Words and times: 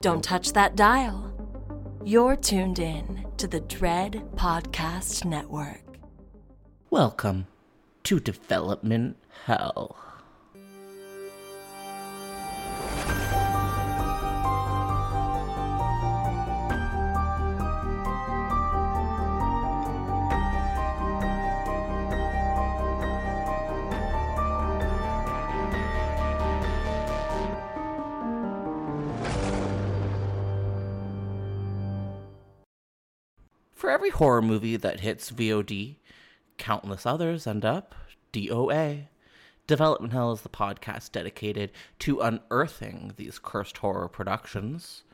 Don't 0.00 0.22
touch 0.22 0.52
that 0.52 0.76
dial. 0.76 1.32
You're 2.04 2.36
tuned 2.36 2.78
in 2.78 3.26
to 3.38 3.48
the 3.48 3.60
Dread 3.60 4.22
Podcast 4.36 5.24
Network. 5.24 5.82
Welcome 6.90 7.46
to 8.04 8.20
Development 8.20 9.16
Hell. 9.46 10.05
For 33.86 33.92
every 33.92 34.10
horror 34.10 34.42
movie 34.42 34.76
that 34.76 34.98
hits 34.98 35.30
VOD, 35.30 35.94
countless 36.58 37.06
others 37.06 37.46
end 37.46 37.64
up 37.64 37.94
DOA. 38.32 39.06
Development 39.68 40.12
Hell 40.12 40.32
is 40.32 40.40
the 40.40 40.48
podcast 40.48 41.12
dedicated 41.12 41.70
to 42.00 42.18
unearthing 42.20 43.12
these 43.16 43.38
cursed 43.38 43.78
horror 43.78 44.08
productions. 44.08 45.04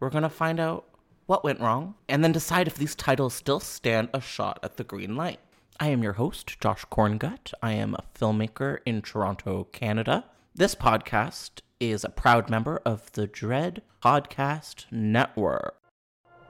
We're 0.00 0.08
going 0.08 0.22
to 0.22 0.30
find 0.30 0.58
out 0.58 0.86
what 1.26 1.44
went 1.44 1.60
wrong 1.60 1.96
and 2.08 2.24
then 2.24 2.32
decide 2.32 2.66
if 2.66 2.76
these 2.76 2.94
titles 2.94 3.34
still 3.34 3.60
stand 3.60 4.08
a 4.14 4.22
shot 4.22 4.58
at 4.62 4.78
the 4.78 4.84
green 4.84 5.16
light. 5.16 5.40
I 5.78 5.88
am 5.88 6.02
your 6.02 6.14
host, 6.14 6.58
Josh 6.60 6.86
Korngut. 6.90 7.52
I 7.62 7.72
am 7.72 7.94
a 7.94 8.04
filmmaker 8.18 8.78
in 8.86 9.02
Toronto, 9.02 9.64
Canada. 9.64 10.24
This 10.54 10.74
podcast 10.74 11.60
is 11.78 12.04
a 12.04 12.08
proud 12.08 12.48
member 12.48 12.80
of 12.86 13.12
the 13.12 13.26
Dread 13.26 13.82
Podcast 14.02 14.90
Network. 14.90 15.76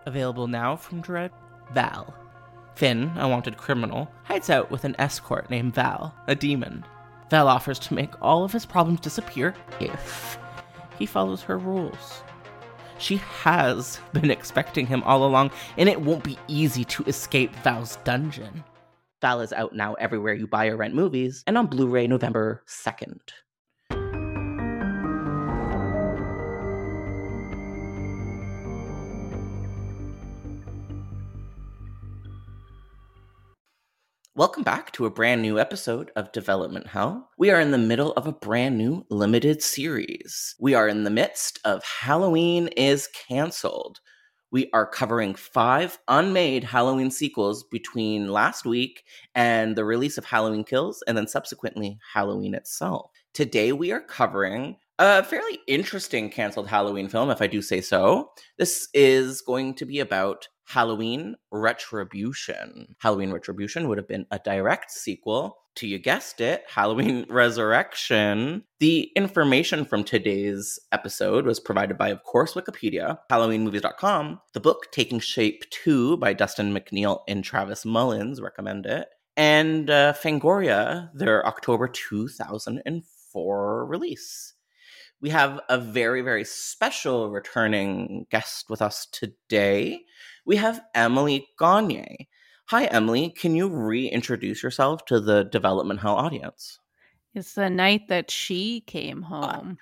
Available 0.06 0.47
now 0.47 0.76
from 0.76 1.00
Dread, 1.00 1.32
Val. 1.72 2.14
Finn, 2.75 3.12
a 3.16 3.28
wanted 3.28 3.56
criminal, 3.56 4.10
hides 4.25 4.50
out 4.50 4.70
with 4.70 4.84
an 4.84 4.97
escort 4.98 5.48
named 5.48 5.75
Val, 5.75 6.14
a 6.26 6.34
demon. 6.34 6.84
Val 7.30 7.48
offers 7.48 7.78
to 7.80 7.94
make 7.94 8.20
all 8.20 8.44
of 8.44 8.52
his 8.52 8.66
problems 8.66 9.00
disappear 9.00 9.54
if 9.80 10.38
he 10.98 11.06
follows 11.06 11.42
her 11.42 11.58
rules. 11.58 12.22
She 12.98 13.16
has 13.16 14.00
been 14.12 14.30
expecting 14.30 14.86
him 14.86 15.02
all 15.02 15.25
along, 15.25 15.50
and 15.76 15.88
it 15.88 16.00
won't 16.00 16.25
be 16.25 16.38
easy 16.48 16.84
to 16.84 17.04
escape 17.04 17.54
Val's 17.56 17.96
dungeon. 18.04 18.64
Val 19.20 19.41
is 19.41 19.52
out 19.52 19.75
now 19.75 19.94
everywhere 19.94 20.34
you 20.34 20.46
buy 20.46 20.66
or 20.66 20.76
rent 20.76 20.94
movies, 20.94 21.42
and 21.46 21.56
on 21.56 21.66
Blu 21.66 21.88
ray 21.88 22.06
November 22.06 22.62
2nd. 22.66 23.20
Welcome 34.37 34.65
back 34.65 34.91
to 34.95 35.06
a 35.06 35.11
brand 35.11 35.43
new 35.43 35.61
episode 35.61 36.11
of 36.17 36.33
Development 36.33 36.89
Hell. 36.89 37.31
We 37.39 37.53
are 37.53 37.61
in 37.61 37.71
the 37.71 37.78
middle 37.78 38.11
of 38.15 38.27
a 38.27 38.33
brand 38.33 38.77
new 38.77 39.06
limited 39.09 39.62
series. 39.62 40.56
We 40.59 40.75
are 40.75 40.89
in 40.89 41.05
the 41.05 41.11
midst 41.11 41.61
of 41.65 41.84
Halloween 41.84 42.67
is 42.77 43.09
Cancelled. 43.28 44.00
We 44.50 44.71
are 44.73 44.89
covering 44.89 45.37
five 45.37 46.00
unmade 46.09 46.65
Halloween 46.65 47.12
sequels 47.12 47.62
between 47.71 48.27
last 48.27 48.65
week 48.65 49.05
and 49.37 49.77
the 49.77 49.84
release 49.84 50.19
of 50.19 50.25
Halloween 50.25 50.65
Kills, 50.65 51.00
and 51.06 51.17
then 51.17 51.28
subsequently 51.28 51.97
Halloween 52.12 52.55
itself. 52.55 53.12
Today 53.34 53.71
we 53.71 53.93
are 53.93 54.00
covering 54.00 54.78
a 54.99 55.23
fairly 55.23 55.61
interesting 55.69 56.28
canceled 56.28 56.67
Halloween 56.67 57.09
film, 57.09 57.31
if 57.31 57.41
I 57.41 57.47
do 57.47 57.62
say 57.62 57.81
so. 57.81 58.31
This 58.59 58.89
is 58.94 59.43
going 59.43 59.75
to 59.75 59.84
be 59.84 60.00
about 60.00 60.49
Halloween 60.64 61.36
Retribution. 61.50 62.97
Halloween 62.98 63.30
Retribution 63.32 63.88
would 63.88 63.98
have 63.98 64.08
been 64.08 64.26
a 64.30 64.38
direct 64.38 64.91
sequel 64.91 65.58
to, 65.76 65.86
you 65.86 65.98
guessed 65.98 66.41
it, 66.41 66.64
Halloween 66.69 67.26
Resurrection. 67.28 68.64
The 68.80 69.10
information 69.16 69.84
from 69.84 70.04
today's 70.04 70.78
episode 70.92 71.47
was 71.47 71.60
provided 71.60 71.98
by, 71.98 72.08
of 72.08 72.22
course, 72.22 72.54
Wikipedia, 72.54 73.19
HalloweenMovies.com, 73.30 74.41
the 74.52 74.60
book 74.60 74.91
Taking 74.92 75.20
Shape 75.20 75.64
2 75.70 76.16
by 76.16 76.32
Dustin 76.32 76.72
McNeill 76.72 77.20
and 77.28 77.44
Travis 77.44 77.84
Mullins 77.84 78.41
recommend 78.41 78.86
it, 78.86 79.08
and 79.36 79.91
uh, 79.91 80.12
Fangoria, 80.12 81.10
their 81.12 81.46
October 81.46 81.88
2004 81.88 83.86
release 83.86 84.54
we 85.25 85.31
have 85.31 85.58
a 85.70 85.78
very, 85.78 86.20
very 86.20 86.44
special 86.44 87.31
returning 87.31 88.26
guest 88.31 88.69
with 88.69 88.82
us 88.82 89.06
today. 89.10 90.02
We 90.44 90.56
have 90.56 90.82
Emily 90.94 91.49
Gagne. 91.59 92.28
Hi, 92.66 92.84
Emily. 92.87 93.31
Can 93.31 93.55
you 93.55 93.69
reintroduce 93.69 94.62
yourself 94.62 95.05
to 95.06 95.21
the 95.21 95.44
Development 95.44 96.00
Hell 96.00 96.16
audience? 96.16 96.81
It's 97.34 97.55
the 97.55 97.71
night 97.71 98.09
that 98.09 98.31
she 98.31 98.82
came 98.82 99.25
ah, 99.25 99.53
home. 99.53 99.78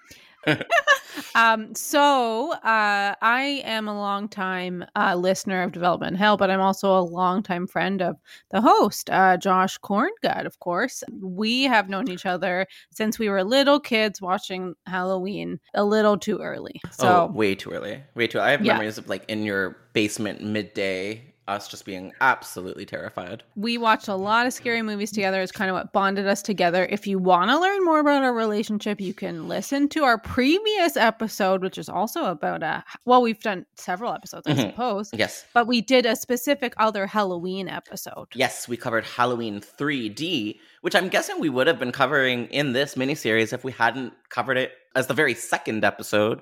Um, 1.35 1.75
so 1.75 2.53
uh, 2.53 3.15
I 3.21 3.63
am 3.65 3.89
a 3.89 3.95
longtime 3.95 4.85
uh, 4.97 5.15
listener 5.15 5.63
of 5.63 5.73
Development 5.73 6.17
Hell, 6.17 6.37
but 6.37 6.51
I'm 6.51 6.61
also 6.61 6.97
a 6.99 7.01
longtime 7.01 7.67
friend 7.67 8.03
of 8.03 8.17
the 8.51 8.61
host, 8.61 9.11
uh, 9.11 9.37
Josh 9.37 9.79
Korngut, 9.79 10.47
of 10.47 10.59
course. 10.61 11.03
We 11.23 11.65
have 11.65 11.89
known 11.89 12.09
each 12.09 12.27
other 12.27 12.67
since 12.91 13.19
we 13.19 13.29
were 13.29 13.45
little 13.45 13.81
kids 13.81 14.21
watching 14.21 14.75
Halloween 14.87 15.59
a 15.75 15.85
little 15.85 16.19
too 16.19 16.39
early. 16.39 16.83
So 16.91 17.29
oh, 17.31 17.33
way 17.33 17.55
too 17.55 17.71
early. 17.71 18.03
Way 18.15 18.27
too. 18.27 18.41
I 18.41 18.51
have 18.51 18.65
Yeah. 18.65 18.75
memories 18.75 18.99
of 18.99 19.09
like 19.09 19.25
in 19.29 19.43
your 19.43 19.77
basement 19.93 20.43
midday, 20.43 21.32
us 21.49 21.67
just 21.69 21.85
being 21.85 22.13
absolutely 22.21 22.87
terrified. 22.87 23.43
we 23.57 23.77
watched 23.77 24.07
a 24.09 24.15
lot 24.15 24.47
of 24.47 24.53
scary 24.53 24.81
movies 24.81 25.11
together. 25.11 25.43
It's 25.43 25.51
kind 25.51 25.69
of 25.71 25.75
what 25.75 25.93
bonded 25.93 26.27
us 26.27 26.41
together. 26.41 26.87
If 26.89 27.07
you 27.07 27.19
want 27.19 27.51
to 27.51 27.59
learn 27.59 27.85
more 27.85 27.99
about 27.99 28.23
our 28.23 28.33
relationship, 28.33 29.01
you 29.01 29.13
can 29.13 29.49
listen 29.49 29.89
to 29.91 30.05
our 30.05 30.19
previous 30.19 30.97
episode, 30.97 31.63
which 31.63 31.79
is 31.79 31.89
also 31.89 32.27
about 32.27 32.63
a 32.63 32.85
well, 33.07 33.23
we've 33.23 33.41
done 33.41 33.67
several 33.77 34.13
episodes, 34.13 34.47
I 34.47 34.53
Mhm. 34.53 34.71
suppose. 34.71 35.11
Yes. 35.13 35.45
But 35.53 35.67
we 35.67 35.81
did 35.81 36.07
a 36.07 36.15
specific 36.15 36.75
other 36.77 37.07
Halloween 37.09 37.69
episode. 37.69 38.29
Yes, 38.35 38.69
we 38.69 38.77
covered 38.77 39.05
Halloween 39.05 39.61
3D, 39.61 40.61
which 40.83 40.95
I'm 40.95 41.09
guessing 41.09 41.41
we 41.41 41.49
would 41.49 41.67
have 41.67 41.79
been 41.79 41.93
covering 41.93 42.47
in 42.47 42.73
this 42.73 42.95
miniseries 42.95 43.53
if 43.53 43.65
we 43.65 43.73
hadn't 43.73 44.13
covered 44.29 44.57
it 44.59 44.73
as 44.95 45.09
the 45.09 45.15
very 45.15 45.35
second 45.35 45.85
episode 45.85 46.41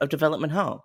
of 0.00 0.08
Development 0.10 0.52
Hell. 0.52 0.84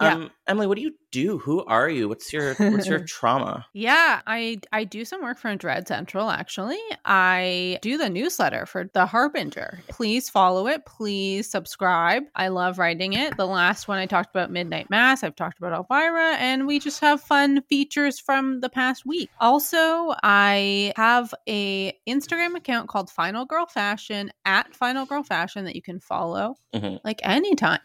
Yeah. 0.00 0.14
Um, 0.14 0.30
Emily, 0.46 0.66
what 0.68 0.76
do 0.76 0.82
you 0.82 0.94
do? 1.10 1.38
Who 1.38 1.64
are 1.64 1.88
you? 1.90 2.08
What's 2.08 2.32
your 2.32 2.54
what's 2.54 2.86
your 2.86 3.00
trauma? 3.06 3.66
Yeah, 3.72 4.20
I 4.26 4.60
I 4.72 4.84
do 4.84 5.04
some 5.04 5.22
work 5.22 5.38
for 5.38 5.54
Dread 5.56 5.88
Central 5.88 6.30
actually. 6.30 6.78
I 7.04 7.78
do 7.82 7.98
the 7.98 8.08
newsletter 8.08 8.64
for 8.64 8.88
The 8.94 9.06
Harbinger. 9.06 9.80
Please 9.88 10.30
follow 10.30 10.68
it. 10.68 10.86
Please 10.86 11.50
subscribe. 11.50 12.22
I 12.36 12.48
love 12.48 12.78
writing 12.78 13.14
it. 13.14 13.36
The 13.36 13.46
last 13.46 13.88
one 13.88 13.98
I 13.98 14.06
talked 14.06 14.30
about 14.30 14.50
Midnight 14.52 14.88
Mass. 14.88 15.24
I've 15.24 15.34
talked 15.36 15.58
about 15.58 15.72
Elvira 15.72 16.36
and 16.36 16.66
we 16.66 16.78
just 16.78 17.00
have 17.00 17.20
fun 17.20 17.62
features 17.62 18.20
from 18.20 18.60
the 18.60 18.68
past 18.70 19.04
week. 19.04 19.30
Also, 19.40 20.14
I 20.22 20.92
have 20.96 21.34
a 21.48 21.92
Instagram 22.08 22.54
account 22.54 22.88
called 22.88 23.10
Final 23.10 23.44
Girl 23.46 23.66
Fashion 23.66 24.30
at 24.44 24.74
Final 24.76 25.06
Girl 25.06 25.22
Fashion 25.24 25.64
that 25.64 25.74
you 25.74 25.82
can 25.82 25.98
follow 25.98 26.54
Mhm. 26.74 27.00
like 27.04 27.18
anytime. 27.24 27.80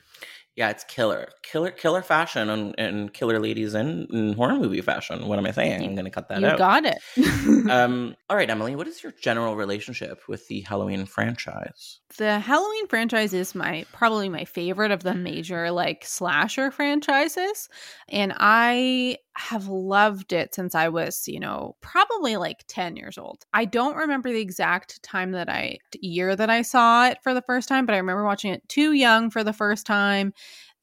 Yeah, 0.56 0.70
it's 0.70 0.84
killer, 0.84 1.30
killer, 1.42 1.72
killer 1.72 2.04
fashion 2.04 2.50
and, 2.50 2.76
and 2.78 3.12
killer 3.12 3.40
ladies 3.40 3.74
in, 3.74 4.08
in 4.12 4.34
horror 4.34 4.56
movie 4.56 4.82
fashion. 4.82 5.28
What 5.28 5.40
am 5.40 5.48
I 5.48 5.52
saying? 5.52 5.84
I'm 5.84 5.96
gonna 5.96 6.12
cut 6.12 6.30
that 6.30 6.42
you 6.42 6.48
out. 6.48 6.58
got 6.60 6.86
it. 6.86 7.00
um, 7.72 8.16
all 8.30 8.38
right, 8.38 8.50
Emily, 8.50 8.76
what 8.76 8.88
is 8.88 9.02
your 9.02 9.14
general 9.14 9.56
relationship 9.56 10.28
with 10.28 10.48
the 10.48 10.62
Halloween 10.62 11.06
franchise? 11.06 12.00
the 12.18 12.40
Halloween 12.40 12.88
franchise 12.88 13.34
is 13.34 13.56
my 13.56 13.86
probably 13.92 14.30
my 14.30 14.46
favorite 14.46 14.92
of 14.92 15.04
the 15.04 15.14
major 15.14 15.72
like 15.72 16.06
slasher 16.06 16.72
franchises 16.72 17.70
and 18.10 18.34
I 18.38 19.18
have 19.36 19.68
loved 19.68 20.32
it 20.32 20.54
since 20.54 20.76
I 20.76 20.90
was, 20.90 21.28
you 21.28 21.40
know, 21.40 21.76
probably 21.82 22.38
like 22.38 22.66
10 22.68 22.96
years 22.96 23.18
old. 23.18 23.46
I 23.54 23.66
don't 23.66 23.96
remember 23.96 24.30
the 24.30 24.40
exact 24.40 25.02
time 25.02 25.32
that 25.32 25.50
I 25.50 25.80
year 26.02 26.36
that 26.36 26.50
I 26.50 26.62
saw 26.62 27.08
it 27.08 27.18
for 27.24 27.34
the 27.34 27.42
first 27.42 27.68
time, 27.68 27.86
but 27.86 27.94
I 27.96 27.98
remember 27.98 28.26
watching 28.26 28.54
it 28.54 28.68
too 28.70 28.94
young 28.94 29.30
for 29.30 29.44
the 29.44 29.54
first 29.54 29.86
time. 29.86 30.34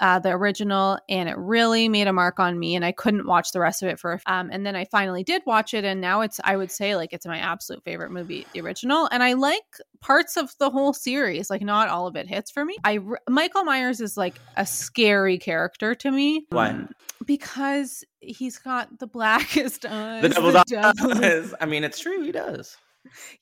Uh, 0.01 0.19
the 0.19 0.31
original 0.31 0.99
and 1.11 1.29
it 1.29 1.37
really 1.37 1.87
made 1.87 2.07
a 2.07 2.13
mark 2.13 2.41
on 2.41 2.59
me 2.59 2.75
and 2.75 2.87
i 2.87 2.91
couldn't 2.93 3.27
watch 3.27 3.53
the 3.53 3.61
rest 3.61 3.83
of 3.83 3.89
it 3.91 3.99
for 4.01 4.19
um, 4.25 4.49
and 4.51 4.65
then 4.65 4.75
i 4.75 4.83
finally 4.87 5.23
did 5.23 5.43
watch 5.45 5.75
it 5.75 5.85
and 5.85 6.01
now 6.01 6.23
it's 6.23 6.41
i 6.43 6.57
would 6.57 6.71
say 6.71 6.97
like 6.97 7.13
it's 7.13 7.27
my 7.27 7.37
absolute 7.37 7.85
favorite 7.85 8.11
movie 8.11 8.47
the 8.55 8.61
original 8.63 9.07
and 9.13 9.23
i 9.23 9.35
like 9.35 9.63
parts 10.01 10.39
of 10.39 10.55
the 10.59 10.71
whole 10.71 10.95
series 10.95 11.51
like 11.51 11.61
not 11.61 11.91
all 11.91 12.07
of 12.07 12.17
it 12.17 12.27
hits 12.27 12.51
for 12.51 12.65
me 12.65 12.77
I 12.83 12.99
michael 13.29 13.65
myers 13.65 14.01
is 14.01 14.17
like 14.17 14.41
a 14.57 14.65
scary 14.65 15.37
character 15.37 15.95
to 15.97 16.11
me 16.11 16.47
Why? 16.49 16.71
Um, 16.71 16.89
because 17.27 18.03
he's 18.21 18.59
got 18.59 18.99
the 18.99 19.07
blackest 19.19 19.85
eyes 19.85 20.23
The 20.23 20.29
devil's 20.31 20.65
devil- 20.67 21.25
eyes. 21.25 21.53
I 21.61 21.67
mean, 21.67 21.85
it's 21.85 21.99
true. 21.99 22.23
He 22.23 22.33
does. 22.33 22.77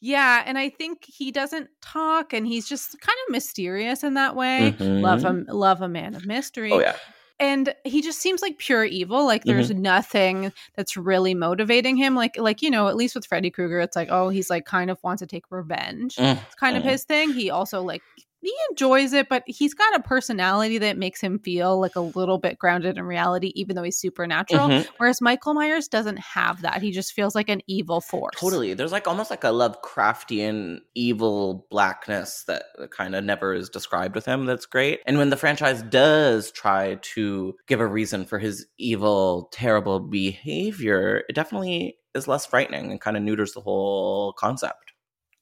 Yeah 0.01 0.43
and 0.47 0.57
i 0.59 0.69
think 0.69 1.05
he 1.07 1.31
doesn't 1.33 1.69
talk 1.83 2.33
and 2.33 2.47
he's 2.47 2.69
just 2.69 2.99
kind 3.01 3.17
of 3.27 3.33
mysterious 3.33 4.03
in 4.05 4.15
that 4.15 4.37
way 4.37 4.75
love 4.79 5.21
Mhm. 5.21 5.25
him 5.27 5.47
love 5.49 5.81
a 5.83 5.89
man 5.89 6.15
of 6.15 6.27
mystery 6.27 6.73
Oh 6.73 6.81
yeah. 6.81 6.97
and 7.41 7.75
he 7.85 8.01
just 8.03 8.21
seems 8.21 8.41
like 8.43 8.59
pure 8.59 8.85
evil 8.85 9.25
like 9.27 9.45
there's 9.45 9.71
nothing 9.71 10.53
that's 10.77 10.97
really 10.97 11.35
motivating 11.35 11.97
him 11.97 12.15
like 12.15 12.37
like 12.39 12.63
you 12.63 12.71
know 12.71 12.89
at 12.89 12.97
least 12.97 13.15
with 13.15 13.27
freddy 13.27 13.51
krueger 13.51 13.81
it's 13.81 13.97
like 13.97 14.09
oh 14.11 14.29
he's 14.29 14.49
like 14.51 14.65
kind 14.65 14.91
of 14.91 14.99
wants 15.03 15.21
to 15.21 15.27
take 15.27 15.45
revenge 15.51 16.17
Mm, 16.17 16.41
it's 16.47 16.55
kind 16.55 16.77
of 16.77 16.83
mm. 16.83 16.91
his 16.91 17.05
thing 17.05 17.33
he 17.33 17.51
also 17.51 17.83
like 17.83 18.03
he 18.41 18.53
enjoys 18.71 19.13
it 19.13 19.29
but 19.29 19.43
he's 19.47 19.75
got 19.75 19.95
a 19.97 20.03
personality 20.03 20.79
that 20.79 20.97
makes 20.97 21.21
him 21.21 21.39
feel 21.39 21.81
like 21.81 21.97
a 21.97 22.01
little 22.01 22.39
bit 22.39 22.59
grounded 22.59 22.97
in 22.97 23.05
reality 23.05 23.53
even 23.55 23.75
though 23.77 23.83
he's 23.83 23.97
supernatural 23.99 24.69
Mhm. 24.69 24.87
whereas 24.99 25.21
michael 25.21 25.55
myers 25.55 25.89
doesn't 25.89 26.19
have 26.19 26.63
that 26.63 26.81
he 26.83 26.91
just 26.93 27.13
feels 27.13 27.35
like 27.35 27.49
an 27.49 27.61
evil 27.67 28.01
force 28.01 28.35
Totally. 28.39 28.75
There's 28.75 28.93
like 28.93 29.09
almost 29.09 29.31
like 29.31 29.45
a 29.45 29.49
Lovecraftian 29.49 30.79
evil 30.95 31.67
blackness 31.71 32.45
that 32.45 32.65
kind 32.91 33.15
of 33.15 33.25
never 33.25 33.55
is 33.55 33.69
described 33.69 34.15
with 34.15 34.25
him. 34.25 34.47
That's 34.47 34.67
great. 34.67 35.01
And 35.07 35.19
when 35.19 35.31
the 35.31 35.37
franchise 35.37 35.83
does 35.83 36.51
try 36.53 36.99
to 37.15 37.55
give 37.67 37.81
a 37.81 37.87
reason 37.87 38.25
for 38.25 38.39
his 38.39 38.67
evil, 38.79 39.49
terrible 39.53 40.01
behavior, 40.01 41.25
it 41.29 41.35
definitely 41.35 41.99
is 42.15 42.29
less 42.29 42.47
frightening 42.47 42.91
and 42.91 43.01
kind 43.01 43.17
of 43.17 43.23
neuters 43.23 43.53
the 43.53 43.61
whole 43.61 44.33
concept. 44.35 44.88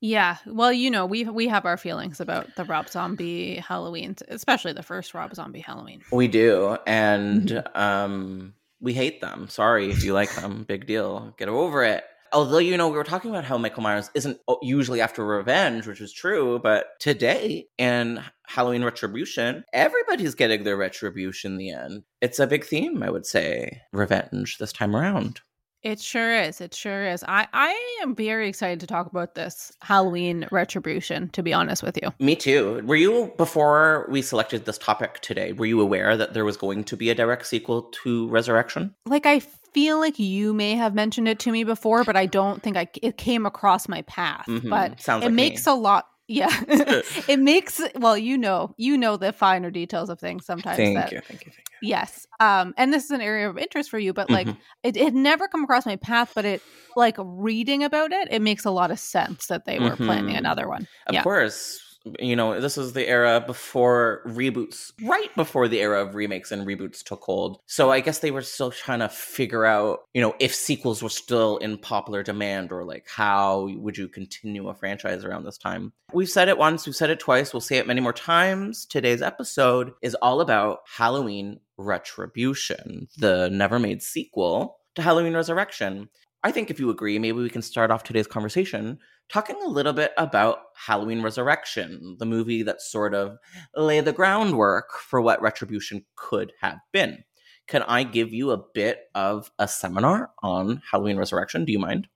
Yeah, 0.01 0.37
well, 0.47 0.73
you 0.73 0.91
know, 0.91 1.07
we 1.07 1.25
we 1.25 1.49
have 1.49 1.65
our 1.65 1.79
feelings 1.79 2.21
about 2.21 2.55
the 2.57 2.65
Rob 2.65 2.89
Zombie 2.89 3.57
Halloween, 3.57 4.15
especially 4.29 4.73
the 4.73 4.83
first 4.83 5.15
Rob 5.15 5.35
Zombie 5.35 5.61
Halloween. 5.61 6.03
We 6.13 6.29
do. 6.29 6.77
And 6.87 7.65
um, 7.75 8.55
we 8.81 8.93
hate 8.93 9.21
them. 9.21 9.49
Sorry 9.49 9.91
if 9.91 10.05
you 10.05 10.13
like 10.13 10.35
them. 10.35 10.65
Big 10.65 10.87
deal. 10.87 11.35
Get 11.39 11.49
over 11.49 11.83
it. 11.83 12.05
Although, 12.33 12.59
you 12.59 12.77
know, 12.77 12.89
we 12.89 12.97
were 12.97 13.05
talking 13.05 13.31
about 13.31 13.45
how 13.45 13.57
Michael 13.57 13.83
Myers 13.83 14.11
isn't 14.15 14.39
usually 14.61 15.01
after 15.01 15.25
revenge, 15.25 15.87
which 15.87 16.01
is 16.01 16.13
true, 16.13 16.59
but 16.59 16.99
today 17.01 17.69
in 17.79 18.23
Halloween 18.47 18.85
Retribution, 18.85 19.65
everybody's 19.73 20.35
getting 20.35 20.65
their 20.65 20.77
retribution 20.77 21.53
in 21.53 21.59
the 21.59 21.71
end. 21.71 22.03
It's 22.21 22.39
a 22.39 22.47
big 22.47 22.65
theme, 22.65 23.03
I 23.03 23.11
would 23.11 23.27
say. 23.27 23.81
Revenge 23.93 24.59
this 24.59 24.73
time 24.73 24.95
around. 24.95 25.41
It 25.87 26.01
sure 26.01 26.35
is. 26.35 26.61
It 26.61 26.75
sure 26.75 27.07
is. 27.07 27.23
I 27.29 27.47
I 27.53 27.99
am 28.03 28.15
very 28.15 28.49
excited 28.49 28.81
to 28.81 28.87
talk 28.87 29.07
about 29.07 29.35
this 29.37 29.73
Halloween 29.83 30.47
retribution. 30.51 31.29
To 31.31 31.43
be 31.43 31.53
honest 31.53 31.83
with 31.83 31.97
you, 32.03 32.13
Me 32.19 32.35
too. 32.35 32.83
Were 32.85 32.97
you, 32.97 33.33
before 33.37 34.07
we 34.11 34.21
selected 34.23 34.65
this 34.65 34.79
topic 34.79 35.21
today, 35.21 35.53
were 35.53 35.67
you 35.67 35.81
aware 35.81 36.17
that 36.17 36.35
there 36.35 36.45
was 36.45 36.57
going 36.57 36.85
to 36.85 36.97
be 36.97 37.11
a 37.11 37.15
direct 37.15 37.47
sequel 37.47 37.83
to 38.03 38.29
Resurrection? 38.29 38.95
like 39.07 39.27
I 39.27 39.39
feel 39.41 39.99
like 40.01 40.19
you 40.19 40.55
may 40.55 40.75
have 40.75 40.95
mentioned 40.95 41.29
it 41.29 41.39
to 41.41 41.53
me 41.53 41.63
before, 41.63 42.03
but 42.03 42.17
I 42.17 42.27
don't 42.27 42.63
think 42.63 42.77
I 42.77 42.89
it 43.03 43.17
came 43.19 43.45
across 43.47 43.89
my 43.89 44.03
path. 44.03 44.47
Mhm. 44.49 44.71
But 44.71 45.01
Sounds 45.01 45.23
it 45.23 45.27
like 45.27 45.35
makes 45.35 45.67
me. 45.67 45.73
a 45.73 45.75
lot. 45.77 46.09
Yeah, 46.29 46.51
it 47.29 47.39
makes 47.39 47.81
well, 47.95 48.19
you 48.19 48.37
know, 48.37 48.75
you 48.77 48.99
know 48.99 49.17
the 49.17 49.33
finer 49.33 49.71
details 49.71 50.11
of 50.11 50.19
things 50.19 50.45
sometimes. 50.45 50.77
Thank 50.77 50.97
that, 50.97 51.13
you. 51.13 51.21
Thank 51.21 51.47
you. 51.47 51.53
Thank 51.53 51.69
you. 51.71 51.89
Yes. 51.89 52.27
Um, 52.41 52.75
and 52.77 52.93
this 52.93 53.05
is 53.05 53.11
an 53.13 53.21
area 53.21 53.49
of 53.49 53.57
interest 53.59 53.91
for 53.91 53.99
you, 53.99 54.13
but 54.13 54.29
like 54.31 54.49
Mhm. 54.49 54.57
it 54.83 54.97
it 54.97 55.05
had 55.05 55.15
never 55.15 55.47
come 55.47 55.63
across 55.63 55.87
my 55.87 55.97
path, 55.97 56.33
but 56.35 56.45
it 56.45 56.63
like 56.97 57.17
reading 57.19 57.85
about 57.85 58.11
it, 58.13 58.27
it 58.31 58.43
makes 58.43 58.65
a 58.65 58.71
lot 58.71 58.91
of 58.91 58.99
sense 58.99 59.47
that 59.47 59.67
they 59.67 59.79
were 59.79 59.97
planning 59.97 60.35
Mhm. 60.35 60.39
another 60.39 60.67
one. 60.69 60.89
Of 61.07 61.15
yeah. 61.15 61.23
course, 61.23 61.81
you 62.21 62.37
know, 62.37 62.61
this 62.61 62.77
was 62.77 62.93
the 62.93 63.07
era 63.07 63.43
before 63.45 64.23
reboots, 64.27 64.93
right 65.03 65.35
before 65.35 65.69
the 65.69 65.81
era 65.81 66.03
of 66.03 66.15
remakes 66.15 66.53
and 66.53 66.67
reboots 66.67 67.03
took 67.03 67.23
hold. 67.23 67.61
So 67.67 67.91
I 67.91 68.01
guess 68.01 68.21
they 68.21 68.31
were 68.31 68.43
still 68.43 68.71
trying 68.71 69.01
to 69.01 69.09
figure 69.09 69.65
out, 69.65 70.01
you 70.15 70.21
know, 70.21 70.35
if 70.39 70.55
sequels 70.55 71.03
were 71.03 71.09
still 71.09 71.57
in 71.59 71.79
popular 71.79 72.23
demand 72.23 72.73
or 72.73 72.85
like 72.85 73.07
how 73.09 73.69
would 73.77 73.97
you 73.99 74.09
continue 74.09 74.69
a 74.69 74.75
franchise 74.75 75.25
around 75.25 75.45
this 75.45 75.59
time. 75.59 75.93
We've 76.13 76.29
said 76.29 76.49
it 76.49 76.59
once, 76.59 76.87
we've 76.87 76.97
said 76.97 77.11
it 77.11 77.21
twice, 77.21 77.53
we'll 77.53 77.61
say 77.61 77.79
it 77.79 77.87
many 77.87 78.01
more 78.01 78.13
times. 78.13 78.87
Today's 78.87 79.23
episode 79.23 79.93
is 80.03 80.15
all 80.17 80.41
about 80.41 80.81
Halloween 80.87 81.61
Retribution, 81.79 83.09
the 83.19 83.49
never 83.51 83.79
made 83.79 84.03
sequel 84.03 84.79
to 84.95 85.03
Halloween 85.03 85.35
Resurrection. 85.35 86.09
I 86.43 86.53
think 86.53 86.71
if 86.71 86.79
you 86.79 86.91
agree, 86.91 87.19
maybe 87.19 87.39
we 87.39 87.51
can 87.51 87.63
start 87.63 87.91
off 87.91 88.05
today's 88.05 88.29
conversation 88.29 89.01
talking 89.29 89.57
a 89.65 89.69
little 89.69 89.93
bit 89.93 90.13
about 90.17 90.59
Halloween 90.75 91.23
Resurrection, 91.23 92.17
the 92.19 92.27
movie 92.27 92.63
that 92.63 92.81
sort 92.81 93.15
of 93.15 93.39
lay 93.75 94.01
the 94.01 94.13
groundwork 94.13 94.93
for 94.93 95.21
what 95.21 95.43
Retribution 95.43 96.05
could 96.17 96.53
have 96.61 96.79
been. 96.93 97.25
Can 97.67 97.83
I 97.83 98.05
give 98.05 98.33
you 98.33 98.53
a 98.53 98.63
bit 98.75 99.01
of 99.15 99.51
a 99.59 99.67
seminar 99.67 100.31
on 100.43 100.83
Halloween 100.91 101.17
Resurrection? 101.17 101.65
Do 101.65 101.73
you 101.73 101.81
mind? 101.81 102.09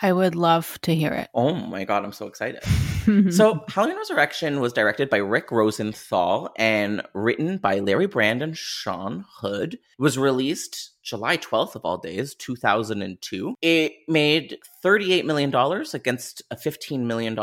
I 0.00 0.12
would 0.12 0.34
love 0.34 0.78
to 0.82 0.94
hear 0.94 1.12
it. 1.12 1.28
Oh 1.34 1.54
my 1.54 1.84
god, 1.84 2.04
I'm 2.04 2.12
so 2.12 2.26
excited. 2.26 2.62
Mm-hmm. 3.02 3.30
So, 3.30 3.64
Halloween 3.68 3.96
Resurrection 3.96 4.60
was 4.60 4.72
directed 4.72 5.10
by 5.10 5.16
Rick 5.18 5.50
Rosenthal 5.50 6.52
and 6.56 7.02
written 7.14 7.58
by 7.58 7.80
Larry 7.80 8.06
Brand 8.06 8.42
and 8.42 8.56
Sean 8.56 9.24
Hood. 9.28 9.74
It 9.74 9.80
was 9.98 10.18
released 10.18 10.90
July 11.02 11.36
12th 11.36 11.74
of 11.74 11.84
all 11.84 11.98
days, 11.98 12.34
2002. 12.34 13.54
It 13.60 13.92
made 14.08 14.58
$38 14.84 15.24
million 15.24 15.54
against 15.94 16.42
a 16.50 16.56
$15 16.56 17.00
million 17.00 17.36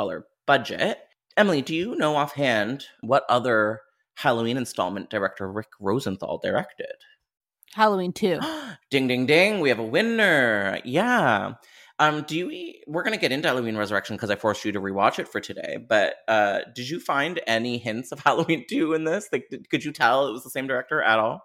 budget. 0.46 1.00
Emily, 1.36 1.62
do 1.62 1.76
you 1.76 1.96
know 1.96 2.16
offhand 2.16 2.86
what 3.02 3.24
other 3.30 3.82
Halloween 4.16 4.58
installment 4.58 5.10
director 5.10 5.52
Rick 5.52 5.70
Rosenthal 5.80 6.38
directed? 6.38 6.94
Halloween 7.74 8.14
2. 8.14 8.40
ding 8.90 9.08
ding 9.08 9.26
ding, 9.26 9.60
we 9.60 9.70
have 9.70 9.80
a 9.80 9.84
winner. 9.84 10.80
Yeah. 10.84 11.54
Um, 12.00 12.24
do 12.28 12.48
we? 12.48 12.82
we're 12.88 13.04
gonna 13.04 13.18
get 13.18 13.32
into 13.32 13.48
Halloween 13.48 13.76
Resurrection 13.78 14.16
because 14.16 14.30
I 14.30 14.36
forced 14.36 14.64
you 14.66 14.72
to 14.72 14.80
rewatch 14.80 15.20
it 15.20 15.28
for 15.28 15.40
today, 15.42 15.78
but 15.88 16.16
uh 16.28 16.60
did 16.74 16.90
you 16.90 17.00
find 17.00 17.40
any 17.46 17.78
hints 17.78 18.12
of 18.12 18.20
Halloween 18.26 18.66
2 18.70 18.94
in 18.94 19.04
this? 19.04 19.28
Like 19.32 19.46
did, 19.52 19.70
could 19.70 19.84
you 19.84 19.92
tell 19.92 20.28
it 20.28 20.32
was 20.32 20.44
the 20.44 20.50
same 20.50 20.66
director 20.68 21.02
at 21.02 21.20
all? 21.20 21.42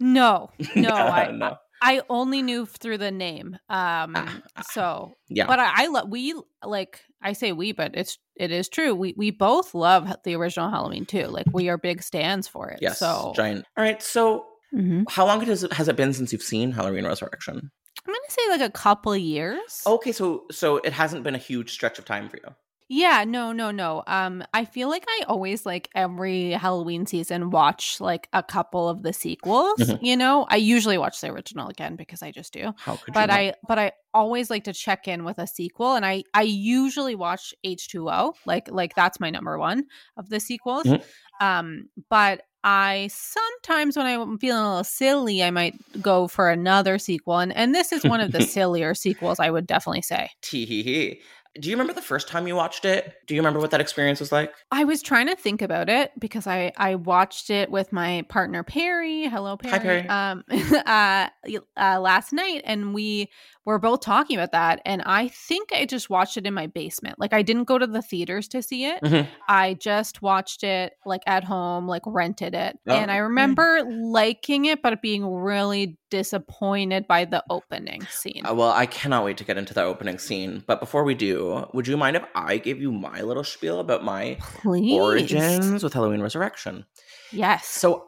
No, 0.00 0.50
no, 0.76 0.90
I, 0.90 1.30
no. 1.32 1.56
I 1.82 2.02
only 2.08 2.42
knew 2.42 2.66
through 2.66 2.98
the 2.98 3.10
name. 3.10 3.54
Um, 3.68 4.14
Ah, 4.16 4.40
ah. 4.56 4.62
so, 4.70 5.12
Yeah. 5.28 5.46
but 5.46 5.58
I, 5.58 5.84
I 5.84 5.86
love 5.88 6.08
we 6.08 6.34
like 6.64 7.00
I 7.22 7.32
say 7.32 7.52
we, 7.52 7.72
but 7.72 7.92
it's 7.94 8.18
it 8.36 8.52
is 8.52 8.68
true. 8.68 8.94
We 8.94 9.14
we 9.16 9.30
both 9.30 9.74
love 9.74 10.12
the 10.24 10.34
original 10.36 10.70
Halloween 10.70 11.06
too. 11.06 11.26
Like 11.26 11.46
we 11.52 11.68
are 11.68 11.78
big 11.78 12.02
stands 12.02 12.46
for 12.46 12.68
it. 12.70 12.78
yes. 12.82 12.98
So 12.98 13.32
Giant. 13.34 13.64
All 13.76 13.82
right, 13.84 14.02
so 14.02 14.44
Mhm. 14.74 15.04
how 15.08 15.24
long 15.26 15.40
has 15.46 15.64
it, 15.64 15.72
has 15.72 15.88
it 15.88 15.96
been 15.96 16.12
since 16.12 16.30
you've 16.32 16.42
seen 16.42 16.72
Halloween 16.72 17.06
Resurrection? 17.06 17.70
I'm 18.06 18.12
gonna 18.14 18.18
say 18.28 18.42
like 18.50 18.60
a 18.60 18.70
couple 18.72 19.16
years. 19.16 19.82
Okay, 19.86 20.12
so 20.12 20.44
so 20.50 20.76
it 20.78 20.92
hasn't 20.92 21.22
been 21.24 21.34
a 21.34 21.38
huge 21.38 21.72
stretch 21.72 21.98
of 21.98 22.04
time 22.04 22.28
for 22.28 22.36
you. 22.38 22.54
Yeah, 22.90 23.24
no, 23.24 23.52
no, 23.52 23.70
no. 23.70 24.02
Um, 24.06 24.42
I 24.54 24.64
feel 24.64 24.88
like 24.88 25.04
I 25.06 25.24
always 25.28 25.66
like 25.66 25.90
every 25.94 26.52
Halloween 26.52 27.04
season 27.04 27.50
watch 27.50 28.00
like 28.00 28.28
a 28.32 28.42
couple 28.42 28.88
of 28.88 29.02
the 29.02 29.12
sequels. 29.12 29.78
Mhm. 29.78 29.98
You 30.00 30.16
know, 30.16 30.46
I 30.48 30.56
usually 30.56 30.96
watch 30.96 31.20
the 31.20 31.30
original 31.30 31.68
again 31.68 31.96
because 31.96 32.22
I 32.22 32.30
just 32.32 32.52
do. 32.52 32.72
How 32.78 32.96
could 32.96 33.12
But? 33.12 33.30
I, 33.30 33.54
but 33.68 33.78
I 33.78 33.92
always 34.14 34.48
like 34.48 34.64
to 34.64 34.72
check 34.72 35.06
in 35.06 35.24
with 35.24 35.38
a 35.38 35.46
sequel, 35.46 35.96
and 35.96 36.06
I, 36.06 36.24
I 36.32 36.42
usually 36.42 37.14
watch 37.14 37.52
H 37.62 37.88
two 37.88 38.08
O. 38.08 38.34
Like, 38.46 38.70
like 38.70 38.94
that's 38.94 39.20
my 39.20 39.28
number 39.28 39.58
one 39.58 39.84
of 40.16 40.30
the 40.30 40.40
sequels. 40.40 40.84
Mhm. 40.84 41.02
Um, 41.40 41.88
but 42.08 42.42
I 42.64 43.08
sometimes 43.12 43.96
when 43.96 44.06
I'm 44.06 44.38
feeling 44.38 44.60
a 44.62 44.68
little 44.68 44.84
silly, 44.84 45.44
I 45.44 45.50
might 45.50 45.74
go 46.02 46.26
for 46.26 46.50
another 46.50 46.98
sequel, 46.98 47.38
and 47.38 47.54
and 47.54 47.74
this 47.74 47.92
is 47.92 48.02
one 48.04 48.20
of 48.20 48.32
the 48.32 48.40
sillier 48.56 48.94
sequels. 48.94 49.38
I 49.38 49.50
would 49.50 49.66
definitely 49.66 50.02
say. 50.02 50.30
Tee 50.42 50.64
hee 50.66 50.82
hee. 50.82 51.20
Do 51.60 51.70
you 51.70 51.76
remember 51.76 51.92
the 51.92 52.02
first 52.02 52.28
time 52.28 52.46
you 52.46 52.54
watched 52.54 52.84
it? 52.84 53.14
Do 53.26 53.34
you 53.34 53.40
remember 53.40 53.58
what 53.60 53.70
that 53.72 53.80
experience 53.80 54.20
was 54.20 54.32
like? 54.32 54.52
I 54.70 54.84
was 54.84 55.02
trying 55.02 55.26
to 55.26 55.36
think 55.36 55.62
about 55.62 55.88
it 55.88 56.12
because 56.18 56.46
I 56.46 56.72
I 56.76 56.94
watched 56.94 57.50
it 57.50 57.70
with 57.70 57.92
my 57.92 58.24
partner 58.28 58.62
Perry. 58.62 59.26
Hello, 59.26 59.56
Perry. 59.56 59.72
Hi, 59.72 59.78
Perry. 59.78 60.08
Um, 60.08 60.44
uh, 60.86 61.28
uh, 61.76 62.00
last 62.00 62.32
night, 62.32 62.62
and 62.64 62.94
we 62.94 63.30
were 63.64 63.78
both 63.78 64.00
talking 64.00 64.36
about 64.36 64.52
that. 64.52 64.80
And 64.86 65.02
I 65.02 65.28
think 65.28 65.70
I 65.72 65.84
just 65.84 66.08
watched 66.08 66.36
it 66.36 66.46
in 66.46 66.54
my 66.54 66.68
basement. 66.68 67.18
Like 67.18 67.32
I 67.32 67.42
didn't 67.42 67.64
go 67.64 67.78
to 67.78 67.86
the 67.86 68.02
theaters 68.02 68.48
to 68.48 68.62
see 68.62 68.86
it. 68.86 69.02
Mhm. 69.02 69.26
I 69.48 69.74
just 69.74 70.22
watched 70.22 70.64
it 70.64 70.94
like 71.04 71.22
at 71.26 71.44
home, 71.44 71.86
like 71.86 72.02
rented 72.06 72.54
it. 72.54 72.78
Oh, 72.86 72.94
and 72.94 73.10
I 73.10 73.18
remember 73.18 73.82
liking 73.84 74.64
it, 74.64 74.80
but 74.82 75.02
being 75.02 75.26
really 75.26 75.98
disappointed 76.10 77.06
by 77.06 77.24
the 77.24 77.42
opening 77.50 78.04
scene. 78.06 78.42
Uh, 78.44 78.54
well, 78.54 78.70
I 78.70 78.86
cannot 78.86 79.24
wait 79.24 79.36
to 79.38 79.44
get 79.44 79.58
into 79.58 79.74
the 79.74 79.82
opening 79.82 80.18
scene. 80.18 80.64
But 80.66 80.80
before 80.80 81.04
we 81.04 81.14
do, 81.14 81.68
would 81.72 81.86
you 81.86 81.96
mind 81.96 82.16
if 82.16 82.24
I 82.34 82.58
gave 82.58 82.80
you 82.80 82.92
my 82.92 83.20
little 83.22 83.44
spiel 83.44 83.80
about 83.80 84.04
my 84.04 84.38
Please. 84.40 84.98
origins 84.98 85.82
with 85.82 85.92
Halloween 85.92 86.20
Resurrection? 86.20 86.84
Yes. 87.32 87.66
So, 87.66 88.06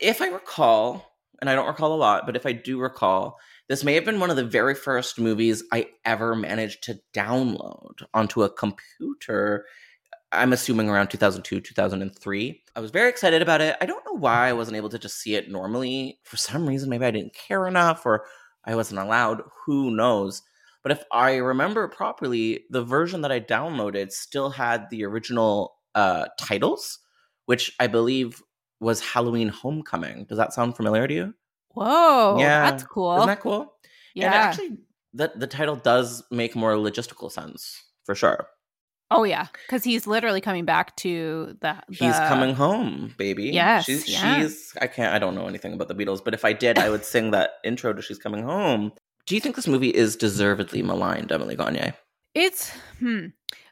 if 0.00 0.22
I 0.22 0.28
recall, 0.28 1.04
and 1.40 1.50
I 1.50 1.54
don't 1.54 1.66
recall 1.66 1.92
a 1.92 1.96
lot, 1.96 2.26
but 2.26 2.36
if 2.36 2.46
I 2.46 2.52
do 2.52 2.80
recall, 2.80 3.38
this 3.68 3.84
may 3.84 3.94
have 3.94 4.04
been 4.04 4.20
one 4.20 4.30
of 4.30 4.36
the 4.36 4.44
very 4.44 4.74
first 4.74 5.18
movies 5.18 5.62
I 5.72 5.88
ever 6.04 6.34
managed 6.34 6.82
to 6.84 6.98
download 7.14 8.02
onto 8.12 8.42
a 8.42 8.50
computer. 8.50 9.66
I'm 10.32 10.52
assuming 10.52 10.88
around 10.88 11.08
2002, 11.08 11.60
2003. 11.60 12.62
I 12.76 12.80
was 12.80 12.90
very 12.90 13.08
excited 13.08 13.42
about 13.42 13.60
it. 13.60 13.76
I 13.80 13.86
don't 13.86 14.04
know 14.06 14.16
why 14.16 14.48
I 14.48 14.52
wasn't 14.52 14.76
able 14.76 14.88
to 14.90 14.98
just 14.98 15.20
see 15.20 15.34
it 15.34 15.50
normally. 15.50 16.20
For 16.22 16.36
some 16.36 16.68
reason, 16.68 16.88
maybe 16.88 17.04
I 17.04 17.10
didn't 17.10 17.34
care 17.34 17.66
enough 17.66 18.06
or 18.06 18.24
I 18.64 18.74
wasn't 18.76 19.00
allowed. 19.00 19.42
Who 19.66 19.90
knows? 19.90 20.42
But 20.82 20.92
if 20.92 21.02
I 21.12 21.36
remember 21.36 21.88
properly, 21.88 22.64
the 22.70 22.82
version 22.84 23.20
that 23.22 23.32
I 23.32 23.40
downloaded 23.40 24.12
still 24.12 24.50
had 24.50 24.88
the 24.90 25.04
original 25.04 25.76
uh, 25.94 26.26
titles, 26.38 27.00
which 27.46 27.72
I 27.80 27.86
believe 27.86 28.40
was 28.78 29.00
Halloween 29.00 29.48
Homecoming. 29.48 30.24
Does 30.24 30.38
that 30.38 30.52
sound 30.54 30.76
familiar 30.76 31.06
to 31.06 31.14
you? 31.14 31.34
Whoa. 31.70 32.36
Yeah. 32.38 32.70
That's 32.70 32.84
cool. 32.84 33.14
Isn't 33.16 33.26
that 33.26 33.40
cool? 33.40 33.74
yeah. 34.14 34.26
And 34.26 34.34
actually, 34.34 34.78
the, 35.12 35.32
the 35.34 35.46
title 35.46 35.76
does 35.76 36.22
make 36.30 36.54
more 36.54 36.74
logistical 36.74 37.30
sense 37.30 37.82
for 38.04 38.14
sure. 38.14 38.46
Oh 39.10 39.24
yeah, 39.24 39.46
because 39.66 39.82
he's 39.82 40.06
literally 40.06 40.40
coming 40.40 40.64
back 40.64 40.94
to 40.96 41.56
the. 41.60 41.76
He's 41.88 42.16
coming 42.16 42.54
home, 42.54 43.14
baby. 43.16 43.44
Yes, 43.44 43.84
she's, 43.84 44.08
yeah. 44.08 44.40
she's. 44.40 44.72
I 44.80 44.86
can't. 44.86 45.12
I 45.12 45.18
don't 45.18 45.34
know 45.34 45.48
anything 45.48 45.72
about 45.72 45.88
the 45.88 45.94
Beatles, 45.94 46.22
but 46.24 46.32
if 46.32 46.44
I 46.44 46.52
did, 46.52 46.78
I 46.78 46.90
would 46.90 47.04
sing 47.04 47.32
that 47.32 47.54
intro 47.64 47.92
to 47.92 48.00
"She's 48.02 48.18
Coming 48.18 48.44
Home." 48.44 48.92
Do 49.26 49.34
you 49.34 49.40
think 49.40 49.56
this 49.56 49.66
movie 49.66 49.90
is 49.90 50.16
deservedly 50.16 50.82
maligned, 50.82 51.32
Emily 51.32 51.56
Gagne? 51.56 51.92
It's 52.34 52.70
hmm. 52.98 53.26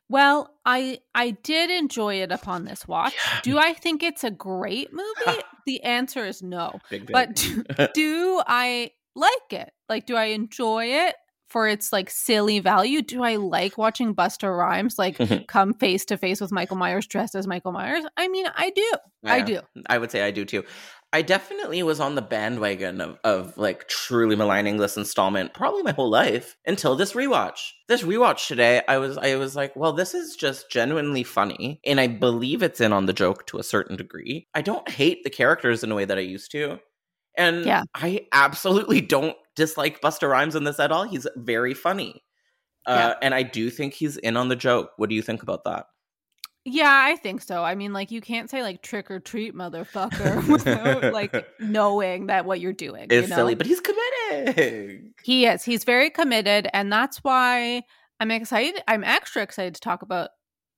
Well, 0.08 0.54
I 0.64 0.98
I 1.14 1.30
did 1.30 1.70
enjoy 1.70 2.16
it 2.16 2.32
upon 2.32 2.64
this 2.64 2.88
watch. 2.88 3.14
Yeah. 3.14 3.40
Do 3.42 3.58
I 3.58 3.74
think 3.74 4.02
it's 4.02 4.24
a 4.24 4.30
great 4.30 4.92
movie? 4.92 5.40
the 5.66 5.82
answer 5.82 6.24
is 6.26 6.42
no. 6.42 6.80
Big, 6.90 7.06
big. 7.06 7.12
But 7.12 7.36
do, 7.36 7.64
do 7.94 8.42
I 8.46 8.90
like 9.14 9.52
it? 9.52 9.72
Like, 9.88 10.06
do 10.06 10.16
I 10.16 10.26
enjoy 10.26 10.86
it 10.86 11.14
for 11.48 11.66
its 11.66 11.92
like 11.92 12.10
silly 12.10 12.60
value? 12.60 13.02
Do 13.02 13.22
I 13.22 13.36
like 13.36 13.78
watching 13.78 14.14
Busta 14.14 14.56
Rhymes 14.56 14.98
like 14.98 15.18
come 15.48 15.74
face 15.74 16.04
to 16.06 16.16
face 16.16 16.40
with 16.40 16.52
Michael 16.52 16.76
Myers 16.76 17.06
dressed 17.06 17.34
as 17.34 17.46
Michael 17.46 17.72
Myers? 17.72 18.04
I 18.16 18.28
mean, 18.28 18.46
I 18.54 18.70
do. 18.70 18.90
I 19.24 19.40
do. 19.40 19.60
I 19.86 19.98
would 19.98 20.10
say 20.10 20.22
I 20.22 20.30
do 20.30 20.44
too. 20.44 20.64
I 21.10 21.22
definitely 21.22 21.82
was 21.82 22.00
on 22.00 22.16
the 22.16 22.22
bandwagon 22.22 23.00
of, 23.00 23.18
of 23.24 23.56
like 23.56 23.88
truly 23.88 24.36
maligning 24.36 24.76
this 24.76 24.98
installment 24.98 25.54
probably 25.54 25.82
my 25.82 25.92
whole 25.92 26.10
life 26.10 26.58
until 26.66 26.96
this 26.96 27.14
rewatch. 27.14 27.70
This 27.88 28.02
rewatch 28.02 28.46
today, 28.46 28.82
I 28.86 28.98
was 28.98 29.16
I 29.16 29.36
was 29.36 29.56
like, 29.56 29.74
well, 29.74 29.94
this 29.94 30.12
is 30.12 30.36
just 30.36 30.70
genuinely 30.70 31.22
funny, 31.22 31.80
and 31.86 31.98
I 31.98 32.08
believe 32.08 32.62
it's 32.62 32.82
in 32.82 32.92
on 32.92 33.06
the 33.06 33.14
joke 33.14 33.46
to 33.46 33.58
a 33.58 33.62
certain 33.62 33.96
degree. 33.96 34.46
I 34.54 34.60
don't 34.60 34.88
hate 34.88 35.24
the 35.24 35.30
characters 35.30 35.82
in 35.82 35.90
a 35.90 35.94
way 35.94 36.04
that 36.04 36.18
I 36.18 36.22
used 36.22 36.50
to, 36.52 36.78
and 37.36 37.64
Yeah. 37.64 37.82
I 37.94 38.26
absolutely 38.32 39.00
don't 39.00 39.36
dislike 39.56 40.00
Busta 40.00 40.28
Rhymes 40.28 40.54
in 40.54 40.64
this 40.64 40.80
at 40.80 40.92
all. 40.92 41.04
He's 41.04 41.26
very 41.36 41.74
funny, 41.74 42.22
uh, 42.86 43.14
and 43.22 43.34
I 43.34 43.42
do 43.42 43.70
think 43.70 43.94
he's 43.94 44.16
in 44.16 44.36
on 44.36 44.48
the 44.48 44.56
joke. 44.56 44.92
What 44.96 45.08
do 45.08 45.14
you 45.14 45.22
think 45.22 45.42
about 45.42 45.64
that? 45.64 45.86
Yeah, 46.64 46.90
I 46.90 47.16
think 47.16 47.40
so. 47.40 47.64
I 47.64 47.74
mean, 47.74 47.92
like 47.92 48.10
you 48.10 48.20
can't 48.20 48.50
say 48.50 48.62
like 48.62 48.82
trick 48.82 49.10
or 49.10 49.20
treat, 49.20 49.54
motherfucker, 49.54 50.46
without 50.52 51.12
like 51.12 51.46
knowing 51.60 52.26
that 52.26 52.44
what 52.44 52.60
you're 52.60 52.72
doing. 52.72 53.06
It's 53.10 53.28
you 53.28 53.28
know? 53.28 53.36
silly, 53.36 53.54
but 53.54 53.66
he's 53.66 53.80
committed. 53.80 55.12
He 55.22 55.46
is. 55.46 55.64
He's 55.64 55.84
very 55.84 56.10
committed, 56.10 56.68
and 56.72 56.92
that's 56.92 57.18
why 57.18 57.82
I'm 58.20 58.30
excited. 58.30 58.82
I'm 58.86 59.04
extra 59.04 59.42
excited 59.42 59.74
to 59.76 59.80
talk 59.80 60.02
about 60.02 60.30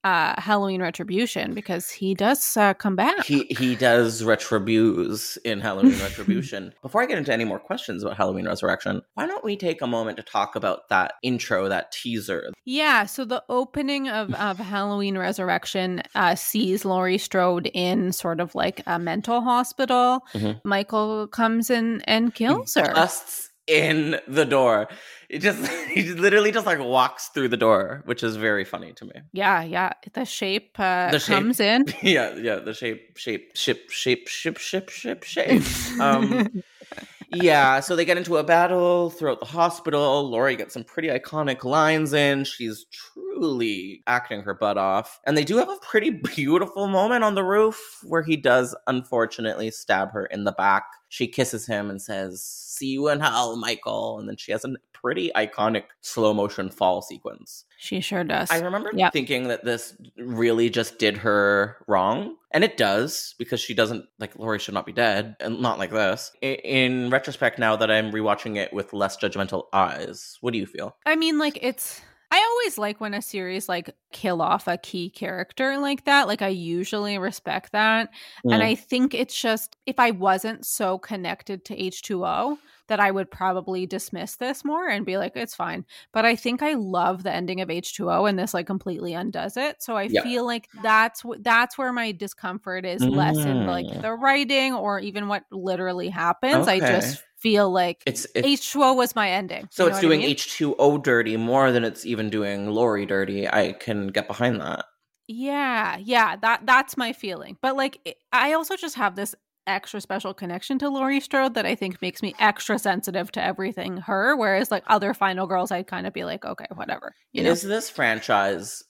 uh 0.05 0.41
Halloween 0.41 0.81
Retribution 0.83 1.55
because 1.55 1.91
he 1.91 2.15
does 2.15 2.57
uh, 2.57 2.75
come 2.75 2.97
back. 2.97 3.25
he 3.25 3.45
he 3.51 3.75
does 3.75 4.23
retribuse 4.23 5.37
in 5.45 5.61
Halloween 5.61 5.99
Retribution. 6.03 6.73
Before 6.83 7.03
I 7.03 7.07
get 7.07 7.19
into 7.19 7.33
any 7.33 7.45
more 7.45 7.59
questions 7.59 8.03
about 8.03 8.17
Halloween 8.17 8.47
Resurrection, 8.47 9.03
why 9.15 9.27
don't 9.27 9.45
we 9.45 9.57
take 9.57 9.83
a 9.83 9.87
moment 9.87 10.17
to 10.17 10.23
talk 10.23 10.57
about 10.57 10.89
that 10.89 11.15
intro, 11.23 11.69
that 11.69 11.93
teaser? 11.93 12.51
yeah. 12.65 13.07
So 13.07 13.25
the 13.25 13.43
opening 13.49 14.09
of 14.09 14.33
of 14.41 14.59
Halloween 14.59 15.19
Resurrection 15.19 16.03
uh, 16.15 16.35
sees 16.35 16.85
Laurie 16.85 17.19
Strode 17.19 17.71
in 17.75 18.13
sort 18.13 18.41
of 18.41 18.55
like 18.55 18.83
a 18.87 18.99
mental 18.99 19.41
hospital. 19.41 20.21
Mhm. 20.35 20.61
Michael 20.65 21.27
comes 21.29 21.71
in 21.71 22.01
and 22.07 22.35
kills 22.35 22.75
her. 22.75 22.93
Busts 22.95 23.50
in 23.71 24.19
the 24.27 24.45
door. 24.45 24.89
It 25.29 25.39
just 25.39 25.65
he 25.89 26.13
literally 26.13 26.51
just 26.51 26.67
like 26.67 26.81
walks 26.81 27.29
through 27.29 27.49
the 27.49 27.57
door, 27.57 28.03
which 28.05 28.23
is 28.23 28.37
very 28.37 28.65
funny 28.65 28.93
to 28.95 29.05
me. 29.05 29.13
yeah, 29.33 29.63
yeah. 29.63 29.93
The 30.13 30.25
shape 30.25 30.75
uh, 30.79 31.11
The 31.13 31.21
shape. 31.21 31.35
comes 31.37 31.61
in. 31.61 31.85
yeah, 32.03 32.35
yeah, 32.37 32.57
the 32.57 32.75
shape, 32.75 33.17
shape, 33.17 33.53
ship, 33.57 33.89
shape, 33.91 34.27
ship, 34.29 34.59
ship, 34.59 34.89
ship, 34.89 35.23
shape. 35.23 35.63
Um, 36.01 36.63
yeah, 37.33 37.79
so 37.79 37.95
they 37.95 38.05
get 38.05 38.17
into 38.19 38.39
a 38.39 38.43
battle 38.43 39.11
throughout 39.11 39.39
the 39.39 39.47
hospital. 39.47 40.29
Laurie 40.29 40.57
gets 40.57 40.75
some 40.75 40.83
pretty 40.83 41.09
iconic 41.09 41.63
lines 41.63 42.13
in. 42.13 42.43
She's 42.45 42.87
truly 42.91 44.03
acting 44.09 44.43
her 44.43 44.55
butt 44.55 44.79
off. 44.79 45.21
And 45.27 45.37
they 45.37 45.45
do 45.45 45.57
have 45.59 45.69
a 45.69 45.79
pretty 45.81 46.11
beautiful 46.11 46.89
moment 46.89 47.23
on 47.23 47.37
the 47.37 47.45
roof 47.45 47.79
where 48.03 48.23
he 48.23 48.37
does 48.37 48.75
unfortunately 48.89 49.71
stab 49.71 50.11
her 50.11 50.27
in 50.27 50.43
the 50.43 50.53
back. 50.53 50.85
She 51.11 51.27
kisses 51.27 51.67
him 51.67 51.91
and 51.91 52.01
says, 52.01 52.41
See 52.43 52.87
you 52.87 53.09
in 53.09 53.21
hell, 53.21 53.57
Michael. 53.57 54.19
And 54.21 54.29
then 54.29 54.37
she 54.39 54.53
has 54.53 54.65
a 54.65 54.71
pretty 54.95 55.31
iconic 55.37 55.85
slow 56.03 56.33
motion 56.33 56.71
fall 56.71 57.03
sequence. 57.03 57.65
she 57.79 58.01
sure 58.01 58.23
does. 58.25 58.51
I 58.51 58.61
remember 58.61 58.91
Yep. 58.95 59.13
thinking 59.13 59.49
that 59.49 59.65
this 59.65 59.95
really 60.17 60.71
just 60.71 60.99
did 60.99 61.17
her 61.19 61.77
wrong. 61.89 62.37
And 62.53 62.63
it 62.65 62.77
does, 62.77 63.35
because 63.39 63.61
she 63.61 63.75
doesn't, 63.75 64.07
like, 64.19 64.37
Lori 64.39 64.59
should 64.59 64.75
not 64.75 64.87
be 64.87 64.93
dead, 64.93 65.37
and 65.41 65.61
not 65.61 65.79
like 65.79 65.91
this. 65.91 66.31
I- 66.43 66.47
In 66.65 67.11
retrospect, 67.11 67.59
now 67.59 67.77
that 67.77 67.91
I'm 67.91 68.11
rewatching 68.13 68.57
it 68.57 68.73
with 68.73 68.93
less 68.93 69.17
judgmental 69.17 69.65
eyes, 69.73 70.37
what 70.41 70.53
do 70.53 70.59
you 70.59 70.67
feel? 70.67 70.97
I 71.07 71.17
mean, 71.17 71.39
like 71.39 71.59
it's. 71.63 72.01
I 72.33 72.39
always 72.51 72.79
like 72.79 73.01
when 73.01 73.13
a 73.15 73.21
series 73.23 73.69
like 73.69 73.91
kill 74.13 74.41
off 74.41 74.69
a 74.69 74.79
key 74.79 75.11
character 75.11 75.79
like 75.79 76.05
that. 76.05 76.29
Like 76.29 76.43
I 76.43 76.49
usually 76.49 77.19
respect 77.19 77.73
that, 77.73 78.11
and 78.51 78.63
Mm. 78.63 78.63
I 78.63 78.75
think 78.77 79.15
it's 79.15 79.41
just 79.41 79.77
if 79.87 79.99
I 79.99 80.13
wasn't 80.13 80.65
so 80.65 80.99
connected 80.99 81.65
to 81.67 81.77
H 81.83 82.03
two 82.03 82.25
O 82.25 82.59
that 82.87 83.01
I 83.01 83.11
would 83.11 83.31
probably 83.31 83.87
dismiss 83.87 84.37
this 84.37 84.65
more 84.65 84.89
and 84.89 85.07
be 85.07 85.17
like 85.17 85.33
it's 85.37 85.55
fine. 85.55 85.85
But 86.13 86.25
I 86.25 86.37
think 86.37 86.63
I 86.63 86.75
love 86.75 87.23
the 87.25 87.33
ending 87.33 87.61
of 87.61 87.71
H 87.71 87.95
two 87.97 88.11
O, 88.11 88.27
and 88.27 88.39
this 88.39 88.55
like 88.55 88.67
completely 88.67 89.13
undoes 89.15 89.57
it. 89.57 89.83
So 89.83 89.97
I 89.97 90.09
Yeah. 90.09 90.23
feel 90.23 90.47
like 90.47 90.69
that's 90.73 91.23
that's 91.41 91.77
where 91.79 91.93
my 91.93 92.13
discomfort 92.13 92.85
is 92.87 93.09
less 93.09 93.45
in 93.47 93.65
like 93.67 93.89
Mm. 93.89 94.01
the 94.01 94.13
writing 94.13 94.73
or 94.75 95.01
even 95.01 95.27
what 95.29 95.45
literally 95.51 96.09
happens. 96.11 96.69
I 96.69 96.81
just 96.81 97.25
feel 97.41 97.71
like 97.71 98.03
It's, 98.07 98.27
it's 98.35 98.47
H 98.47 98.73
two 98.73 98.83
O 98.83 98.93
was 98.95 99.15
my 99.17 99.31
ending. 99.31 99.69
so 99.71 99.85
You 99.85 99.89
it's 99.89 99.97
what 99.97 100.05
I 100.05 100.09
doing 100.09 100.21
mean? 100.21 100.37
H2O 100.37 101.03
dirty 101.03 101.37
more 101.37 101.73
than 101.73 101.85
it's 101.85 102.05
even 102.07 102.31
doing 102.31 102.71
Laurie 102.71 103.07
dirty. 103.07 103.49
I 103.49 103.73
can 103.73 104.09
get 104.09 104.29
behind 104.29 104.61
that. 104.61 104.85
Yeah, 105.27 105.97
yeah, 105.99 106.37
that 106.37 106.67
that's 106.67 106.97
my 106.97 107.13
feeling. 107.13 107.57
But 107.63 107.77
like 107.77 108.17
I 108.33 108.53
also 108.53 108.77
just 108.77 108.97
have 108.97 109.17
this 109.17 109.35
extra 109.67 110.01
special 110.01 110.35
connection 110.35 110.79
to 110.81 110.89
Laurie 110.89 111.21
Strode 111.21 111.55
that 111.55 111.67
I 111.67 111.75
think 111.75 112.03
makes 112.03 112.23
me 112.23 112.35
extra 112.41 112.79
sensitive 112.79 113.31
to 113.33 113.45
everything 113.45 113.99
her 113.99 114.35
whereas 114.35 114.71
like 114.71 114.83
other 114.89 115.15
final 115.15 115.47
girls 115.47 115.71
I'd 115.71 115.87
kind 115.87 116.07
of 116.07 116.13
be 116.13 116.25
like 116.25 116.45
okay, 116.45 116.67
whatever. 116.75 117.15
You 117.33 117.45
know. 117.45 117.51
Is 117.51 117.63
this 117.63 117.89
franchise 117.89 118.83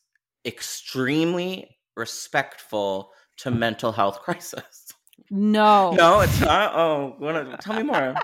extremely 0.46 1.76
respectful 1.96 3.12
to 3.38 3.50
mental 3.50 3.92
health 3.92 4.20
crisis. 4.22 4.79
No. 5.30 5.92
No, 5.92 6.20
it's 6.20 6.40
not. 6.40 6.72
Oh, 6.74 7.16
wanna, 7.18 7.56
tell 7.60 7.76
me 7.76 7.82
more. 7.82 8.14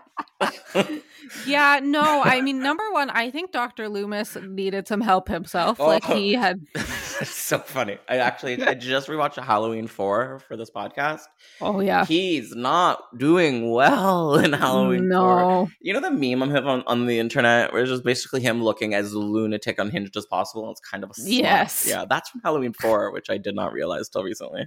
Yeah, 1.46 1.80
no. 1.82 2.22
I 2.22 2.40
mean, 2.40 2.60
number 2.60 2.84
one, 2.92 3.10
I 3.10 3.30
think 3.30 3.52
Dr. 3.52 3.88
Loomis 3.88 4.36
needed 4.36 4.86
some 4.86 5.00
help 5.00 5.28
himself. 5.28 5.80
Oh. 5.80 5.86
Like 5.86 6.04
he 6.04 6.34
had 6.34 6.60
It's 6.74 7.30
so 7.30 7.58
funny. 7.58 7.98
I 8.08 8.18
actually 8.18 8.62
I 8.62 8.74
just 8.74 9.08
rewatched 9.08 9.42
Halloween 9.42 9.86
4 9.86 10.40
for 10.46 10.56
this 10.56 10.70
podcast. 10.70 11.22
Oh 11.60 11.80
yeah. 11.80 12.04
He's 12.04 12.54
not 12.54 13.00
doing 13.18 13.70
well 13.70 14.34
in 14.44 14.52
Halloween 14.52 15.00
4. 15.00 15.08
no. 15.08 15.68
You 15.80 15.94
know 15.94 16.00
the 16.00 16.10
meme 16.10 16.42
I 16.42 16.52
have 16.54 16.66
on, 16.66 16.82
on 16.86 17.06
the 17.06 17.18
internet 17.18 17.72
where 17.72 17.82
it's 17.82 17.90
just 17.90 18.04
basically 18.04 18.40
him 18.42 18.62
looking 18.62 18.94
as 18.94 19.14
lunatic 19.14 19.78
unhinged 19.78 20.16
as 20.16 20.26
possible. 20.26 20.70
It's 20.70 20.80
kind 20.80 21.04
of 21.04 21.10
a. 21.10 21.14
Yes. 21.24 21.86
Yeah, 21.88 22.04
that's 22.08 22.30
from 22.30 22.42
Halloween 22.44 22.72
4, 22.72 23.10
which 23.12 23.30
I 23.30 23.38
did 23.38 23.54
not 23.54 23.72
realize 23.72 24.08
till 24.08 24.22
recently. 24.22 24.66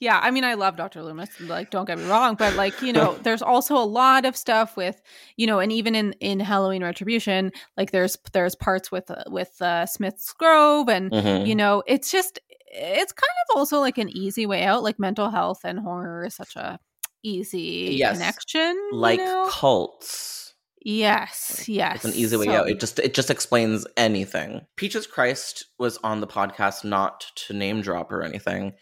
Yeah, 0.00 0.20
I 0.22 0.30
mean, 0.30 0.44
I 0.44 0.54
love 0.54 0.76
Dr. 0.76 1.02
Loomis. 1.02 1.40
Like, 1.40 1.70
don't 1.70 1.84
get 1.84 1.98
me 1.98 2.04
wrong, 2.06 2.36
but 2.36 2.54
like, 2.54 2.80
you 2.82 2.92
know, 2.92 3.14
there's 3.22 3.42
also 3.42 3.76
a 3.76 3.84
lot 3.84 4.24
of 4.24 4.36
stuff 4.36 4.76
with, 4.76 5.00
you 5.36 5.46
know, 5.46 5.58
and 5.58 5.72
even 5.72 5.94
in 5.96 6.12
in 6.20 6.38
Halloween 6.40 6.82
Retribution, 6.84 7.50
like 7.76 7.90
there's 7.90 8.16
there's 8.32 8.54
parts 8.54 8.92
with 8.92 9.10
uh, 9.10 9.24
with 9.28 9.60
uh, 9.60 9.86
Smith's 9.86 10.32
Grove, 10.32 10.88
and 10.88 11.10
Mhm. 11.10 11.46
you 11.46 11.54
know, 11.56 11.82
it's 11.86 12.10
just 12.12 12.38
it's 12.70 13.12
kind 13.12 13.36
of 13.50 13.56
also 13.56 13.80
like 13.80 13.98
an 13.98 14.08
easy 14.10 14.46
way 14.46 14.62
out. 14.64 14.82
Like 14.84 14.98
mental 15.00 15.30
health 15.30 15.60
and 15.64 15.80
horror 15.80 16.24
is 16.26 16.36
such 16.36 16.54
a 16.54 16.78
easy 17.24 17.96
Yes. 17.98 18.18
connection, 18.18 18.76
you 18.76 18.90
like 18.92 19.18
know? 19.18 19.48
cults. 19.50 20.54
yes, 20.84 21.68
yes, 21.68 21.96
It's 21.96 22.04
an 22.04 22.14
easy 22.14 22.36
way 22.36 22.44
So- 22.46 22.52
out. 22.52 22.68
It 22.70 22.78
just 22.78 22.98
it 23.00 23.14
just 23.14 23.30
explains 23.30 23.84
anything. 23.96 24.66
Peaches 24.76 25.06
Christ 25.08 25.64
was 25.78 25.98
on 26.04 26.20
the 26.20 26.26
podcast 26.28 26.84
not 26.84 27.26
to 27.46 27.52
name 27.54 27.80
drop 27.80 28.12
or 28.12 28.22
anything. 28.22 28.74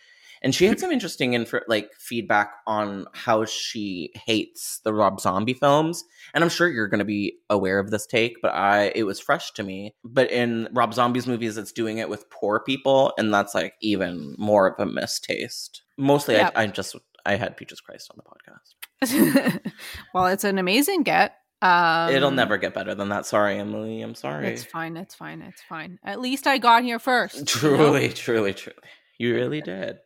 And 0.42 0.54
she 0.54 0.66
had 0.66 0.78
some 0.78 0.90
interesting 0.92 1.34
info, 1.34 1.60
like 1.68 1.90
feedback 1.98 2.50
on 2.66 3.06
how 3.14 3.44
she 3.44 4.12
hates 4.26 4.80
the 4.84 4.92
Rob 4.92 5.20
Zombie 5.20 5.54
films. 5.54 6.04
And 6.34 6.44
I'm 6.44 6.50
sure 6.50 6.68
you're 6.68 6.88
going 6.88 6.98
to 6.98 7.04
be 7.04 7.36
aware 7.50 7.78
of 7.78 7.90
this 7.90 8.06
take, 8.06 8.36
but 8.42 8.52
I 8.54 8.92
it 8.94 9.04
was 9.04 9.18
fresh 9.18 9.52
to 9.52 9.62
me. 9.62 9.94
But 10.04 10.30
in 10.30 10.68
Rob 10.72 10.92
Zombie's 10.94 11.26
movies, 11.26 11.56
it's 11.56 11.72
doing 11.72 11.98
it 11.98 12.08
with 12.08 12.28
poor 12.30 12.60
people, 12.60 13.12
and 13.18 13.32
that's 13.32 13.54
like 13.54 13.74
even 13.80 14.34
more 14.38 14.66
of 14.68 14.74
a 14.78 14.90
mistaste. 14.90 15.82
Mostly, 15.96 16.34
Yep. 16.34 16.52
I, 16.54 16.62
I 16.62 16.66
just 16.66 16.94
I 17.24 17.36
had 17.36 17.56
Peaches 17.56 17.80
Christ 17.80 18.10
on 18.10 18.18
the 18.18 18.22
podcast. 18.22 19.60
well, 20.14 20.26
it's 20.26 20.44
an 20.44 20.58
amazing 20.58 21.02
get. 21.02 21.34
Um, 21.62 22.10
It'll 22.10 22.30
never 22.30 22.58
get 22.58 22.74
better 22.74 22.94
than 22.94 23.08
that. 23.08 23.24
Sorry, 23.26 23.58
Emily. 23.58 24.02
I'm 24.02 24.14
sorry. 24.14 24.48
It's 24.48 24.64
fine. 24.64 24.96
It's 24.96 25.14
fine. 25.14 25.40
It's 25.40 25.62
fine. 25.62 25.98
At 26.04 26.20
least 26.20 26.46
I 26.46 26.58
got 26.58 26.82
here 26.84 26.98
first. 26.98 27.34
you 27.34 27.40
know? 27.40 27.46
Truly, 27.46 28.08
truly, 28.10 28.52
truly. 28.54 28.76
You 29.18 29.34
really 29.34 29.62
did. 29.62 29.98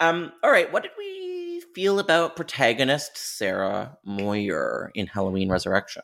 Um, 0.00 0.32
all 0.42 0.50
right, 0.50 0.72
what 0.72 0.82
did 0.82 0.92
we 0.96 1.62
feel 1.74 1.98
about 1.98 2.36
protagonist 2.36 3.16
Sarah 3.16 3.98
Moyer 4.04 4.90
in 4.94 5.06
Halloween 5.06 5.50
Resurrection? 5.50 6.02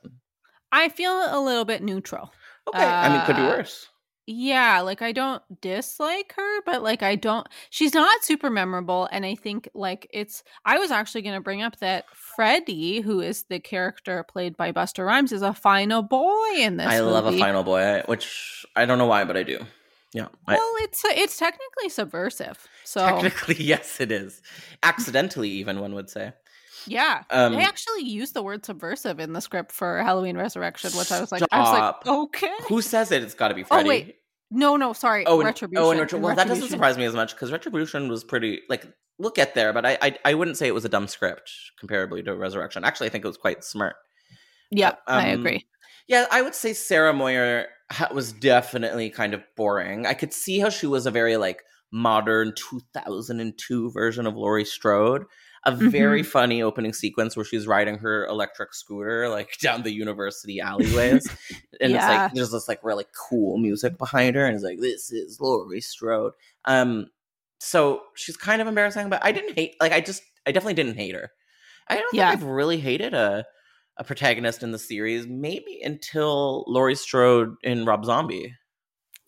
I 0.72 0.88
feel 0.88 1.12
a 1.12 1.40
little 1.40 1.64
bit 1.64 1.82
neutral. 1.82 2.32
Okay, 2.68 2.84
I 2.84 3.08
mean, 3.08 3.24
could 3.26 3.36
be 3.36 3.42
Uh, 3.42 3.48
worse. 3.48 3.88
Yeah, 4.26 4.80
like 4.80 5.02
I 5.02 5.12
don't 5.12 5.42
dislike 5.60 6.32
her, 6.34 6.62
but 6.64 6.82
like 6.82 7.02
I 7.02 7.14
don't 7.14 7.46
she's 7.68 7.92
not 7.92 8.24
super 8.24 8.48
memorable 8.48 9.06
and 9.12 9.26
I 9.26 9.34
think 9.34 9.68
like 9.74 10.06
it's 10.14 10.42
I 10.64 10.78
was 10.78 10.90
actually 10.90 11.20
going 11.20 11.34
to 11.34 11.42
bring 11.42 11.60
up 11.60 11.76
that 11.80 12.06
Freddie, 12.14 13.02
who 13.02 13.20
is 13.20 13.42
the 13.50 13.60
character 13.60 14.24
played 14.24 14.56
by 14.56 14.72
Busta 14.72 15.04
Rhymes, 15.04 15.30
is 15.30 15.42
a 15.42 15.52
final 15.52 16.00
boy 16.00 16.52
in 16.56 16.78
this 16.78 16.86
I 16.86 17.00
love 17.00 17.26
a 17.26 17.38
final 17.38 17.64
boy, 17.64 18.02
which 18.06 18.64
I 18.74 18.86
don't 18.86 18.96
know 18.96 19.04
why, 19.06 19.24
but 19.24 19.36
I 19.36 19.42
do. 19.42 19.58
Yeah, 20.14 20.28
I, 20.46 20.54
Well, 20.54 20.72
it's 20.78 21.02
it's 21.04 21.36
technically 21.36 21.88
subversive. 21.90 22.66
So 22.84 23.04
technically, 23.04 23.56
yes, 23.58 24.00
it 24.00 24.10
is. 24.12 24.40
Accidentally, 24.82 25.50
even 25.50 25.80
one 25.80 25.94
would 25.94 26.08
say. 26.08 26.32
yeah. 26.86 27.24
Um, 27.30 27.54
they 27.54 27.62
actually 27.62 28.04
used 28.04 28.32
the 28.32 28.42
word 28.42 28.64
subversive 28.64 29.18
in 29.18 29.32
the 29.32 29.40
script 29.40 29.72
for 29.72 29.98
Halloween 30.02 30.36
Resurrection, 30.36 30.90
which 30.92 31.10
I 31.10 31.20
was 31.20 31.32
like 31.32 31.42
I 31.50 31.58
was 31.60 31.72
like, 31.72 32.06
"Okay." 32.06 32.54
Who 32.68 32.80
says 32.80 33.10
it? 33.10 33.22
It's 33.24 33.34
got 33.34 33.48
to 33.48 33.54
be 33.54 33.64
Oh, 33.70 33.84
wait. 33.84 34.16
No, 34.50 34.76
no, 34.76 34.92
sorry. 34.92 35.26
Oh, 35.26 35.40
and, 35.40 35.46
Retribution. 35.46 35.84
oh, 35.84 35.90
and 35.90 36.00
Retri- 36.00 36.20
well, 36.20 36.36
that 36.36 36.46
doesn't 36.46 36.68
surprise 36.68 36.96
me 36.96 37.04
as 37.06 37.14
much 37.14 37.34
because 37.34 37.50
Retribution 37.50 38.08
was 38.08 38.22
pretty 38.22 38.60
like 38.68 38.86
we'll 39.18 39.30
get 39.32 39.54
there, 39.54 39.72
but 39.72 39.84
I, 39.84 39.98
I 40.00 40.16
I 40.24 40.34
wouldn't 40.34 40.56
say 40.58 40.68
it 40.68 40.74
was 40.74 40.84
a 40.84 40.88
dumb 40.88 41.08
script 41.08 41.50
comparably 41.82 42.24
to 42.24 42.36
Resurrection. 42.36 42.84
Actually, 42.84 43.08
I 43.08 43.10
think 43.10 43.24
it 43.24 43.28
was 43.28 43.36
quite 43.36 43.64
smart. 43.64 43.96
Yeah, 44.70 44.94
I 45.08 45.32
Um, 45.32 45.40
agree. 45.40 45.66
Yeah, 46.06 46.26
I 46.30 46.42
would 46.42 46.54
say 46.54 46.72
Sarah 46.72 47.12
Moyer 47.12 47.66
was 48.12 48.32
definitely 48.32 49.10
kind 49.10 49.34
of 49.34 49.42
boring. 49.56 50.06
I 50.06 50.14
could 50.14 50.32
see 50.32 50.58
how 50.58 50.68
she 50.68 50.86
was 50.86 51.06
a 51.06 51.10
very 51.10 51.36
like 51.36 51.62
modern 51.92 52.52
2002 52.56 53.90
version 53.92 54.26
of 54.26 54.36
Laurie 54.36 54.64
Strode. 54.64 55.24
A 55.66 55.74
very 55.74 56.22
funny 56.22 56.62
opening 56.62 56.92
sequence 56.92 57.36
where 57.36 57.44
she's 57.44 57.66
riding 57.66 57.96
her 57.96 58.26
electric 58.26 58.74
scooter 58.74 59.30
like 59.30 59.56
down 59.62 59.82
the 59.82 59.92
university 59.92 60.60
alleyways, 60.60 61.26
and 61.80 61.94
it's 61.94 62.06
like 62.06 62.34
there's 62.34 62.50
this 62.50 62.68
like 62.68 62.84
really 62.84 63.06
cool 63.30 63.56
music 63.56 63.96
behind 63.96 64.36
her, 64.36 64.44
and 64.44 64.54
it's 64.54 64.62
like 64.62 64.78
this 64.78 65.10
is 65.10 65.40
Laurie 65.40 65.80
Strode. 65.80 66.34
Um, 66.66 67.06
so 67.60 68.02
she's 68.14 68.36
kind 68.36 68.60
of 68.60 68.68
embarrassing, 68.68 69.08
but 69.08 69.24
I 69.24 69.32
didn't 69.32 69.54
hate 69.54 69.76
like 69.80 69.92
I 69.92 70.02
just 70.02 70.22
I 70.46 70.52
definitely 70.52 70.74
didn't 70.74 70.96
hate 70.96 71.14
her. 71.14 71.30
I 71.88 71.96
don't 71.96 72.12
Yeah. 72.12 72.28
think 72.28 72.42
I've 72.42 72.48
really 72.48 72.78
hated 72.78 73.14
a 73.14 73.46
a 73.96 74.04
protagonist 74.04 74.62
in 74.62 74.72
the 74.72 74.78
series, 74.78 75.26
maybe 75.26 75.80
until 75.82 76.64
Laurie 76.66 76.94
Strode 76.94 77.54
in 77.62 77.84
Rob 77.84 78.04
Zombie. 78.04 78.54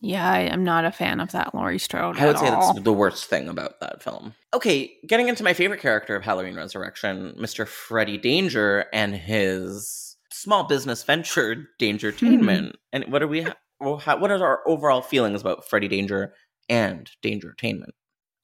Yeah, 0.01 0.31
I 0.31 0.41
am 0.41 0.63
not 0.63 0.85
a 0.85 0.93
fan 0.93 1.21
of 1.21 1.33
that 1.33 1.55
Laurie 1.55 1.79
Strode. 1.79 2.19
I 2.19 2.27
would 2.27 2.39
say 2.39 2.49
all. 2.49 2.75
that's 2.75 2.85
the 2.85 2.93
worst 2.93 3.27
thing 3.27 3.49
about 3.49 3.81
that 3.81 4.03
film. 4.03 4.35
Okay, 4.53 4.95
getting 5.07 5.29
into 5.29 5.43
my 5.43 5.55
favorite 5.55 5.81
character 5.81 6.15
of 6.15 6.23
Halloween 6.23 6.55
Resurrection, 6.55 7.35
Mr. 7.39 7.67
Freddy 7.67 8.19
Danger 8.19 8.87
and 8.93 9.15
his 9.15 10.17
small 10.31 10.65
business 10.65 11.03
venture, 11.03 11.69
Dangertainment. 11.81 12.73
Mm-hmm. 12.77 13.05
and 13.05 13.05
what 13.13 13.23
are 13.23 13.29
we? 13.29 13.43
Ha- 13.43 14.17
what 14.19 14.31
are 14.31 14.45
our 14.45 14.61
overall 14.67 15.03
feelings 15.03 15.41
about 15.41 15.69
Freddy 15.69 15.89
Danger 15.89 16.35
and 16.69 17.11
Dangertainment? 17.23 17.95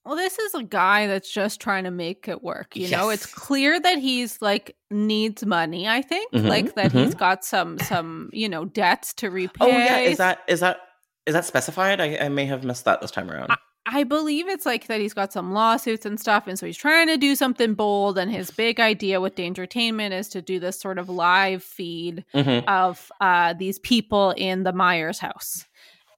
Well, 0.04 0.16
this 0.16 0.38
is 0.38 0.54
a 0.54 0.64
guy 0.64 1.06
that's 1.06 1.32
just 1.32 1.60
trying 1.60 1.84
to 1.84 1.90
make 1.92 2.26
it 2.26 2.42
work. 2.42 2.74
You 2.74 2.88
know, 2.90 3.10
it's 3.10 3.26
clear 3.26 3.78
that 3.80 3.98
he's 3.98 4.42
like 4.42 4.74
needs 4.90 5.46
money. 5.46 5.86
I 5.88 6.02
think 6.02 6.32
Mhm, 6.32 6.48
like 6.48 6.74
that 6.74 6.90
he's 6.92 7.14
got 7.14 7.44
some 7.44 7.78
some 7.78 8.28
you 8.32 8.48
know 8.48 8.64
debts 8.64 9.14
to 9.14 9.30
repay. 9.30 9.64
Oh 9.64 9.68
yeah, 9.78 9.98
is 9.98 10.18
that 10.18 10.40
is 10.48 10.60
that 10.60 10.80
is 11.26 11.34
that 11.34 11.44
specified? 11.44 12.00
I, 12.00 12.16
I 12.16 12.28
may 12.28 12.46
have 12.46 12.64
missed 12.64 12.84
that 12.84 13.00
this 13.00 13.12
time 13.12 13.30
around. 13.30 13.52
I 13.86 14.04
believe 14.04 14.48
it's 14.48 14.64
like 14.64 14.86
that 14.86 15.00
he's 15.00 15.12
got 15.12 15.32
some 15.32 15.52
lawsuits 15.52 16.06
and 16.06 16.18
stuff, 16.18 16.46
and 16.46 16.56
so 16.58 16.66
he's 16.66 16.76
trying 16.76 17.08
to 17.08 17.16
do 17.16 17.34
something 17.34 17.74
bold. 17.74 18.16
And 18.16 18.30
his 18.30 18.50
big 18.50 18.78
idea 18.80 19.20
with 19.20 19.34
Dangertainment 19.34 20.12
is 20.12 20.28
to 20.30 20.42
do 20.42 20.60
this 20.60 20.78
sort 20.80 20.98
of 20.98 21.08
live 21.08 21.62
feed 21.64 22.24
Mhm. 22.34 22.64
of 22.68 23.10
uh, 23.20 23.54
these 23.54 23.78
people 23.80 24.32
in 24.36 24.62
the 24.62 24.72
Myers 24.72 25.18
house. 25.18 25.64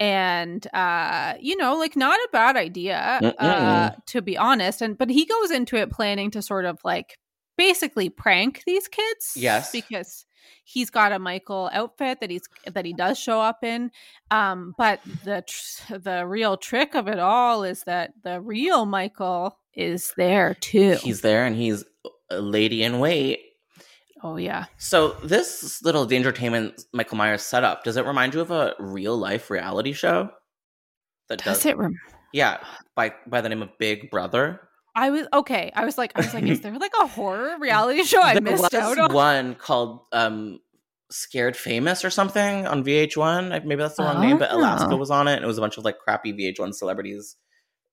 And 0.01 0.67
uh, 0.75 1.35
you 1.41 1.57
know, 1.57 1.77
like 1.77 1.97
not 1.97 2.19
a 2.19 2.29
bad 2.33 2.57
idea, 2.57 3.35
uh, 3.39 3.91
to 4.07 4.23
be 4.23 4.37
honest. 4.37 4.83
And 4.83 4.99
but 4.99 5.11
he 5.11 5.25
goes 5.25 5.51
into 5.51 5.77
it 5.77 5.91
planning 5.91 6.31
to 6.33 6.43
sort 6.43 6.65
of 6.65 6.79
like 6.85 7.19
basically 7.57 8.09
prank 8.09 8.63
these 8.67 8.89
kids. 8.89 9.33
Yes. 9.37 9.73
Because 9.73 10.27
he's 10.65 10.91
got 10.91 11.13
a 11.13 11.19
Michael 11.19 11.71
outfit 11.73 12.21
that 12.21 12.31
he's 12.31 12.43
that 12.67 12.85
he 12.85 12.93
does 12.93 13.19
show 13.19 13.41
up 13.41 13.63
in. 13.63 13.91
Um, 14.31 14.75
but 14.77 15.01
the 15.25 15.45
tr- 15.47 15.99
the 15.99 16.27
real 16.27 16.57
trick 16.57 16.95
of 16.95 17.09
it 17.09 17.19
all 17.19 17.65
is 17.65 17.85
that 17.85 18.13
the 18.23 18.41
real 18.41 18.87
Michael 18.87 19.59
is 19.75 20.13
there 20.17 20.55
too. 20.55 20.97
He's 21.03 21.21
there 21.21 21.45
and 21.45 21.57
he's 21.57 21.85
a 22.31 22.41
lady 22.41 22.83
in 22.83 22.99
wait. 22.99 23.41
Oh 24.25 24.37
yeah. 24.37 24.65
So 24.79 25.11
this 25.23 25.81
little 25.85 26.05
Dangertainment 26.07 26.85
Michael 26.93 27.17
Myers 27.17 27.43
setup, 27.43 27.85
does 27.85 27.97
it 27.97 28.05
remind 28.05 28.35
you 28.35 28.41
of 28.41 28.51
a 28.51 28.75
real 28.81 29.17
life 29.17 29.51
reality 29.51 29.93
show? 29.93 30.31
That 31.29 31.43
Does 31.45 31.65
it 31.65 31.77
rem- 31.77 31.95
Yeah, 32.33 32.59
by 32.97 33.15
by 33.27 33.41
the 33.41 33.49
name 33.49 33.63
of 33.63 33.71
Big 33.79 34.11
Brother. 34.11 34.61
I 34.97 35.11
was 35.11 35.27
okay. 35.33 35.73
I 35.75 35.85
was 35.85 35.97
like, 35.99 36.13
I 36.15 36.21
was 36.21 36.35
like, 36.35 36.45
is 36.45 36.61
there 36.61 36.77
like 36.79 36.93
a 37.01 37.07
horror 37.07 37.57
reality 37.61 38.03
show 38.05 38.21
I 38.23 38.35
there 38.35 38.43
missed 38.43 38.63
was 38.63 38.75
out 38.75 38.99
on? 38.99 39.13
one 39.13 39.55
called 39.55 40.01
um 40.13 40.59
Scared 41.11 41.57
Famous 41.57 42.05
or 42.05 42.11
something 42.11 42.67
on 42.67 42.85
VH1. 42.85 43.65
Maybe 43.65 43.77
that's 43.77 43.97
the 43.97 44.03
wrong 44.05 44.21
name, 44.21 44.39
but 44.39 44.51
Alaska 44.53 44.89
Oh. 44.91 44.97
was 44.97 45.11
on 45.11 45.29
it, 45.29 45.35
and 45.35 45.45
it 45.45 45.47
was 45.47 45.59
a 45.59 45.61
bunch 45.61 45.79
of 45.79 45.85
like 45.85 45.99
crappy 45.99 46.33
VH1 46.33 46.75
celebrities 46.75 47.37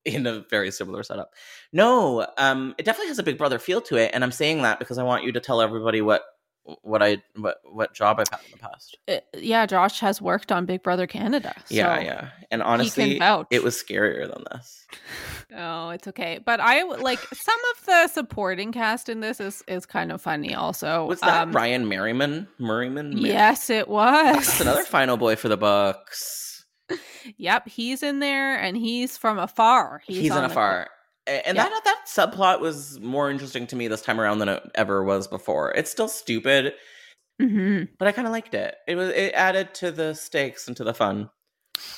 in 0.05 0.25
a 0.27 0.39
very 0.49 0.71
similar 0.71 1.03
setup. 1.03 1.31
No, 1.73 2.25
um, 2.37 2.75
it 2.77 2.83
definitely 2.85 3.09
has 3.09 3.19
a 3.19 3.23
Big 3.23 3.37
Brother 3.37 3.59
feel 3.59 3.81
to 3.81 3.95
it, 3.97 4.11
and 4.13 4.23
I'm 4.23 4.31
saying 4.31 4.61
that 4.63 4.79
because 4.79 4.97
I 4.97 5.03
want 5.03 5.23
you 5.23 5.31
to 5.33 5.39
tell 5.39 5.61
everybody 5.61 6.01
what 6.01 6.23
what 6.83 7.01
I 7.01 7.17
what 7.35 7.57
what 7.63 7.91
job 7.93 8.19
I've 8.19 8.29
had 8.29 8.39
in 8.45 8.51
the 8.51 8.57
past. 8.59 8.95
Uh, 9.07 9.17
yeah, 9.35 9.65
Josh 9.65 9.99
has 10.01 10.21
worked 10.21 10.51
on 10.51 10.65
Big 10.67 10.83
Brother 10.83 11.07
Canada. 11.07 11.53
yeah, 11.69 11.95
so- 11.97 12.01
yeah, 12.03 12.29
and 12.51 12.61
honestly, 12.61 13.19
it 13.49 13.63
was 13.63 13.75
scarier 13.75 14.31
than 14.31 14.43
this. 14.51 14.85
Oh, 15.53 15.89
it's 15.89 16.07
okay. 16.07 16.39
But 16.45 16.61
I 16.61 16.83
like 16.83 17.19
some 17.19 17.57
of 17.77 17.85
the 17.85 18.07
supporting 18.07 18.71
cast 18.71 19.09
in 19.09 19.19
this 19.19 19.41
is 19.41 19.61
is 19.67 19.85
kind 19.85 20.09
of 20.13 20.21
funny. 20.21 20.55
Also, 20.55 21.05
Was 21.07 21.19
that 21.19 21.41
Um, 21.43 21.51
Ryan 21.51 21.89
Merriman? 21.89 22.47
Merriman? 22.57 23.15
Mer- 23.15 23.27
Yes, 23.27 23.69
it 23.69 23.89
was. 23.89 24.45
That's 24.45 24.61
another 24.61 24.83
final 24.85 25.17
boy 25.17 25.35
for 25.35 25.49
the 25.49 25.57
Bucks. 25.57 26.50
Yep, 27.37 27.67
he's 27.67 28.03
in 28.03 28.19
there 28.19 28.55
and 28.59 28.75
he's 28.77 29.17
from 29.17 29.37
afar. 29.39 30.01
He's, 30.05 30.25
in 30.27 30.31
on 30.31 30.43
the 30.43 30.49
afar. 30.49 30.87
And 31.27 31.55
Yeah. 31.55 31.69
that 31.69 31.83
that 31.83 32.05
subplot 32.07 32.59
was 32.59 32.99
more 32.99 33.29
interesting 33.29 33.67
to 33.67 33.75
me 33.75 33.87
this 33.87 34.01
time 34.01 34.19
around 34.19 34.39
than 34.39 34.49
it 34.49 34.63
ever 34.75 35.03
was 35.03 35.27
before. 35.27 35.71
It's 35.73 35.91
still 35.91 36.07
stupid, 36.07 36.73
Mhm. 37.41 37.89
but 37.99 38.07
I 38.07 38.11
kind 38.11 38.27
of 38.27 38.31
liked 38.31 38.53
it. 38.53 38.75
It 38.87 38.95
was 38.95 39.09
it 39.09 39.33
added 39.33 39.73
to 39.75 39.91
the 39.91 40.13
stakes 40.15 40.67
and 40.67 40.75
to 40.77 40.83
the 40.83 40.93
fun. 40.93 41.29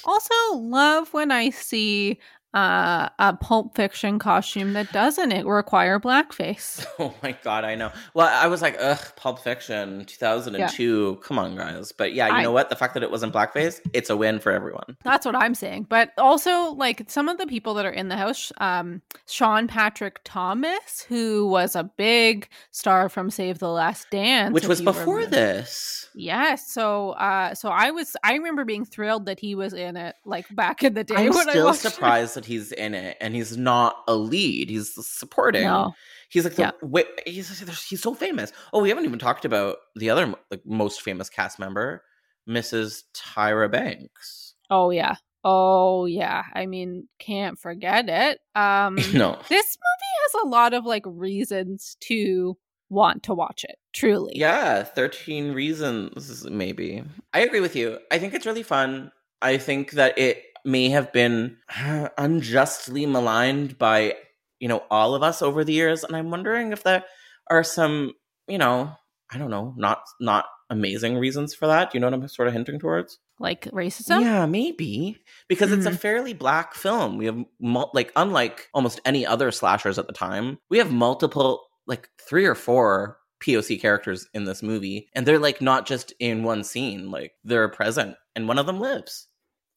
Also, 0.05 0.33
love 0.53 1.13
when 1.13 1.31
I 1.31 1.49
see 1.49 2.19
uh, 2.53 3.09
a 3.19 3.33
Pulp 3.35 3.75
Fiction 3.75 4.19
costume 4.19 4.73
that 4.73 4.91
doesn't 4.91 5.31
it 5.31 5.45
require 5.45 5.99
blackface. 5.99 6.85
Oh 6.99 7.13
my 7.23 7.35
god, 7.43 7.63
I 7.65 7.75
know. 7.75 7.91
Well, 8.13 8.27
I 8.31 8.47
was 8.47 8.61
like, 8.61 8.77
ugh, 8.79 8.99
Pulp 9.15 9.39
Fiction, 9.39 10.05
2002. 10.05 11.19
Come 11.23 11.39
on, 11.39 11.55
guys. 11.55 11.91
But 11.91 12.13
yeah, 12.13 12.27
you 12.27 12.33
I- 12.33 12.43
know 12.43 12.51
what? 12.51 12.69
The 12.69 12.75
fact 12.75 12.93
that 12.93 13.03
it 13.03 13.09
wasn't 13.11 13.33
blackface, 13.33 13.81
it's 13.93 14.09
a 14.09 14.15
win 14.17 14.39
for 14.39 14.51
everyone. 14.51 14.95
That's 15.03 15.25
what 15.25 15.35
I'm 15.35 15.55
saying. 15.55 15.87
But 15.89 16.11
also, 16.17 16.71
like 16.73 17.09
some 17.09 17.29
of 17.29 17.37
the 17.37 17.47
people 17.47 17.73
that 17.75 17.85
are 17.85 17.91
in 17.91 18.07
the 18.09 18.15
house, 18.17 18.51
um, 18.59 19.01
Sean 19.27 19.67
Patrick 19.67 20.19
Thomas, 20.23 21.01
who 21.09 21.47
was 21.47 21.75
a 21.75 21.83
big 21.83 22.47
star 22.71 23.09
from 23.09 23.29
Save 23.31 23.59
the 23.59 23.69
Last 23.69 24.09
Dance, 24.11 24.53
Which 24.53 24.67
was 24.67 24.81
before 24.81 25.15
remember. 25.15 25.35
this. 25.35 26.09
Yes. 26.15 26.71
So, 26.71 27.11
uh, 27.11 27.55
so 27.55 27.69
I 27.69 27.91
was, 27.91 28.15
I 28.23 28.33
remember 28.35 28.65
being 28.65 28.85
thrilled 28.85 29.25
that 29.25 29.39
he 29.39 29.55
was 29.55 29.73
in 29.73 29.97
it, 29.97 30.15
like 30.25 30.45
back 30.55 30.83
in 30.83 30.93
the 30.93 31.03
day. 31.03 31.15
I'm 31.15 31.29
when 31.33 31.49
I 31.49 31.51
still 31.51 31.73
surprised 31.73 32.37
that 32.43 32.47
he's 32.47 32.71
in 32.71 32.93
it 32.93 33.17
and 33.21 33.35
he's 33.35 33.57
not 33.57 33.95
a 34.07 34.15
lead. 34.15 34.69
He's 34.69 34.93
supporting. 35.07 35.63
No. 35.63 35.93
He's 36.29 36.43
like 36.43 36.55
the 36.55 36.63
Yeah. 36.63 36.71
wi- 36.81 37.07
he's 37.25 37.59
he's 37.89 38.01
so 38.01 38.13
famous. 38.13 38.51
Oh, 38.73 38.81
we 38.81 38.89
haven't 38.89 39.05
even 39.05 39.19
talked 39.19 39.45
about 39.45 39.77
the 39.95 40.09
other 40.09 40.33
like 40.51 40.65
most 40.65 41.01
famous 41.01 41.29
cast 41.29 41.59
member, 41.59 42.03
Mrs. 42.49 43.03
Tyra 43.15 43.71
Banks. 43.71 44.55
Oh 44.69 44.89
yeah. 44.89 45.15
Oh 45.43 46.05
yeah. 46.05 46.43
I 46.53 46.65
mean, 46.65 47.07
can't 47.19 47.59
forget 47.59 48.05
it. 48.09 48.39
Um, 48.55 48.95
no. 49.13 49.37
this 49.49 49.77
movie 49.77 50.13
has 50.23 50.43
a 50.43 50.47
lot 50.47 50.73
of 50.73 50.85
like 50.85 51.03
reasons 51.05 51.97
to 52.01 52.57
want 52.89 53.23
to 53.23 53.33
watch 53.33 53.63
it. 53.63 53.75
Truly. 53.93 54.33
Yeah, 54.35 54.83
13 54.83 55.53
reasons 55.53 56.47
maybe. 56.49 57.03
I 57.33 57.41
agree 57.41 57.59
with 57.59 57.75
you. 57.75 57.99
I 58.11 58.19
think 58.19 58.33
it's 58.33 58.45
really 58.45 58.63
fun. 58.63 59.11
I 59.41 59.57
think 59.57 59.91
that 59.91 60.17
it 60.17 60.43
may 60.65 60.89
have 60.89 61.11
been 61.13 61.57
unjustly 62.17 63.05
maligned 63.05 63.77
by, 63.77 64.15
you 64.59 64.67
know, 64.67 64.83
all 64.89 65.15
of 65.15 65.23
us 65.23 65.41
over 65.41 65.63
the 65.63 65.73
years 65.73 66.03
and 66.03 66.15
I'm 66.15 66.31
wondering 66.31 66.71
if 66.71 66.83
there 66.83 67.03
are 67.49 67.63
some, 67.63 68.13
you 68.47 68.57
know, 68.57 68.91
I 69.31 69.37
don't 69.37 69.49
know, 69.49 69.73
not 69.77 70.03
not 70.19 70.45
amazing 70.69 71.17
reasons 71.17 71.53
for 71.53 71.67
that. 71.67 71.93
You 71.93 71.99
know 71.99 72.07
what 72.07 72.13
I'm 72.13 72.27
sort 72.27 72.47
of 72.47 72.53
hinting 72.53 72.79
towards? 72.79 73.19
Like 73.39 73.63
racism. 73.65 74.21
Yeah, 74.21 74.45
maybe 74.45 75.17
because 75.47 75.71
it's 75.71 75.85
a 75.85 75.91
Mhm. 75.91 75.99
fairly 75.99 76.33
black 76.33 76.73
film. 76.75 77.17
We 77.17 77.25
have 77.25 77.43
mul- 77.59 77.91
like 77.93 78.11
unlike 78.15 78.69
almost 78.73 79.01
any 79.05 79.25
other 79.25 79.51
slashers 79.51 79.99
at 79.99 80.07
the 80.07 80.13
time, 80.13 80.59
we 80.69 80.77
have 80.77 80.91
multiple 80.91 81.65
like 81.87 82.09
three 82.21 82.45
or 82.45 82.55
four 82.55 83.17
POC 83.41 83.77
characters 83.81 84.27
in 84.33 84.45
this 84.45 84.63
movie 84.63 85.09
and 85.13 85.25
they're 85.25 85.39
like 85.39 85.61
not 85.61 85.85
just 85.85 86.13
in 86.19 86.43
one 86.43 86.63
scene, 86.63 87.11
like 87.11 87.33
they're 87.43 87.67
present 87.67 88.15
and 88.35 88.47
one 88.47 88.57
of 88.57 88.65
them 88.65 88.79
lives. 88.79 89.27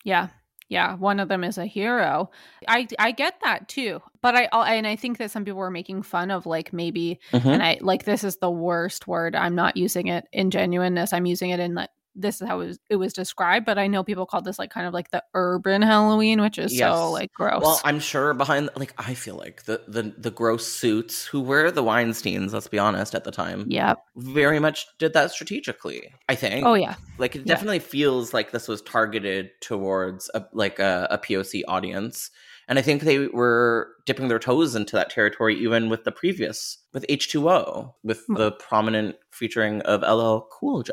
Yeah. 0.05 0.29
Yeah, 0.68 0.96
one 0.96 1.20
of 1.20 1.29
them 1.29 1.44
is 1.44 1.59
a 1.59 1.66
hero. 1.66 2.31
I 2.66 2.88
I 2.98 3.12
get 3.12 3.38
that 3.44 3.68
too. 3.68 4.02
But 4.20 4.35
I 4.35 4.44
and 4.74 4.87
I 4.87 4.96
think 4.96 5.18
that 5.18 5.31
some 5.31 5.44
people 5.44 5.59
were 5.61 5.70
making 5.70 6.02
fun 6.02 6.31
of 6.33 6.44
like 6.46 6.72
maybe 6.72 7.20
Mhm. 7.33 7.46
and 7.46 7.62
I 7.62 7.79
like 7.81 8.05
this 8.05 8.24
is 8.24 8.38
the 8.38 8.50
worst 8.50 9.07
word. 9.07 9.37
I'm 9.37 9.55
not 9.55 9.76
using 9.76 10.09
it 10.09 10.26
in 10.33 10.50
genuineness. 10.50 11.12
I'm 11.12 11.26
using 11.26 11.50
it 11.50 11.61
in 11.61 11.74
like 11.74 11.90
this 12.18 12.40
is 12.40 12.48
how 12.48 12.61
it 12.61 12.66
was, 12.66 12.79
it 12.88 12.96
was 12.96 13.12
described, 13.12 13.66
but 13.66 13.79
I 13.79 13.87
know 13.87 14.02
people 14.02 14.24
called 14.26 14.44
this 14.46 14.59
like 14.59 14.70
kind 14.70 14.87
of 14.87 14.94
like 14.94 15.11
the 15.11 15.22
urban 15.35 15.83
Halloween, 15.83 16.40
which 16.40 16.59
is 16.59 16.72
Yes. 16.72 16.92
so 16.94 17.11
like 17.12 17.33
gross. 17.33 17.62
Well, 17.62 17.81
I'm 17.85 18.00
sure 18.00 18.33
behind 18.35 18.70
like 18.76 18.94
I 18.96 19.12
feel 19.14 19.37
like 19.37 19.64
the 19.64 19.83
the 19.87 20.14
the 20.16 20.31
gross 20.31 20.66
suits 20.66 21.26
who 21.26 21.40
were 21.42 21.70
the 21.70 21.83
Weinsteins, 21.85 22.52
let's 22.52 22.68
be 22.68 22.79
honest, 22.79 23.14
at 23.14 23.24
the 23.24 23.31
time, 23.31 23.66
yep. 23.68 23.98
very 24.16 24.59
much 24.59 24.87
did 24.98 25.12
that 25.12 25.31
strategically. 25.31 26.12
I 26.29 26.35
think. 26.35 26.64
Oh 26.66 26.74
yeah. 26.74 26.94
like 27.18 27.37
it 27.37 27.40
Yeah. 27.40 27.55
definitely 27.55 27.81
feels 27.81 28.33
like 28.35 28.50
this 28.50 28.66
was 28.66 28.81
targeted 28.83 29.50
towards 29.61 30.31
a, 30.35 30.44
like 30.52 30.79
a, 30.79 31.07
a 31.11 31.18
poc 31.18 31.62
audience 31.68 32.31
and 32.68 32.79
i 32.79 32.83
think 32.83 33.02
they 33.02 33.29
were 33.29 33.92
dipping 34.07 34.29
their 34.29 34.38
toes 34.38 34.74
into 34.74 34.96
that 34.96 35.09
territory 35.11 35.55
even 35.57 35.88
with 35.88 36.05
the 36.05 36.11
previous 36.12 36.79
with 36.92 37.07
h2o 37.09 37.92
with 38.02 38.24
the 38.29 38.50
prominent 38.52 39.16
featuring 39.31 39.81
of 39.83 40.02
ll 40.02 40.48
cool 40.50 40.83
j 40.83 40.92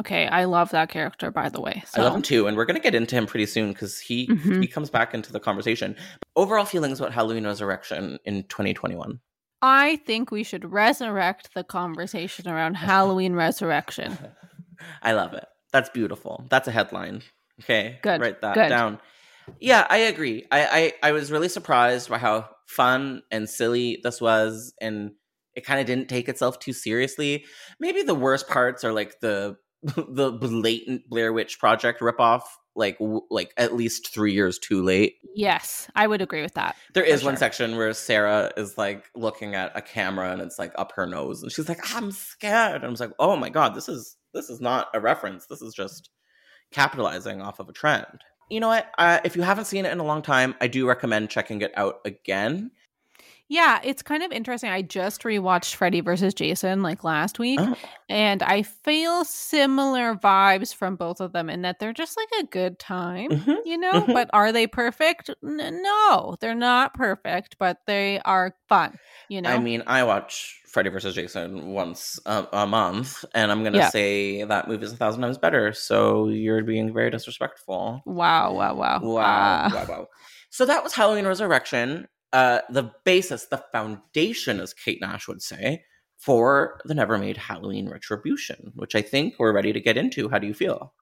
Okay, 0.00 0.26
I 0.26 0.44
love 0.44 0.70
that 0.70 0.88
character 0.88 1.30
by 1.30 1.48
the 1.48 1.60
way. 1.60 1.82
i 1.94 2.00
love 2.02 2.14
him 2.14 2.22
too 2.22 2.46
and 2.48 2.56
we're 2.56 2.64
going 2.64 2.76
to 2.76 2.82
get 2.82 2.94
into 2.94 3.14
him 3.14 3.26
pretty 3.26 3.46
soon 3.46 3.72
because 3.72 4.00
he 4.00 4.26
Mhm. 4.28 4.60
he 4.60 4.66
comes 4.66 4.90
back 4.90 5.14
into 5.14 5.32
the 5.32 5.38
conversation 5.40 5.94
overall 6.36 6.64
feelings 6.64 6.98
about 7.00 7.12
halloween 7.12 7.44
resurrection 7.46 8.18
in 8.24 8.42
2021 8.44 9.20
I 9.62 9.96
think 10.04 10.30
we 10.30 10.42
should 10.42 10.70
resurrect 10.70 11.54
the 11.54 11.64
conversation 11.64 12.48
around 12.50 12.74
Halloween 12.74 13.32
resurrection. 13.32 14.18
I 15.02 15.12
love 15.12 15.32
it. 15.32 15.46
That's 15.72 15.88
beautiful. 15.88 16.44
That's 16.50 16.68
a 16.68 16.70
headline. 16.70 17.22
Okay. 17.62 17.98
Good, 18.02 18.20
Write 18.20 18.42
that 18.42 18.54
good. 18.56 18.68
down. 18.68 19.00
Yeah, 19.60 19.86
I 19.88 19.96
agree. 20.12 20.44
I, 20.52 20.92
I 21.02 21.08
I 21.08 21.12
was 21.12 21.32
really 21.32 21.48
surprised 21.48 22.10
by 22.10 22.18
how 22.18 22.50
fun 22.66 23.22
and 23.30 23.48
silly 23.48 24.00
this 24.02 24.20
was, 24.20 24.74
and 24.82 25.12
it 25.54 25.64
kind 25.64 25.80
of 25.80 25.86
didn't 25.86 26.10
take 26.10 26.28
itself 26.28 26.58
too 26.58 26.74
seriously. 26.74 27.46
Maybe 27.80 28.02
the 28.02 28.14
worst 28.14 28.46
parts 28.48 28.84
are 28.84 28.92
like 28.92 29.20
the 29.20 29.56
the 29.84 30.32
blatant 30.32 31.08
Blair 31.08 31.32
Witch 31.32 31.58
Project 31.58 32.00
ripoff, 32.00 32.42
like 32.74 32.98
w- 32.98 33.20
like 33.30 33.52
at 33.58 33.74
least 33.74 34.12
three 34.12 34.32
years 34.32 34.58
too 34.58 34.82
late. 34.82 35.16
Yes, 35.34 35.88
I 35.94 36.06
would 36.06 36.22
agree 36.22 36.42
with 36.42 36.54
that. 36.54 36.76
There 36.94 37.04
is 37.04 37.20
is 37.20 37.24
one 37.24 37.36
section 37.36 37.76
where 37.76 37.92
Sarah 37.92 38.50
is 38.56 38.78
like 38.78 39.04
looking 39.14 39.54
at 39.54 39.76
a 39.76 39.82
camera 39.82 40.30
and 40.30 40.40
it's 40.40 40.58
like 40.58 40.72
up 40.76 40.92
her 40.96 41.06
nose, 41.06 41.42
and 41.42 41.52
she's 41.52 41.68
like, 41.68 41.94
"I'm 41.94 42.12
scared." 42.12 42.76
And 42.76 42.86
I 42.86 42.88
was 42.88 43.00
like, 43.00 43.12
"Oh 43.18 43.36
my 43.36 43.50
god, 43.50 43.74
this 43.74 43.88
is 43.88 44.16
this 44.32 44.48
is 44.48 44.60
not 44.60 44.88
a 44.94 45.00
reference. 45.00 45.46
This 45.46 45.60
is 45.60 45.74
just 45.74 46.10
capitalizing 46.72 47.42
off 47.42 47.60
of 47.60 47.68
a 47.68 47.72
trend." 47.72 48.24
You 48.50 48.60
know 48.60 48.68
what? 48.68 48.90
Uh, 48.98 49.20
if 49.24 49.36
you 49.36 49.42
haven't 49.42 49.66
seen 49.66 49.84
it 49.84 49.92
in 49.92 50.00
a 50.00 50.04
long 50.04 50.22
time, 50.22 50.54
I 50.60 50.66
do 50.66 50.88
recommend 50.88 51.30
checking 51.30 51.60
it 51.60 51.72
out 51.76 52.00
again. 52.04 52.70
Yeah, 53.54 53.78
it's 53.84 54.02
kind 54.02 54.24
of 54.24 54.32
interesting. 54.32 54.68
I 54.70 54.82
just 54.82 55.22
rewatched 55.22 55.76
Freddy 55.76 56.00
versus 56.00 56.34
Jason 56.34 56.82
like 56.82 57.04
last 57.04 57.38
week, 57.38 57.60
Oh. 57.62 57.76
and 58.08 58.42
I 58.42 58.62
feel 58.62 59.24
similar 59.24 60.16
vibes 60.16 60.74
from 60.74 60.96
both 60.96 61.20
of 61.20 61.32
them 61.32 61.48
in 61.48 61.62
that 61.62 61.78
they're 61.78 61.92
just 61.92 62.16
like 62.16 62.28
a 62.42 62.46
good 62.48 62.80
time, 62.80 63.30
Mhm. 63.30 63.58
you 63.64 63.78
know? 63.78 63.92
Mhm. 63.92 64.12
But 64.12 64.28
are 64.32 64.50
they 64.50 64.66
perfect? 64.66 65.30
N- 65.44 65.82
no, 65.82 66.36
they're 66.40 66.56
not 66.56 66.94
perfect, 66.94 67.56
but 67.60 67.78
they 67.86 68.18
are 68.24 68.56
fun, 68.68 68.98
you 69.28 69.40
know? 69.40 69.50
I 69.50 69.58
mean, 69.58 69.84
I 69.86 70.02
watch 70.02 70.60
Freddy 70.66 70.90
vs. 70.90 71.14
Jason 71.14 71.68
once 71.68 72.18
a, 72.26 72.48
a 72.52 72.66
month, 72.66 73.24
and 73.34 73.52
I'm 73.52 73.62
gonna 73.62 73.78
Yeah. 73.78 73.90
say 73.90 74.42
that 74.42 74.66
movie 74.66 74.84
is 74.84 74.92
a 74.92 74.96
thousand 74.96 75.22
times 75.22 75.38
better. 75.38 75.72
So 75.72 76.26
you're 76.28 76.64
being 76.64 76.92
very 76.92 77.10
disrespectful. 77.10 78.02
wow, 78.04 78.52
wow, 78.52 78.74
wow. 78.74 78.98
Wow, 79.00 79.22
Uh, 79.22 79.70
wow, 79.72 79.86
wow. 79.88 80.06
So 80.50 80.66
that 80.66 80.82
was 80.82 80.92
Halloween 80.92 81.26
Resurrection. 81.26 82.08
Uh, 82.34 82.60
the 82.68 82.90
basis, 83.04 83.46
the 83.46 83.64
foundation, 83.72 84.58
as 84.60 84.74
Kate 84.74 85.00
Nash 85.00 85.28
would 85.28 85.40
say, 85.40 85.84
for 86.18 86.80
the 86.84 86.92
never 86.94 87.16
made 87.16 87.36
Halloween 87.36 87.88
Retribution, 87.88 88.72
which 88.74 88.94
I 88.94 89.02
think 89.02 89.34
we're 89.38 89.52
ready 89.54 89.72
to 89.72 89.80
get 89.80 89.96
into. 89.96 90.28
How 90.28 90.38
do 90.38 90.46
you 90.46 90.54
feel? 90.54 90.92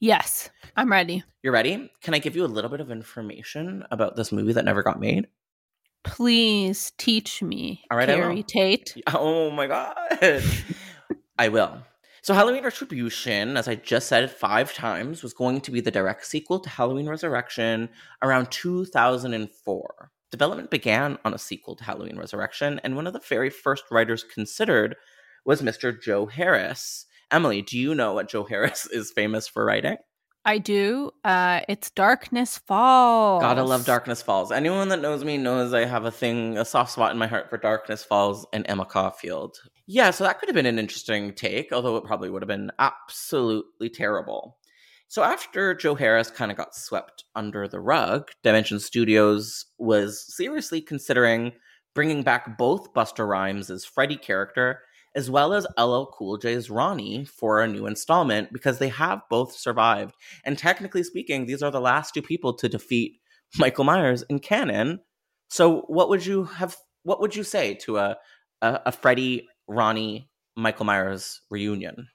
yes, 0.00 0.50
I'm 0.76 0.90
ready. 0.90 1.22
You're 1.42 1.52
ready? 1.52 1.90
Can 2.02 2.14
I 2.14 2.18
give 2.18 2.36
you 2.36 2.44
a 2.44 2.46
little 2.46 2.70
bit 2.70 2.80
of 2.80 2.90
information 2.90 3.84
about 3.90 4.16
this 4.16 4.32
movie 4.32 4.52
that 4.54 4.64
never 4.64 4.82
got 4.82 4.98
made? 5.00 5.26
Please 6.04 6.92
teach 6.98 7.42
me, 7.42 7.82
All 7.90 7.96
right, 7.98 8.08
I 8.08 8.14
Carrie 8.14 8.36
will. 8.36 8.42
Tate. 8.44 8.94
Oh 9.08 9.50
my 9.50 9.66
god. 9.66 9.96
I 11.38 11.48
will. 11.48 11.82
So 12.22 12.34
Halloween 12.34 12.64
Retribution, 12.64 13.56
as 13.56 13.68
I 13.68 13.74
just 13.76 14.08
said 14.08 14.30
five 14.30 14.72
times, 14.74 15.22
was 15.22 15.32
going 15.32 15.60
to 15.62 15.70
be 15.70 15.80
the 15.80 15.90
direct 15.90 16.26
sequel 16.26 16.58
to 16.60 16.68
Halloween 16.68 17.08
Resurrection 17.08 17.88
around 18.22 18.50
2004. 18.50 20.10
Development 20.30 20.70
began 20.70 21.18
on 21.24 21.34
a 21.34 21.38
sequel 21.38 21.76
to 21.76 21.84
Halloween 21.84 22.18
Resurrection, 22.18 22.80
and 22.82 22.96
one 22.96 23.06
of 23.06 23.12
the 23.12 23.20
very 23.20 23.50
first 23.50 23.84
writers 23.90 24.24
considered 24.24 24.96
was 25.44 25.62
Mr. 25.62 25.98
Joe 25.98 26.26
Harris. 26.26 27.06
Emily, 27.30 27.62
do 27.62 27.78
you 27.78 27.94
know 27.94 28.14
what 28.14 28.28
Joe 28.28 28.44
Harris 28.48 28.86
is 28.86 29.12
famous 29.12 29.46
for 29.48 29.64
writing? 29.64 29.96
I 30.44 30.58
do. 30.58 31.10
Uh, 31.24 31.62
it's 31.68 31.90
Darkness 31.90 32.58
Falls. 32.58 33.42
Gotta 33.42 33.64
love 33.64 33.84
Darkness 33.84 34.22
Falls. 34.22 34.52
Anyone 34.52 34.90
that 34.90 35.00
knows 35.00 35.24
me 35.24 35.38
knows 35.38 35.74
I 35.74 35.84
have 35.84 36.04
a 36.04 36.12
thing, 36.12 36.56
a 36.56 36.64
soft 36.64 36.92
spot 36.92 37.10
in 37.10 37.18
my 37.18 37.26
heart 37.26 37.50
for 37.50 37.58
Darkness 37.58 38.04
Falls 38.04 38.46
and 38.52 38.64
Emma 38.68 38.84
Caulfield. 38.84 39.58
Yeah, 39.88 40.12
so 40.12 40.22
that 40.22 40.38
could 40.38 40.48
have 40.48 40.54
been 40.54 40.66
an 40.66 40.78
interesting 40.78 41.32
take, 41.32 41.72
although 41.72 41.96
it 41.96 42.04
probably 42.04 42.30
would 42.30 42.42
have 42.42 42.48
been 42.48 42.70
absolutely 42.78 43.90
terrible. 43.90 44.56
So 45.08 45.22
after 45.22 45.74
Joe 45.74 45.94
Harris 45.94 46.30
kind 46.30 46.50
of 46.50 46.56
got 46.56 46.74
swept 46.74 47.24
under 47.34 47.68
the 47.68 47.80
rug, 47.80 48.30
Dimension 48.42 48.80
Studios 48.80 49.66
was 49.78 50.24
seriously 50.34 50.80
considering 50.80 51.52
bringing 51.94 52.22
back 52.22 52.58
both 52.58 52.92
Busta 52.92 53.26
Rhymes' 53.26 53.84
Freddy 53.84 54.16
character 54.16 54.80
as 55.16 55.30
well 55.30 55.54
as 55.54 55.66
LL 55.78 56.04
Cool 56.12 56.36
J's 56.36 56.68
Ronnie 56.68 57.24
for 57.24 57.62
a 57.62 57.66
new 57.66 57.86
installment 57.86 58.52
because 58.52 58.78
they 58.78 58.90
have 58.90 59.22
both 59.30 59.56
survived. 59.56 60.14
And 60.44 60.58
technically 60.58 61.02
speaking, 61.02 61.46
these 61.46 61.62
are 61.62 61.70
the 61.70 61.80
last 61.80 62.12
two 62.12 62.20
people 62.20 62.52
to 62.54 62.68
defeat 62.68 63.18
Michael 63.56 63.84
Myers 63.84 64.22
in 64.28 64.40
canon. 64.40 65.00
So 65.48 65.82
what 65.88 66.10
would 66.10 66.26
you 66.26 66.44
have 66.44 66.76
what 67.02 67.20
would 67.20 67.34
you 67.34 67.44
say 67.44 67.74
to 67.74 67.96
a 67.96 68.16
a, 68.60 68.80
a 68.86 68.92
Freddy, 68.92 69.48
Ronnie, 69.66 70.28
Michael 70.54 70.84
Myers 70.84 71.40
reunion? 71.50 72.08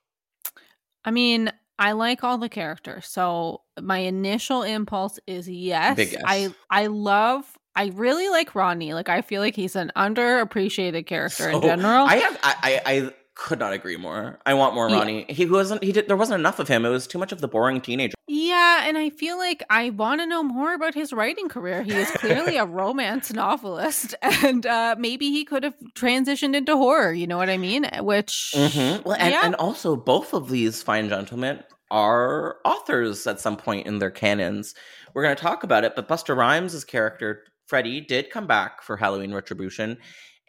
I 1.03 1.09
mean, 1.09 1.51
I 1.81 1.93
like 1.93 2.23
all 2.23 2.37
the 2.37 2.47
characters. 2.47 3.07
So 3.07 3.61
my 3.81 3.97
initial 3.97 4.61
impulse 4.61 5.19
is 5.25 5.49
yes. 5.49 5.97
Yes. 5.97 6.15
I 6.23 6.53
I 6.69 6.85
love 6.85 7.57
I 7.75 7.87
really 7.87 8.29
like 8.29 8.53
Ronnie. 8.53 8.93
Like 8.93 9.09
I 9.09 9.21
feel 9.23 9.41
like 9.41 9.55
he's 9.55 9.75
an 9.75 9.91
underappreciated 9.95 11.07
character 11.07 11.49
in 11.49 11.59
general. 11.59 12.05
I 12.05 12.17
have 12.17 12.39
I, 12.43 12.55
I 12.61 12.81
I 12.85 13.11
could 13.43 13.59
not 13.59 13.73
agree 13.73 13.97
more. 13.97 14.39
I 14.45 14.53
want 14.53 14.75
more 14.75 14.89
Yeah. 14.89 14.97
Ronnie. 14.99 15.25
He 15.29 15.45
wasn't 15.45 15.83
he 15.83 15.91
did 15.91 16.07
there 16.07 16.15
wasn't 16.17 16.39
enough 16.39 16.59
of 16.59 16.67
him. 16.67 16.85
It 16.85 16.89
was 16.89 17.07
too 17.07 17.17
much 17.17 17.31
of 17.31 17.41
the 17.41 17.47
boring 17.47 17.81
teenager. 17.81 18.13
yeah, 18.27 18.87
and 18.87 18.97
I 18.97 19.09
feel 19.09 19.37
like 19.37 19.63
I 19.69 19.89
want 19.89 20.21
to 20.21 20.27
know 20.27 20.43
more 20.43 20.73
about 20.73 20.93
his 20.93 21.11
writing 21.11 21.49
career. 21.49 21.81
He 21.83 21.93
is 21.93 22.09
clearly 22.11 22.57
a 22.57 22.65
romance 22.81 23.33
novelist, 23.33 24.13
and 24.21 24.65
uh, 24.65 24.95
maybe 24.97 25.31
he 25.31 25.43
could 25.45 25.63
have 25.63 25.75
transitioned 25.95 26.55
into 26.55 26.75
horror. 26.77 27.13
You 27.13 27.27
know 27.27 27.37
what 27.37 27.49
I 27.49 27.57
mean? 27.57 27.89
Which, 28.01 28.53
Mhm. 28.55 29.03
Well, 29.05 29.17
and, 29.19 29.31
yeah, 29.33 29.41
and 29.45 29.55
also 29.55 29.95
both 29.95 30.33
of 30.33 30.49
these 30.49 30.83
fine 30.83 31.09
gentlemen 31.09 31.63
are 31.89 32.57
authors 32.63 33.25
at 33.27 33.39
some 33.41 33.57
point 33.57 33.85
in 33.87 33.99
their 33.99 34.11
canons. 34.11 34.75
We're 35.13 35.23
going 35.23 35.35
to 35.35 35.41
talk 35.41 35.63
about 35.63 35.83
it, 35.83 35.93
but 35.95 36.07
Busta 36.07 36.35
Rhymes' 36.37 36.83
character 36.85 37.43
Freddy 37.67 38.01
did 38.01 38.29
come 38.29 38.47
back 38.47 38.81
for 38.81 38.97
Halloween 38.97 39.33
Retribution 39.33 39.97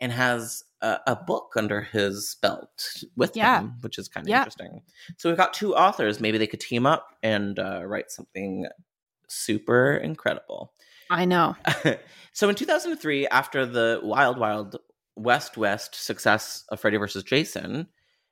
and 0.03 0.12
has 0.12 0.62
a, 0.83 0.99
a 1.07 1.17
book 1.17 1.53
under 1.57 1.81
his 1.81 2.37
belt 2.43 3.03
with 3.17 3.35
Yeah. 3.37 3.61
him, 3.61 3.75
which 3.81 3.99
is 3.99 4.09
kind 4.09 4.27
of 4.27 4.29
Yeah. 4.29 4.41
interesting. 4.41 4.83
So 5.17 5.31
we've 5.31 5.38
got 5.38 5.55
two 5.55 5.75
authors. 5.75 6.21
Maybe 6.21 6.37
they 6.37 6.47
could 6.47 6.61
team 6.61 6.85
up 6.85 7.17
and 7.23 7.59
uh, 7.59 7.85
write 7.87 8.11
something 8.11 8.67
super 9.29 9.95
incredible. 9.97 10.73
I 11.09 11.25
know. 11.25 11.57
so 12.33 12.49
in 12.49 12.55
2003, 12.55 13.29
after 13.29 13.65
the 13.65 14.01
Wild 14.03 14.38
Wild 14.38 14.77
West 15.17 15.57
West 15.57 15.95
success 15.95 16.65
of 16.71 16.81
Freddy 16.81 16.97
vs. 16.97 17.23
Jason, 17.23 17.87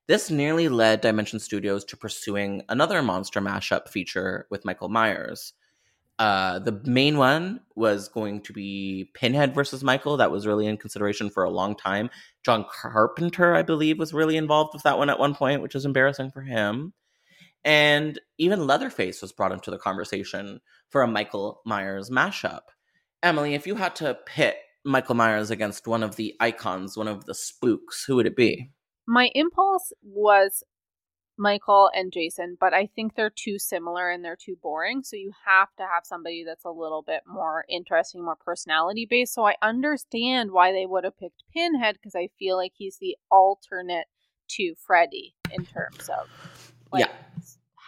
this 0.08 0.30
nearly 0.30 0.68
led 0.68 1.02
Dimension 1.02 1.38
Studios 1.38 1.84
to 1.84 1.96
pursuing 1.96 2.62
another 2.68 3.02
monster 3.02 3.40
mashup 3.40 3.88
feature 3.88 4.46
with 4.50 4.64
Michael 4.64 4.88
Myers. 4.88 5.52
Uh, 6.20 6.58
the 6.58 6.78
main 6.84 7.16
one 7.16 7.60
was 7.76 8.10
going 8.10 8.42
to 8.42 8.52
be 8.52 9.10
Pinhead 9.14 9.54
versus 9.54 9.82
Michael. 9.82 10.18
That 10.18 10.30
was 10.30 10.46
really 10.46 10.66
in 10.66 10.76
consideration 10.76 11.30
for 11.30 11.44
a 11.44 11.50
long 11.50 11.74
time. 11.74 12.10
John 12.44 12.66
Carpenter, 12.70 13.54
I 13.54 13.62
believe, 13.62 13.98
was 13.98 14.12
really 14.12 14.36
involved 14.36 14.74
with 14.74 14.82
that 14.82 14.98
one 14.98 15.08
at 15.08 15.18
one 15.18 15.34
point, 15.34 15.62
which 15.62 15.74
is 15.74 15.86
embarrassing 15.86 16.30
for 16.30 16.42
him. 16.42 16.92
And 17.64 18.20
even 18.36 18.66
Leatherface 18.66 19.22
was 19.22 19.32
brought 19.32 19.52
into 19.52 19.70
the 19.70 19.78
conversation 19.78 20.60
for 20.90 21.00
a 21.00 21.08
Michael 21.08 21.62
Myers 21.64 22.10
mashup. 22.10 22.64
Emily, 23.22 23.54
if 23.54 23.66
you 23.66 23.76
had 23.76 23.96
to 23.96 24.18
pit 24.26 24.56
Michael 24.84 25.14
Myers 25.14 25.50
against 25.50 25.88
one 25.88 26.02
of 26.02 26.16
the 26.16 26.34
icons, 26.38 26.98
one 26.98 27.08
of 27.08 27.24
the 27.24 27.34
spooks, 27.34 28.04
who 28.04 28.16
would 28.16 28.26
it 28.26 28.36
be? 28.36 28.70
My 29.06 29.30
impulse 29.34 29.90
was 30.02 30.64
Michael 31.40 31.90
and 31.94 32.12
Jason, 32.12 32.58
but 32.60 32.74
I 32.74 32.86
think 32.94 33.14
they're 33.14 33.30
too 33.34 33.58
similar 33.58 34.10
and 34.10 34.22
they're 34.22 34.36
too 34.36 34.56
boring. 34.62 35.02
So 35.02 35.16
you 35.16 35.32
have 35.46 35.68
to 35.78 35.84
have 35.84 36.04
somebody 36.04 36.44
that's 36.44 36.66
a 36.66 36.70
little 36.70 37.02
bit 37.02 37.22
more 37.26 37.64
interesting, 37.68 38.22
more 38.22 38.36
personality 38.36 39.06
based. 39.08 39.32
So 39.32 39.46
I 39.46 39.54
understand 39.62 40.52
why 40.52 40.70
they 40.72 40.84
would 40.84 41.04
have 41.04 41.18
picked 41.18 41.42
Pinhead 41.52 41.94
because 41.94 42.14
I 42.14 42.28
feel 42.38 42.56
like 42.58 42.72
he's 42.76 42.98
the 42.98 43.16
alternate 43.30 44.06
to 44.50 44.74
Freddy 44.86 45.34
in 45.50 45.64
terms 45.64 46.10
of 46.10 46.28
like 46.92 47.06
Yeah. 47.06 47.12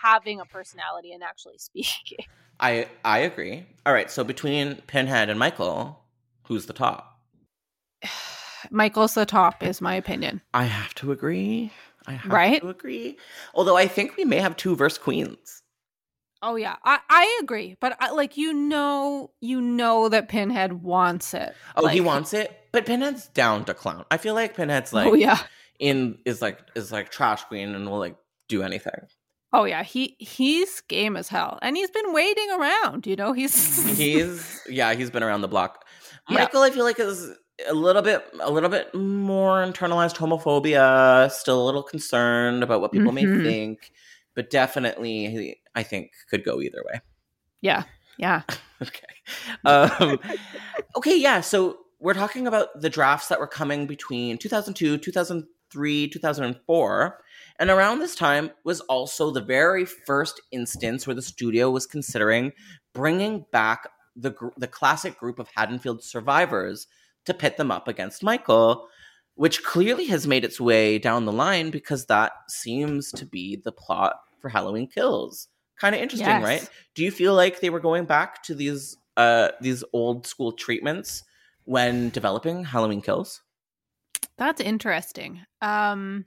having 0.03 0.41
a 0.41 0.47
personality 0.47 1.13
and 1.13 1.23
actually 1.23 1.59
speaking. 1.59 2.25
I 2.59 2.89
I 3.05 3.19
agree. 3.19 3.67
All 3.85 3.93
right, 3.93 4.11
so 4.11 4.25
between 4.25 4.77
Pinhead 4.87 5.29
and 5.29 5.39
Michael, 5.39 6.03
who's 6.45 6.65
the 6.67 6.73
top? 6.73 7.21
Michael's 8.71 9.15
the 9.15 9.27
top, 9.27 9.63
is 9.63 9.81
my 9.83 9.95
opinion. 9.95 10.41
I 10.55 10.65
have 10.65 10.95
to 10.95 11.13
agree. 11.13 11.73
I 12.07 12.13
have 12.13 12.31
Right? 12.33 12.61
to 12.61 12.69
agree. 12.69 13.17
Although 13.55 13.77
I 13.77 13.87
think 13.87 14.17
we 14.17 14.25
may 14.25 14.39
have 14.39 14.57
two 14.57 14.75
verse 14.77 14.99
queens. 14.99 15.63
Oh 16.45 16.57
yeah, 16.57 16.75
I, 16.85 16.99
I 17.09 17.39
agree, 17.41 17.77
but 17.81 17.97
I, 18.01 18.11
like 18.11 18.37
you 18.37 18.53
know, 18.53 19.31
you 19.41 19.61
know 19.61 20.09
that 20.09 20.29
Pinhead 20.29 20.73
wants 20.83 21.35
it. 21.35 21.55
Oh, 21.77 21.87
he 21.87 22.01
wants 22.01 22.35
it, 22.35 22.51
but 22.73 22.85
Pinhead's 22.85 23.29
down 23.29 23.65
to 23.67 23.75
clown. 23.75 24.05
I 24.11 24.17
feel 24.17 24.35
like 24.35 24.57
Pinhead's 24.57 24.93
oh, 24.93 24.97
like 24.97 25.07
oh 25.07 25.15
yeah, 25.15 25.39
in 25.79 26.19
is 26.25 26.43
like 26.43 26.59
is 26.75 26.91
like 26.91 27.11
trash 27.11 27.45
queen 27.45 27.75
and 27.77 27.89
will 27.89 28.01
like 28.01 28.17
do 28.49 28.65
anything. 28.65 29.07
oh 29.53 29.63
yeah. 29.65 29.85
He 29.85 30.17
he's 30.19 30.81
game 30.83 31.17
as 31.17 31.29
hell, 31.29 31.61
and 31.63 31.77
he's 31.77 31.91
been 31.93 32.13
waiting 32.13 32.51
around. 32.59 33.07
You 33.07 33.15
know, 33.15 33.33
he's 33.33 33.97
He's 33.97 34.61
yeah, 34.69 34.95
he's 34.95 35.11
been 35.11 35.23
around 35.23 35.43
the 35.43 35.49
block. 35.49 35.85
Yeah. 36.29 36.39
Michael, 36.39 36.63
I 36.63 36.71
feel 36.71 36.85
like 36.85 37.01
is 37.01 37.31
a 37.69 37.75
little 37.75 38.03
bit 38.03 38.25
a 38.41 38.51
little 38.51 38.69
bit 38.71 38.95
more 38.95 39.65
internalized 39.65 40.17
homophobia, 40.17 41.31
still 41.31 41.63
a 41.63 41.67
little 41.67 41.83
concerned 41.83 42.63
about 42.63 42.81
what 42.81 42.93
people 42.93 43.13
may 43.13 43.25
Mhm. 43.25 43.43
think, 43.45 43.93
but 44.35 44.51
definitely 44.51 45.61
I 45.75 45.83
think 45.83 46.13
could 46.31 46.45
go 46.45 46.61
either 46.61 46.83
way. 46.93 47.01
yeah, 47.61 47.85
yeah. 48.19 48.43
okay. 48.83 49.07
Um, 49.65 50.19
okay, 50.97 51.17
yeah. 51.17 51.41
So 51.41 51.79
we're 52.01 52.15
talking 52.15 52.47
about 52.47 52.81
the 52.81 52.91
drafts 52.91 53.29
that 53.29 53.39
were 53.39 53.47
coming 53.47 53.87
between 53.87 54.37
2002, 54.39 54.99
2003, 54.99 56.09
2004. 56.09 57.19
And 57.61 57.71
around 57.71 58.01
this 58.01 58.15
time 58.17 58.51
was 58.65 58.81
also 58.83 59.31
the 59.31 59.41
very 59.41 59.85
first 59.85 60.41
instance 60.51 61.07
where 61.07 61.15
the 61.15 61.23
studio 61.23 61.71
was 61.71 61.87
considering 61.87 62.53
bringing 62.93 63.45
back 63.53 63.89
the, 64.17 64.31
gr- 64.31 64.49
the 64.57 64.67
classic 64.67 65.17
group 65.19 65.39
of 65.39 65.49
Haddonfield 65.55 66.03
survivors 66.03 66.87
to 67.27 67.35
pit 67.35 67.57
them 67.57 67.71
up 67.71 67.89
against 67.89 68.23
Michael, 68.23 68.89
which 69.35 69.63
clearly 69.65 70.07
has 70.07 70.27
made 70.27 70.45
its 70.45 70.61
way 70.61 70.99
down 70.99 71.25
the 71.25 71.33
line 71.33 71.71
because 71.71 72.07
that 72.07 72.33
seems 72.49 73.11
to 73.13 73.25
be 73.25 73.57
the 73.57 73.73
plot 73.73 74.17
for 74.41 74.49
Halloween 74.49 74.89
Kills. 74.89 75.49
Kind 75.81 75.95
of 75.95 76.01
interesting, 76.01 76.29
Yes. 76.29 76.45
right? 76.45 76.69
Do 76.95 77.03
you 77.03 77.11
feel 77.11 77.35
like 77.35 77.61
they 77.61 77.71
were 77.71 77.81
going 77.81 78.05
back 78.05 78.43
to 78.45 78.55
these 78.55 78.97
uh 79.17 79.49
these 79.61 79.85
old 79.93 80.27
school 80.27 80.53
treatments 80.53 81.23
when 81.65 82.11
developing 82.11 82.65
Halloween 82.65 83.03
Kills? 83.03 83.43
That's 84.39 84.61
interesting. 84.61 85.41
Um 85.61 86.25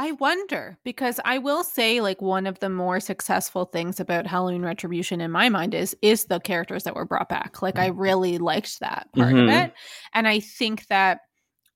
I 0.00 0.12
wonder 0.12 0.78
because 0.82 1.20
I 1.26 1.36
will 1.36 1.62
say 1.62 2.00
like 2.00 2.22
one 2.22 2.46
of 2.46 2.58
the 2.60 2.70
more 2.70 3.00
successful 3.00 3.66
things 3.66 4.00
about 4.00 4.26
Halloween 4.26 4.62
Retribution 4.62 5.20
in 5.20 5.30
my 5.30 5.50
mind 5.50 5.74
is 5.74 5.94
is 6.00 6.24
the 6.24 6.40
characters 6.40 6.84
that 6.84 6.94
were 6.94 7.04
brought 7.04 7.28
back. 7.28 7.60
Like 7.60 7.78
I 7.78 7.88
really 7.88 8.38
liked 8.38 8.80
that 8.80 9.08
part 9.14 9.34
Mhm. 9.34 9.42
of 9.42 9.48
it. 9.50 9.74
And 10.14 10.26
I 10.26 10.40
think 10.40 10.86
that 10.86 11.20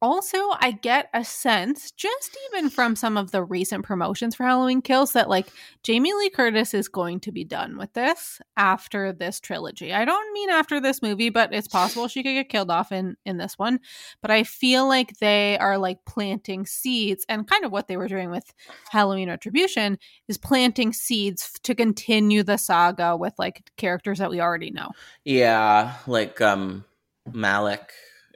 also 0.04 0.36
I 0.60 0.72
get 0.72 1.08
a 1.14 1.24
sense 1.24 1.90
just 1.92 2.36
even 2.48 2.68
from 2.68 2.94
some 2.94 3.16
of 3.16 3.30
the 3.30 3.42
recent 3.42 3.84
promotions 3.84 4.34
for 4.34 4.44
Halloween 4.44 4.82
Kills 4.82 5.14
that 5.14 5.30
like 5.30 5.48
Jamie 5.82 6.12
Lee 6.12 6.28
Curtis 6.28 6.74
is 6.74 6.88
going 6.88 7.20
to 7.20 7.32
be 7.32 7.42
done 7.42 7.78
with 7.78 7.92
this 7.94 8.40
after 8.58 9.12
this 9.14 9.40
trilogy. 9.40 9.94
I 9.94 10.04
don't 10.04 10.32
mean 10.34 10.50
after 10.50 10.78
this 10.78 11.00
movie, 11.00 11.30
but 11.30 11.54
it's 11.54 11.68
possible 11.68 12.06
she 12.06 12.22
could 12.22 12.34
get 12.34 12.50
killed 12.50 12.70
off 12.70 12.92
in 12.92 13.16
in 13.24 13.38
this 13.38 13.58
one 13.58 13.80
but 14.20 14.30
I 14.30 14.44
feel 14.44 14.86
like 14.86 15.18
they 15.18 15.58
are 15.58 15.78
like 15.78 16.04
planting 16.04 16.66
seeds 16.66 17.24
and 17.28 17.48
kind 17.48 17.64
of 17.64 17.72
what 17.72 17.88
they 17.88 17.96
were 17.96 18.08
doing 18.08 18.30
with 18.30 18.52
Halloween 18.90 19.28
Retribution 19.28 19.98
is 20.28 20.38
planting 20.38 20.92
seeds 20.92 21.52
to 21.62 21.74
continue 21.74 22.42
the 22.42 22.56
saga 22.56 23.16
with 23.16 23.34
like 23.38 23.70
characters 23.76 24.18
that 24.18 24.30
we 24.30 24.40
already 24.40 24.70
know. 24.70 24.90
Yeah, 25.24 25.94
like 26.06 26.40
um 26.40 26.84
Malik, 27.32 27.92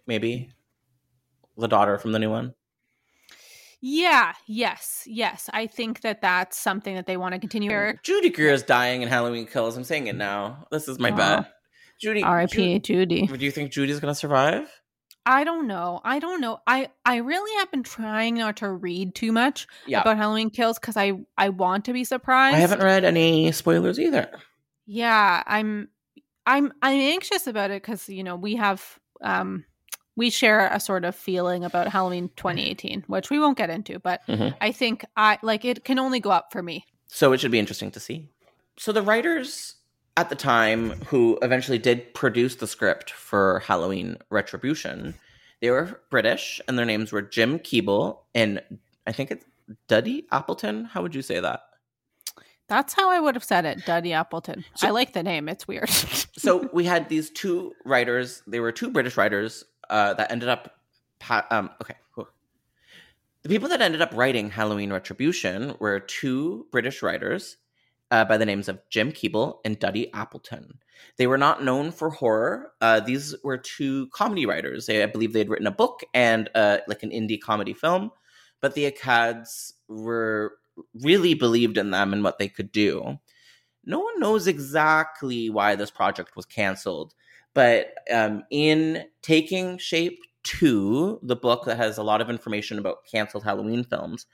maybe 0.06 0.50
the 1.58 1.68
daughter 1.68 1.98
from 1.98 2.12
the 2.12 2.18
new 2.18 2.30
one. 2.30 2.54
Yeah, 3.80 4.32
yes, 4.46 5.04
yes. 5.06 5.48
I 5.52 5.66
think 5.68 6.00
that 6.00 6.20
that's 6.20 6.56
something 6.58 6.96
that 6.96 7.06
they 7.06 7.16
want 7.16 7.34
to 7.34 7.38
continue. 7.38 7.92
Judy 8.02 8.30
Greer 8.30 8.52
is 8.52 8.64
dying 8.64 9.02
in 9.02 9.08
Halloween 9.08 9.46
Kills. 9.46 9.76
I'm 9.76 9.84
saying 9.84 10.08
it 10.08 10.16
now. 10.16 10.66
This 10.72 10.88
is 10.88 10.98
my 10.98 11.10
Aw. 11.12 11.16
bet. 11.16 11.52
Judy, 12.00 12.22
R.I.P. 12.22 12.80
Judy. 12.80 13.26
Ju- 13.26 13.36
do 13.36 13.44
you 13.44 13.50
think 13.50 13.70
Judy's 13.70 14.00
gonna 14.00 14.14
survive? 14.14 14.68
I 15.26 15.44
don't 15.44 15.66
know. 15.66 16.00
I 16.04 16.18
don't 16.20 16.40
know. 16.40 16.58
I 16.66 16.88
I 17.04 17.16
really 17.16 17.54
have 17.58 17.70
been 17.70 17.82
trying 17.82 18.36
not 18.36 18.56
to 18.58 18.72
read 18.72 19.14
too 19.14 19.30
much 19.30 19.66
Yeah, 19.86 20.00
about 20.00 20.16
Halloween 20.16 20.50
Kills 20.50 20.78
because 20.78 20.96
I 20.96 21.12
I 21.36 21.50
want 21.50 21.84
to 21.84 21.92
be 21.92 22.04
surprised. 22.04 22.56
I 22.56 22.60
haven't 22.60 22.82
read 22.82 23.04
any 23.04 23.52
spoilers 23.52 24.00
either. 24.00 24.30
Yeah, 24.86 25.42
I'm 25.46 25.88
I'm 26.46 26.72
I'm 26.82 26.98
anxious 26.98 27.46
about 27.46 27.70
it 27.70 27.82
cuz 27.82 28.08
you 28.08 28.24
know, 28.24 28.36
we 28.36 28.56
have 28.56 28.98
um 29.20 29.64
we 30.18 30.30
share 30.30 30.66
a 30.66 30.80
sort 30.80 31.04
of 31.04 31.14
feeling 31.14 31.64
about 31.64 31.86
Halloween 31.88 32.28
2018, 32.36 33.04
which 33.06 33.30
we 33.30 33.38
won't 33.38 33.56
get 33.56 33.70
into, 33.70 33.98
but 34.00 34.20
Mhm. 34.26 34.54
I 34.60 34.72
think 34.72 35.04
I 35.16 35.38
like 35.42 35.64
it 35.64 35.84
can 35.84 35.98
only 35.98 36.18
go 36.20 36.30
up 36.30 36.52
for 36.52 36.62
me. 36.62 36.84
So 37.06 37.32
it 37.32 37.40
should 37.40 37.52
be 37.52 37.58
interesting 37.60 37.90
to 37.92 38.00
see. 38.00 38.28
So 38.76 38.90
the 38.92 39.00
writers 39.02 39.76
at 40.16 40.28
the 40.28 40.34
time 40.34 40.90
who 41.06 41.38
eventually 41.40 41.78
did 41.78 42.12
produce 42.14 42.56
the 42.56 42.66
script 42.66 43.10
for 43.12 43.60
Halloween 43.60 44.16
Retribution, 44.30 45.14
they 45.62 45.70
were 45.70 46.00
British 46.10 46.60
and 46.66 46.76
their 46.76 46.84
names 46.86 47.12
were 47.12 47.22
Jim 47.22 47.60
Keeble 47.60 48.18
and 48.34 48.60
I 49.06 49.12
think 49.12 49.30
it's 49.30 49.44
Dudi 49.88 50.24
Appleton. 50.32 50.84
How 50.86 51.00
would 51.02 51.14
you 51.14 51.22
say 51.22 51.38
that? 51.40 51.60
That's 52.68 52.92
how 52.92 53.08
I 53.10 53.18
would 53.20 53.34
have 53.34 53.44
said 53.44 53.64
it, 53.64 53.78
Dudi 53.86 54.12
Appleton. 54.12 54.64
So- 54.74 54.88
I 54.88 54.90
like 54.90 55.12
the 55.14 55.22
name. 55.22 55.48
It's 55.48 55.66
weird. 55.66 55.88
so 56.36 56.68
we 56.72 56.84
had 56.84 57.08
these 57.08 57.30
two 57.30 57.72
writers. 57.84 58.42
They 58.46 58.60
were 58.60 58.72
two 58.72 58.90
British 58.90 59.16
writers 59.16 59.64
uh, 59.90 60.14
that 60.14 60.30
ended 60.30 60.48
up. 60.48 60.74
Pa- 61.20 61.46
um, 61.50 61.70
okay, 61.82 61.96
the 63.42 63.48
people 63.48 63.68
that 63.68 63.80
ended 63.80 64.02
up 64.02 64.12
writing 64.14 64.50
Halloween 64.50 64.92
Retribution 64.92 65.74
were 65.78 66.00
two 66.00 66.66
British 66.70 67.02
writers 67.02 67.56
uh, 68.10 68.24
by 68.24 68.36
the 68.36 68.46
names 68.46 68.68
of 68.68 68.80
Jim 68.90 69.12
Keeble 69.12 69.58
and 69.64 69.78
Dudi 69.78 70.10
Appleton. 70.12 70.78
They 71.16 71.26
were 71.26 71.38
not 71.38 71.62
known 71.62 71.92
for 71.92 72.10
horror. 72.10 72.72
Uh, 72.80 73.00
these 73.00 73.34
were 73.44 73.56
two 73.58 74.08
comedy 74.08 74.44
writers. 74.44 74.86
They, 74.86 75.02
I 75.02 75.06
believe 75.06 75.32
they 75.32 75.38
had 75.38 75.48
written 75.48 75.66
a 75.66 75.72
book 75.72 76.02
and 76.12 76.50
uh, 76.54 76.78
like 76.88 77.02
an 77.02 77.10
indie 77.10 77.40
comedy 77.40 77.74
film, 77.74 78.10
but 78.60 78.74
the 78.74 78.90
Akkads 78.90 79.72
were 79.88 80.54
really 80.94 81.34
believed 81.34 81.78
in 81.78 81.90
them 81.90 82.12
and 82.12 82.24
what 82.24 82.38
they 82.38 82.48
could 82.48 82.72
do. 82.72 83.18
No 83.84 84.00
one 84.00 84.18
knows 84.18 84.46
exactly 84.46 85.48
why 85.48 85.76
this 85.76 85.90
project 85.90 86.34
was 86.34 86.44
canceled, 86.44 87.14
but 87.58 87.92
um, 88.14 88.44
in 88.52 89.04
Taking 89.20 89.78
Shape 89.78 90.20
2, 90.44 91.18
the 91.24 91.34
book 91.34 91.64
that 91.64 91.76
has 91.76 91.98
a 91.98 92.04
lot 92.04 92.20
of 92.20 92.30
information 92.30 92.78
about 92.78 93.04
canceled 93.10 93.42
Halloween 93.42 93.82
films, 93.82 94.26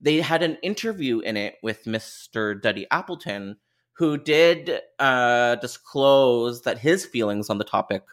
they 0.00 0.20
had 0.20 0.44
an 0.44 0.56
interview 0.62 1.18
in 1.18 1.36
it 1.36 1.56
with 1.64 1.82
Mr. 1.82 2.62
Dudi 2.62 2.86
Appleton, 2.92 3.56
who 3.94 4.16
did 4.16 4.82
uh, 5.00 5.56
disclose 5.56 6.62
that 6.62 6.78
his 6.78 7.04
feelings 7.04 7.50
on 7.50 7.58
the 7.58 7.64
topic 7.64 8.04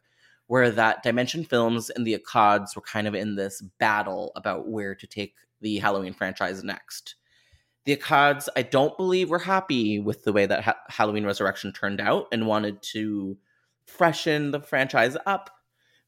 were 0.48 0.72
that 0.72 1.04
Dimension 1.04 1.44
Films 1.44 1.92
and 1.92 2.08
the 2.08 2.18
Akkads 2.18 2.76
were 2.76 2.82
kind 2.82 3.06
of 3.06 3.14
in 3.14 3.36
this 3.36 3.62
battle 3.78 4.32
about 4.36 4.68
where 4.68 4.96
to 4.96 5.06
take 5.06 5.36
the 5.62 5.78
Halloween 5.78 6.16
franchise 6.16 6.64
next. 6.64 7.14
The 7.86 7.96
Akkads, 7.96 8.48
I 8.56 8.64
don't 8.64 8.98
believe, 8.98 9.30
were 9.30 9.38
happy 9.38 10.00
with 10.00 10.24
the 10.24 10.34
way 10.34 10.48
that 10.48 10.64
ha- 10.64 10.80
Halloween 10.90 11.28
Resurrection 11.28 11.74
turned 11.74 12.02
out 12.02 12.26
and 12.32 12.48
wanted 12.48 12.82
to 12.94 13.38
freshen 13.88 14.52
the 14.52 14.60
franchise 14.60 15.18
up, 15.26 15.50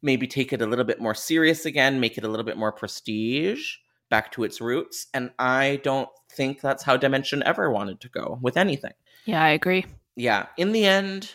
maybe 0.02 0.28
take 0.28 0.54
it 0.54 0.62
a 0.62 0.68
little 0.68 0.86
bit 0.86 1.02
more 1.02 1.16
serious 1.16 1.66
again, 1.66 2.00
make 2.00 2.18
it 2.18 2.24
a 2.24 2.28
little 2.28 2.46
bit 2.46 2.58
more 2.58 2.72
prestige, 2.72 3.76
back 4.10 4.32
to 4.34 4.44
its 4.44 4.62
roots. 4.62 5.08
And 5.14 5.32
I 5.40 5.82
don't 5.84 6.10
think 6.32 6.62
that's 6.62 6.84
how 6.84 6.98
Dimension 6.98 7.44
ever 7.44 7.72
wanted 7.72 8.02
to 8.02 8.10
go 8.10 8.40
with 8.42 8.58
anything. 8.58 8.94
yeah, 9.26 9.44
I 9.44 9.50
agree. 9.50 9.86
Yeah, 10.16 10.48
in 10.58 10.74
the 10.74 10.86
end, 10.86 11.32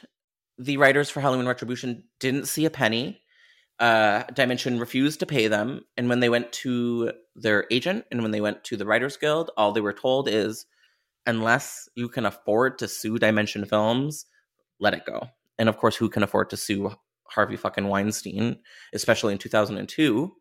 the 0.58 0.76
writers 0.76 1.10
for 1.10 1.20
Halloween 1.20 1.46
Retribution 1.46 2.04
didn't 2.20 2.46
see 2.46 2.64
a 2.64 2.70
penny. 2.70 3.20
Uh, 3.80 4.22
Dimension 4.34 4.78
refused 4.78 5.20
to 5.20 5.26
pay 5.26 5.48
them, 5.48 5.84
and 5.96 6.08
when 6.08 6.20
they 6.20 6.28
went 6.28 6.52
to 6.52 7.12
their 7.34 7.66
agent 7.70 8.04
and 8.10 8.22
when 8.22 8.30
they 8.30 8.40
went 8.40 8.62
to 8.64 8.76
the 8.76 8.86
Writers 8.86 9.16
Guild, 9.16 9.50
all 9.56 9.72
they 9.72 9.80
were 9.80 9.92
told 9.92 10.28
is, 10.28 10.66
unless 11.26 11.88
you 11.94 12.08
can 12.08 12.26
afford 12.26 12.78
to 12.78 12.88
sue 12.88 13.18
Dimension 13.18 13.64
Films, 13.64 14.26
let 14.78 14.94
it 14.94 15.06
go. 15.06 15.28
And 15.58 15.68
of 15.68 15.76
course, 15.76 15.96
who 15.96 16.08
can 16.08 16.22
afford 16.22 16.50
to 16.50 16.56
sue 16.56 16.92
Harvey 17.28 17.56
fucking 17.56 17.86
Weinstein, 17.88 18.58
especially 18.92 19.32
in 19.32 19.38
2002? 19.38 20.32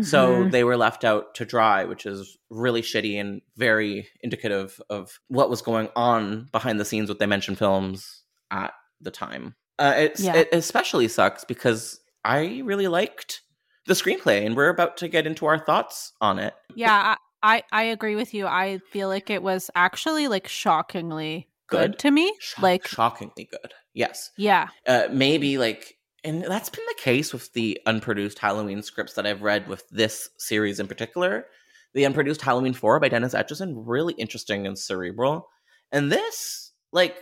So 0.00 0.44
Mhm. 0.44 0.50
they 0.50 0.64
were 0.64 0.78
left 0.78 1.04
out 1.04 1.34
to 1.34 1.44
dry, 1.44 1.84
which 1.84 2.06
is 2.06 2.38
really 2.48 2.80
shitty 2.80 3.20
and 3.20 3.42
very 3.58 4.08
indicative 4.22 4.80
of 4.88 5.20
what 5.28 5.50
was 5.50 5.60
going 5.60 5.90
on 5.94 6.48
behind 6.50 6.80
the 6.80 6.84
scenes 6.86 7.10
with 7.10 7.18
Dimension 7.18 7.56
Films 7.56 8.22
at 8.50 8.72
the 9.02 9.10
time. 9.10 9.54
Uh, 9.78 9.92
it's, 9.98 10.20
Yeah. 10.20 10.36
It 10.36 10.48
especially 10.52 11.08
sucks 11.08 11.44
because 11.44 12.00
I 12.24 12.62
really 12.64 12.88
liked 12.88 13.42
the 13.86 13.92
screenplay, 13.94 14.46
and 14.46 14.56
we're 14.56 14.70
about 14.70 14.96
to 14.98 15.08
get 15.08 15.26
into 15.26 15.44
our 15.44 15.58
thoughts 15.58 16.12
on 16.22 16.38
it. 16.38 16.54
yeah, 16.74 17.16
I, 17.42 17.56
I 17.56 17.62
I 17.72 17.82
agree 17.82 18.14
with 18.16 18.32
you. 18.32 18.46
I 18.46 18.78
feel 18.92 19.08
like 19.08 19.28
it 19.28 19.42
was 19.42 19.70
actually 19.74 20.26
like 20.28 20.48
shockingly 20.48 21.48
good, 21.72 21.92
Good? 21.92 21.98
to 22.00 22.10
me. 22.10 22.34
Shock- 22.40 22.62
like, 22.62 22.86
shockingly 22.86 23.48
good. 23.50 23.72
Yes. 23.94 24.30
yeah, 24.36 24.68
uh, 24.86 25.08
maybe 25.10 25.58
like 25.58 25.96
and 26.24 26.44
that's 26.44 26.68
been 26.68 26.84
the 26.86 27.02
case 27.02 27.32
with 27.32 27.52
the 27.52 27.80
unproduced 27.86 28.38
halloween 28.38 28.82
scripts 28.82 29.14
that 29.14 29.26
i've 29.26 29.42
read 29.42 29.68
with 29.68 29.84
this 29.90 30.28
series 30.38 30.78
in 30.80 30.86
particular 30.86 31.46
the 31.94 32.04
unproduced 32.04 32.42
halloween 32.42 32.72
4 32.72 33.00
by 33.00 33.08
dennis 33.08 33.34
etchison 33.34 33.74
really 33.76 34.14
interesting 34.14 34.66
and 34.66 34.78
cerebral 34.78 35.48
and 35.90 36.10
this 36.12 36.72
like 36.92 37.16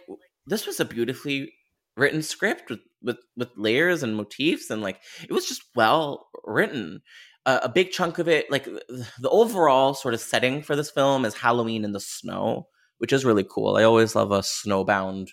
this 0.46 0.66
was 0.66 0.80
a 0.80 0.84
beautifully 0.84 1.52
written 1.96 2.22
script 2.22 2.70
with 2.70 2.80
with, 3.02 3.16
with 3.36 3.48
layers 3.56 4.02
and 4.02 4.16
motifs 4.16 4.70
and 4.70 4.82
like 4.82 5.00
it 5.22 5.32
was 5.32 5.46
just 5.48 5.62
well 5.74 6.28
written 6.44 7.00
uh, 7.46 7.60
a 7.62 7.68
big 7.68 7.90
chunk 7.90 8.18
of 8.18 8.28
it 8.28 8.50
like 8.50 8.64
the 8.64 9.30
overall 9.30 9.94
sort 9.94 10.12
of 10.14 10.20
setting 10.20 10.62
for 10.62 10.76
this 10.76 10.90
film 10.90 11.24
is 11.24 11.34
halloween 11.34 11.84
in 11.84 11.92
the 11.92 12.00
snow 12.00 12.66
which 13.00 13.12
is 13.12 13.24
really 13.24 13.44
cool 13.48 13.76
i 13.76 13.82
always 13.82 14.14
love 14.14 14.30
a 14.30 14.40
snowbound 14.40 15.28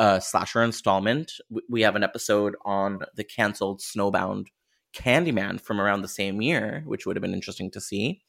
uh, 0.00 0.18
slasher 0.18 0.62
installment. 0.62 1.32
We 1.68 1.82
have 1.82 1.94
an 1.94 2.02
episode 2.02 2.56
on 2.64 3.00
the 3.16 3.22
canceled 3.22 3.80
Snowbound 3.80 4.46
Candyman 4.94 5.60
from 5.60 5.78
around 5.78 6.00
the 6.00 6.08
same 6.08 6.40
year, 6.40 6.82
which 6.86 7.04
would 7.04 7.16
have 7.16 7.22
been 7.22 7.34
interesting 7.34 7.70
to 7.72 7.82
see. 7.82 8.22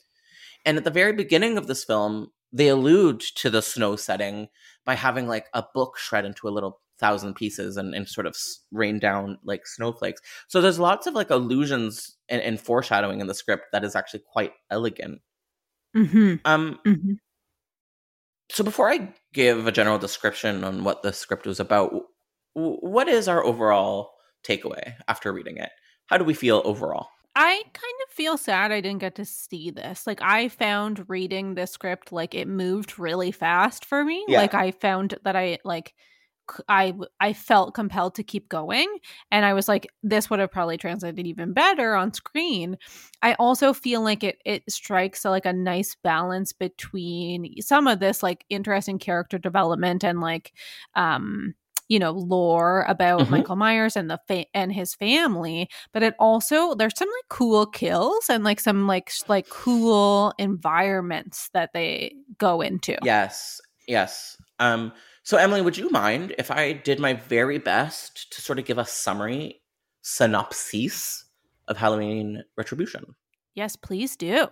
And 0.66 0.78
at 0.78 0.84
the 0.84 0.92
very 0.92 1.14
beginning 1.14 1.58
of 1.58 1.68
this 1.68 1.86
film, 1.86 2.32
they 2.52 2.68
allude 2.68 3.22
to 3.36 3.50
the 3.50 3.62
snow 3.62 3.96
setting 3.96 4.50
by 4.86 4.96
having 4.96 5.30
like 5.30 5.48
a 5.54 5.64
book 5.74 5.98
shred 5.98 6.26
into 6.26 6.50
a 6.50 6.52
little 6.52 6.82
thousand 7.00 7.36
pieces 7.36 7.78
and, 7.78 7.96
and 7.96 8.08
sort 8.08 8.28
of 8.28 8.36
rain 8.74 9.00
down 9.00 9.40
like 9.46 9.66
snowflakes. 9.66 10.22
So 10.50 10.60
there's 10.60 10.78
lots 10.78 11.08
of 11.08 11.14
like 11.14 11.30
allusions 11.30 12.18
and, 12.28 12.42
and 12.42 12.60
foreshadowing 12.60 13.22
in 13.22 13.28
the 13.28 13.34
script 13.34 13.68
that 13.72 13.86
is 13.86 13.96
actually 13.96 14.24
quite 14.30 14.52
elegant. 14.70 15.22
mm-hmm. 15.96 16.36
Um, 16.44 16.80
Mm-hmm. 16.86 17.14
So 18.52 18.64
before 18.64 18.90
I 18.90 19.14
give 19.34 19.66
a 19.66 19.72
general 19.72 19.98
description 19.98 20.64
on 20.64 20.84
what 20.84 21.02
the 21.02 21.14
script 21.14 21.46
was 21.46 21.60
about, 21.60 21.94
what 22.54 23.08
is 23.08 23.28
our 23.28 23.44
overall 23.44 24.12
takeaway 24.44 24.96
after 25.08 25.32
reading 25.32 25.58
it? 25.58 25.70
How 26.08 26.18
do 26.18 26.26
we 26.26 26.34
feel 26.34 26.62
overall? 26.66 27.08
I 27.34 27.62
kind 27.64 27.96
of 28.06 28.14
feel 28.14 28.38
sad 28.38 28.74
I 28.74 28.82
didn't 28.82 29.00
get 29.00 29.16
to 29.16 29.26
see 29.26 29.72
this. 29.72 30.06
Like 30.06 30.22
I 30.22 30.50
found 30.50 31.10
reading 31.10 31.56
this 31.56 31.72
script 31.72 32.12
like 32.12 32.36
it 32.36 32.48
moved 32.48 33.00
really 33.00 33.32
fast 33.32 33.86
for 33.86 34.04
me. 34.04 34.26
Yeah. 34.28 34.42
Like 34.42 34.54
I 34.54 34.72
found 34.72 35.18
that 35.24 35.38
I 35.38 35.60
like 35.64 35.94
I 36.68 36.94
I 37.20 37.34
felt 37.34 37.74
compelled 37.74 38.16
to 38.16 38.24
keep 38.24 38.50
going 38.50 38.88
and 39.32 39.46
I 39.46 39.54
was 39.54 39.68
like 39.68 39.88
this 40.04 40.30
would 40.30 40.40
have 40.40 40.52
probably 40.52 40.78
translated 40.78 41.26
even 41.28 41.54
better 41.54 41.96
on 41.96 42.14
screen. 42.14 42.78
I 43.22 43.34
also 43.36 43.74
feel 43.74 44.02
like 44.02 44.24
it 44.24 44.38
it 44.46 44.64
strikes 44.70 45.26
like 45.26 45.46
a 45.46 45.54
nice 45.54 45.96
balance 46.04 46.54
between 46.54 47.62
some 47.62 47.88
of 47.88 48.00
this 48.00 48.22
like 48.24 48.46
interesting 48.50 49.00
character 49.00 49.38
development 49.38 50.04
and 50.04 50.20
like 50.22 50.54
um 50.96 51.54
you 51.88 52.00
know 52.00 52.12
lore 52.12 52.86
about 52.88 53.22
Mhm. 53.22 53.30
Michael 53.30 53.56
Myers 53.58 53.96
and 53.98 54.10
the 54.10 54.20
fa- 54.28 54.46
and 54.54 54.72
his 54.72 54.96
family 54.96 55.70
but 55.92 56.04
it 56.04 56.16
also 56.20 56.74
there's 56.74 56.98
some 56.98 57.10
like 57.10 57.30
cool 57.30 57.66
kills 57.66 58.30
and 58.30 58.44
like 58.44 58.60
some 58.62 58.88
like 58.88 59.12
like 59.28 59.50
cool 59.50 60.34
environments 60.38 61.50
that 61.54 61.72
they 61.74 62.16
go 62.38 62.62
into. 62.62 62.98
Yes, 63.04 63.60
yes. 63.88 64.38
Um, 64.60 64.94
so 65.24 65.38
Emily, 65.38 65.62
would 65.62 65.78
you 65.78 65.90
mind 65.90 66.34
if 66.38 66.50
I 66.50 66.74
did 66.74 67.00
my 67.00 67.14
very 67.14 67.60
best 67.60 68.32
to 68.34 68.42
sort 68.42 68.60
of 68.60 68.66
give 68.66 68.78
a 68.78 68.86
summary 68.86 69.62
synopsis 70.02 71.26
of 71.68 71.78
Halloween 71.78 72.44
Retribution? 72.58 73.16
Yes, 73.54 73.76
please 73.76 74.16
do. 74.16 74.48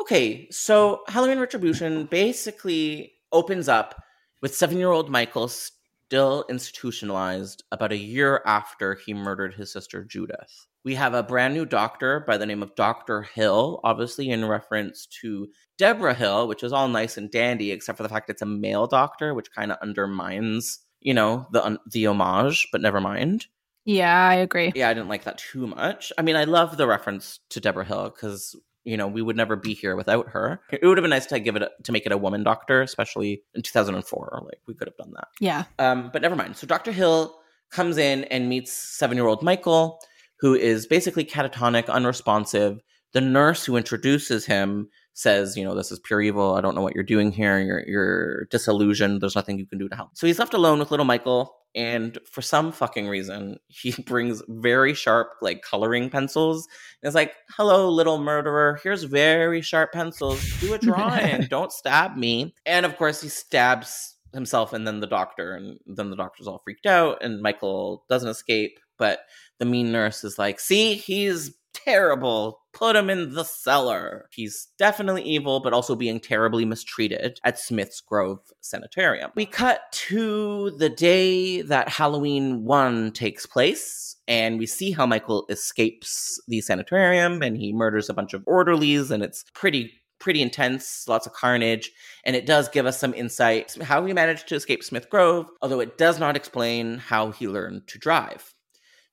Okay, 0.00 0.48
so 0.50 1.02
Halloween 1.08 1.40
Retribution 1.40 2.06
basically 2.06 3.12
opens 3.32 3.68
up 3.68 4.00
with 4.40 4.54
seven 4.54 4.78
year 4.78 4.90
old 4.90 5.10
Michael 5.10 5.48
still 5.48 6.44
institutionalized 6.48 7.64
about 7.72 7.92
a 7.92 7.96
year 7.96 8.40
after 8.46 8.94
he 8.94 9.12
murdered 9.12 9.54
his 9.54 9.72
sister 9.72 10.04
Judith. 10.04 10.66
We 10.88 10.94
have 10.94 11.12
a 11.12 11.22
brand 11.22 11.52
new 11.52 11.66
doctor 11.66 12.20
by 12.26 12.38
the 12.38 12.46
name 12.46 12.62
of 12.62 12.74
Dr. 12.74 13.20
Hill, 13.20 13.78
obviously 13.84 14.30
in 14.30 14.46
reference 14.46 15.04
to 15.20 15.48
Deborah 15.76 16.14
Hill, 16.14 16.48
which 16.48 16.62
is 16.62 16.72
all 16.72 16.88
nice 16.88 17.18
and 17.18 17.30
dandy, 17.30 17.72
except 17.72 17.98
for 17.98 18.02
the 18.04 18.08
fact 18.08 18.30
it's 18.30 18.40
a 18.40 18.46
male 18.46 18.86
doctor, 18.86 19.34
which 19.34 19.52
kind 19.54 19.70
of 19.70 19.76
undermines, 19.82 20.78
you 21.00 21.12
know, 21.12 21.46
the 21.52 21.62
un- 21.62 21.78
the 21.92 22.06
homage, 22.06 22.68
but 22.72 22.80
never 22.80 23.02
mind 23.02 23.44
Yeah, 23.84 24.28
I 24.28 24.36
agree. 24.36 24.72
yeah, 24.74 24.88
I 24.88 24.94
didn't 24.94 25.10
like 25.10 25.24
that 25.24 25.36
too 25.36 25.66
much. 25.66 26.10
I 26.16 26.22
mean, 26.22 26.36
I 26.36 26.44
love 26.44 26.78
the 26.78 26.86
reference 26.86 27.38
to 27.50 27.60
Deborah 27.60 27.84
Hill 27.84 28.04
because 28.08 28.56
you 28.84 28.96
know 28.96 29.08
we 29.08 29.20
would 29.20 29.36
never 29.36 29.56
be 29.56 29.74
here 29.74 29.94
without 29.94 30.30
her. 30.30 30.62
It 30.72 30.86
would 30.86 30.96
have 30.96 31.02
been 31.02 31.10
nice 31.10 31.26
to 31.26 31.38
give 31.38 31.54
it 31.54 31.60
a, 31.64 31.70
to 31.84 31.92
make 31.92 32.06
it 32.06 32.12
a 32.12 32.16
woman 32.16 32.44
doctor, 32.44 32.80
especially 32.80 33.42
in 33.54 33.60
2004. 33.60 34.40
Like 34.42 34.62
we 34.66 34.72
could 34.72 34.88
have 34.88 34.96
done 34.96 35.12
that. 35.16 35.28
Yeah. 35.38 35.64
Um, 35.78 36.08
but 36.14 36.22
never 36.22 36.34
mind. 36.34 36.56
So 36.56 36.66
Dr. 36.66 36.92
Hill 36.92 37.36
comes 37.70 37.98
in 37.98 38.24
and 38.24 38.48
meets 38.48 38.72
seven 38.72 39.18
year 39.18 39.26
old 39.26 39.42
Michael, 39.42 40.00
who 40.40 40.54
is 40.54 40.86
basically 40.86 41.24
catatonic, 41.24 41.88
unresponsive. 41.88 42.80
The 43.12 43.20
nurse 43.20 43.64
who 43.64 43.76
introduces 43.76 44.46
him 44.46 44.88
says, 45.18 45.56
you 45.56 45.64
know, 45.64 45.74
this 45.74 45.90
is 45.90 45.98
pure 45.98 46.20
evil. 46.20 46.54
I 46.54 46.60
don't 46.60 46.76
know 46.76 46.82
what 46.82 46.94
you're 46.94 47.02
doing 47.02 47.32
here. 47.32 47.58
You're 47.58 47.84
you're 47.88 48.44
disillusioned. 48.46 49.20
There's 49.20 49.34
nothing 49.34 49.58
you 49.58 49.66
can 49.66 49.78
do 49.78 49.88
to 49.88 49.96
help. 49.96 50.10
So 50.14 50.26
he's 50.26 50.38
left 50.38 50.54
alone 50.54 50.78
with 50.78 50.92
little 50.92 51.06
Michael, 51.06 51.56
and 51.74 52.18
for 52.30 52.40
some 52.40 52.70
fucking 52.70 53.08
reason, 53.08 53.58
he 53.68 53.90
brings 54.02 54.42
very 54.48 54.94
sharp 54.94 55.30
like 55.40 55.62
coloring 55.62 56.08
pencils. 56.08 56.68
And 57.02 57.08
it's 57.08 57.16
like, 57.16 57.34
"Hello, 57.56 57.88
little 57.90 58.18
murderer. 58.18 58.78
Here's 58.82 59.02
very 59.04 59.60
sharp 59.60 59.92
pencils. 59.92 60.40
Do 60.60 60.74
a 60.74 60.78
drawing. 60.78 61.42
don't 61.50 61.72
stab 61.72 62.16
me." 62.16 62.54
And 62.64 62.86
of 62.86 62.96
course, 62.96 63.20
he 63.20 63.28
stabs 63.28 64.14
himself 64.32 64.72
and 64.72 64.86
then 64.86 65.00
the 65.00 65.06
doctor 65.06 65.54
and 65.54 65.78
then 65.86 66.10
the 66.10 66.16
doctor's 66.16 66.46
all 66.46 66.60
freaked 66.62 66.84
out 66.84 67.16
and 67.22 67.40
Michael 67.40 68.04
doesn't 68.10 68.28
escape, 68.28 68.78
but 68.98 69.20
the 69.58 69.64
mean 69.64 69.92
nurse 69.92 70.24
is 70.24 70.38
like, 70.38 70.60
"See, 70.60 70.94
he's 70.94 71.52
terrible. 71.72 72.60
Put 72.72 72.96
him 72.96 73.10
in 73.10 73.34
the 73.34 73.44
cellar. 73.44 74.28
He's 74.32 74.68
definitely 74.78 75.22
evil, 75.22 75.60
but 75.60 75.72
also 75.72 75.94
being 75.96 76.20
terribly 76.20 76.64
mistreated 76.64 77.40
at 77.44 77.58
Smith's 77.58 78.00
Grove 78.00 78.40
Sanitarium. 78.60 79.30
We 79.34 79.46
cut 79.46 79.80
to 80.08 80.70
the 80.72 80.88
day 80.88 81.62
that 81.62 81.88
Halloween 81.88 82.64
1 82.64 83.12
takes 83.12 83.46
place, 83.46 84.16
and 84.26 84.58
we 84.58 84.66
see 84.66 84.92
how 84.92 85.06
Michael 85.06 85.46
escapes 85.48 86.40
the 86.48 86.60
sanitarium 86.60 87.42
and 87.42 87.56
he 87.56 87.72
murders 87.72 88.08
a 88.08 88.14
bunch 88.14 88.34
of 88.34 88.44
orderlies, 88.46 89.10
and 89.10 89.22
it's 89.22 89.44
pretty 89.54 89.92
pretty 90.20 90.42
intense, 90.42 91.06
lots 91.06 91.28
of 91.28 91.32
carnage, 91.32 91.92
and 92.24 92.34
it 92.34 92.44
does 92.44 92.68
give 92.68 92.86
us 92.86 92.98
some 92.98 93.14
insight 93.14 93.76
how 93.82 94.04
he 94.04 94.12
managed 94.12 94.48
to 94.48 94.56
escape 94.56 94.82
Smith 94.82 95.08
Grove, 95.08 95.46
although 95.62 95.78
it 95.78 95.96
does 95.96 96.18
not 96.18 96.36
explain 96.36 96.98
how 96.98 97.30
he 97.30 97.46
learned 97.46 97.86
to 97.86 97.98
drive. 97.98 98.52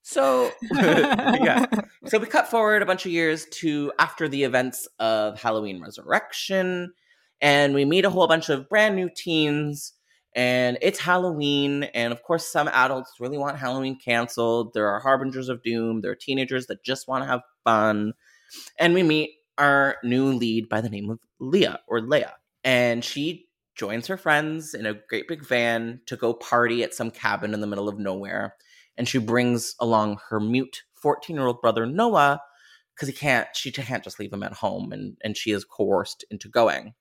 So, 0.05 0.51
yeah. 0.71 1.65
So 2.07 2.19
we 2.19 2.27
cut 2.27 2.47
forward 2.47 2.83
a 2.83 2.85
bunch 2.85 3.07
of 3.07 3.11
years 3.11 3.47
to 3.53 3.91
after 3.97 4.27
the 4.27 4.43
events 4.43 4.87
of 4.99 5.41
Halloween 5.41 5.81
Resurrection, 5.81 6.93
and 7.41 7.73
we 7.73 7.83
meet 7.83 8.05
a 8.05 8.11
whole 8.11 8.27
bunch 8.27 8.49
of 8.49 8.69
brand 8.69 8.95
new 8.95 9.09
teens. 9.09 9.93
And 10.35 10.77
it's 10.83 10.99
Halloween, 10.99 11.85
and 11.95 12.13
of 12.13 12.21
course, 12.21 12.45
some 12.45 12.67
adults 12.67 13.13
really 13.19 13.39
want 13.39 13.57
Halloween 13.57 13.97
canceled. 13.97 14.75
There 14.75 14.87
are 14.87 14.99
harbingers 14.99 15.49
of 15.49 15.63
doom. 15.63 16.01
There 16.01 16.11
are 16.11 16.15
teenagers 16.15 16.67
that 16.67 16.83
just 16.83 17.07
want 17.07 17.23
to 17.23 17.27
have 17.27 17.41
fun. 17.63 18.13
And 18.77 18.93
we 18.93 19.01
meet 19.01 19.31
our 19.57 19.97
new 20.03 20.25
lead 20.25 20.69
by 20.69 20.81
the 20.81 20.89
name 20.89 21.09
of 21.09 21.17
Leah 21.39 21.79
or 21.87 22.01
Leia. 22.01 22.33
And 22.63 23.03
she 23.03 23.47
joins 23.73 24.05
her 24.05 24.17
friends 24.17 24.75
in 24.75 24.85
a 24.85 24.93
great 25.09 25.27
big 25.27 25.43
van 25.43 26.01
to 26.05 26.15
go 26.15 26.35
party 26.35 26.83
at 26.83 26.93
some 26.93 27.09
cabin 27.09 27.55
in 27.55 27.61
the 27.61 27.67
middle 27.67 27.89
of 27.89 27.97
nowhere 27.97 28.55
and 28.97 29.07
she 29.07 29.17
brings 29.17 29.75
along 29.79 30.19
her 30.29 30.39
mute 30.39 30.83
14 30.95 31.35
year 31.35 31.45
old 31.45 31.61
brother 31.61 31.85
Noah 31.85 32.41
because 32.93 33.07
he 33.07 33.13
can't 33.13 33.47
she 33.53 33.71
can't 33.71 34.03
just 34.03 34.19
leave 34.19 34.33
him 34.33 34.43
at 34.43 34.53
home 34.53 34.91
and 34.91 35.17
and 35.23 35.35
she 35.35 35.51
is 35.51 35.65
coerced 35.65 36.25
into 36.31 36.49
going. 36.49 36.93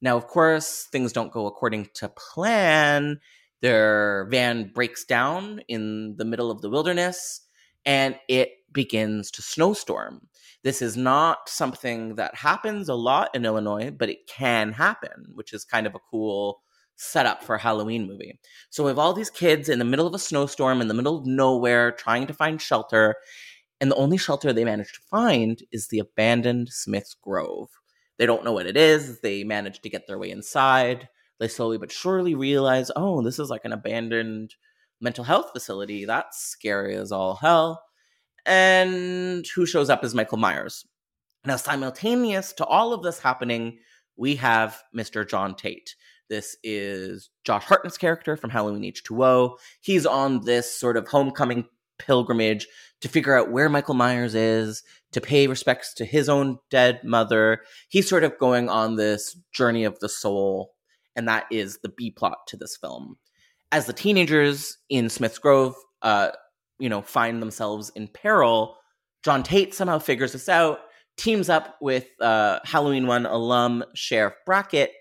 Now 0.00 0.16
of 0.16 0.26
course 0.26 0.86
things 0.92 1.12
don't 1.12 1.32
go 1.32 1.46
according 1.46 1.88
to 1.94 2.08
plan. 2.08 3.20
Their 3.62 4.28
van 4.30 4.70
breaks 4.74 5.04
down 5.04 5.60
in 5.66 6.16
the 6.18 6.24
middle 6.24 6.50
of 6.50 6.60
the 6.60 6.70
wilderness 6.70 7.40
and 7.84 8.16
it 8.28 8.50
begins 8.72 9.30
to 9.30 9.42
snowstorm. 9.42 10.28
This 10.62 10.82
is 10.82 10.96
not 10.96 11.48
something 11.48 12.16
that 12.16 12.34
happens 12.34 12.88
a 12.88 12.94
lot 12.94 13.34
in 13.34 13.44
illinois 13.44 13.90
but 13.90 14.10
it 14.10 14.26
can 14.28 14.72
happen 14.72 15.26
which 15.34 15.52
is 15.52 15.64
kind 15.64 15.86
of 15.86 15.94
a 15.94 16.00
cool 16.10 16.60
setup 16.96 17.42
for 17.42 17.54
a 17.54 17.60
Halloween 17.60 18.06
movie. 18.06 18.38
So 18.70 18.84
we 18.84 18.88
have 18.88 18.98
all 18.98 19.12
these 19.12 19.30
kids 19.30 19.68
in 19.68 19.78
the 19.78 19.84
middle 19.84 20.06
of 20.06 20.14
a 20.14 20.18
snowstorm, 20.18 20.80
in 20.80 20.88
the 20.88 20.94
middle 20.94 21.18
of 21.18 21.26
nowhere, 21.26 21.92
trying 21.92 22.26
to 22.26 22.34
find 22.34 22.60
shelter. 22.60 23.16
And 23.80 23.90
the 23.90 23.96
only 23.96 24.16
shelter 24.16 24.52
they 24.52 24.64
manage 24.64 24.92
to 24.94 25.00
find 25.10 25.62
is 25.70 25.88
the 25.88 25.98
abandoned 25.98 26.70
Smith's 26.70 27.14
Grove. 27.14 27.68
They 28.18 28.26
don't 28.26 28.44
know 28.44 28.52
what 28.52 28.66
it 28.66 28.76
is. 28.76 29.20
They 29.20 29.44
manage 29.44 29.80
to 29.82 29.90
get 29.90 30.06
their 30.06 30.18
way 30.18 30.30
inside. 30.30 31.08
They 31.38 31.48
slowly 31.48 31.76
but 31.76 31.92
surely 31.92 32.34
realize, 32.34 32.90
oh, 32.96 33.22
this 33.22 33.38
is 33.38 33.50
like 33.50 33.64
an 33.64 33.72
abandoned 33.72 34.54
mental 35.00 35.24
health 35.24 35.50
facility. 35.52 36.06
That's 36.06 36.38
scary 36.38 36.96
as 36.96 37.12
all 37.12 37.36
hell. 37.36 37.82
And 38.46 39.46
who 39.54 39.66
shows 39.66 39.90
up 39.90 40.02
is 40.04 40.14
Michael 40.14 40.38
Myers. 40.38 40.86
Now, 41.44 41.56
simultaneous 41.56 42.52
to 42.54 42.64
all 42.64 42.92
of 42.92 43.02
this 43.02 43.18
happening, 43.18 43.78
we 44.16 44.36
have 44.36 44.82
Mr. 44.96 45.28
John 45.28 45.54
Tate. 45.54 45.94
This 46.28 46.56
is 46.62 47.30
Josh 47.44 47.64
Hartnett's 47.64 47.98
character 47.98 48.36
from 48.36 48.50
Halloween 48.50 48.90
H2O. 48.92 49.56
He's 49.80 50.06
on 50.06 50.44
this 50.44 50.78
sort 50.78 50.96
of 50.96 51.06
homecoming 51.08 51.66
pilgrimage 51.98 52.66
to 53.00 53.08
figure 53.08 53.38
out 53.38 53.50
where 53.50 53.68
Michael 53.68 53.94
Myers 53.94 54.34
is, 54.34 54.82
to 55.12 55.20
pay 55.20 55.46
respects 55.46 55.94
to 55.94 56.04
his 56.04 56.28
own 56.28 56.58
dead 56.70 57.00
mother. 57.04 57.62
He's 57.88 58.08
sort 58.08 58.24
of 58.24 58.38
going 58.38 58.68
on 58.68 58.96
this 58.96 59.36
journey 59.52 59.84
of 59.84 59.98
the 60.00 60.08
soul, 60.08 60.74
and 61.14 61.28
that 61.28 61.46
is 61.50 61.78
the 61.82 61.88
B 61.90 62.10
plot 62.10 62.38
to 62.48 62.56
this 62.56 62.76
film. 62.76 63.16
As 63.72 63.86
the 63.86 63.92
teenagers 63.92 64.78
in 64.88 65.08
Smith's 65.08 65.38
Grove, 65.38 65.74
uh, 66.02 66.30
you 66.78 66.88
know, 66.88 67.02
find 67.02 67.40
themselves 67.40 67.90
in 67.90 68.08
peril, 68.08 68.76
John 69.22 69.42
Tate 69.42 69.74
somehow 69.74 69.98
figures 69.98 70.32
this 70.32 70.48
out, 70.48 70.80
teams 71.16 71.48
up 71.48 71.76
with 71.80 72.06
uh, 72.20 72.60
Halloween 72.64 73.06
1 73.06 73.26
alum 73.26 73.84
Sheriff 73.94 74.34
Brackett, 74.44 74.92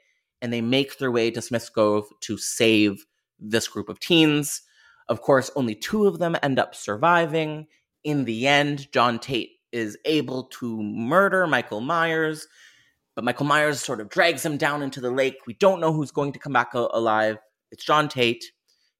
and 0.45 0.53
they 0.53 0.61
make 0.61 0.99
their 0.99 1.09
way 1.09 1.31
to 1.31 1.41
Smith's 1.41 1.69
Grove 1.69 2.05
to 2.19 2.37
save 2.37 3.07
this 3.39 3.67
group 3.67 3.89
of 3.89 3.99
teens. 3.99 4.61
Of 5.09 5.21
course, 5.21 5.49
only 5.55 5.73
two 5.73 6.05
of 6.05 6.19
them 6.19 6.37
end 6.43 6.59
up 6.59 6.75
surviving. 6.75 7.65
In 8.03 8.25
the 8.25 8.45
end, 8.45 8.91
John 8.91 9.17
Tate 9.17 9.53
is 9.71 9.97
able 10.05 10.43
to 10.59 10.83
murder 10.83 11.47
Michael 11.47 11.81
Myers, 11.81 12.47
but 13.15 13.23
Michael 13.23 13.47
Myers 13.47 13.79
sort 13.79 13.99
of 13.99 14.09
drags 14.09 14.45
him 14.45 14.55
down 14.55 14.83
into 14.83 15.01
the 15.01 15.09
lake. 15.09 15.37
We 15.47 15.55
don't 15.55 15.81
know 15.81 15.91
who's 15.91 16.11
going 16.11 16.31
to 16.33 16.39
come 16.39 16.53
back 16.53 16.75
alive. 16.75 17.39
It's 17.71 17.83
John 17.83 18.07
Tate, 18.07 18.45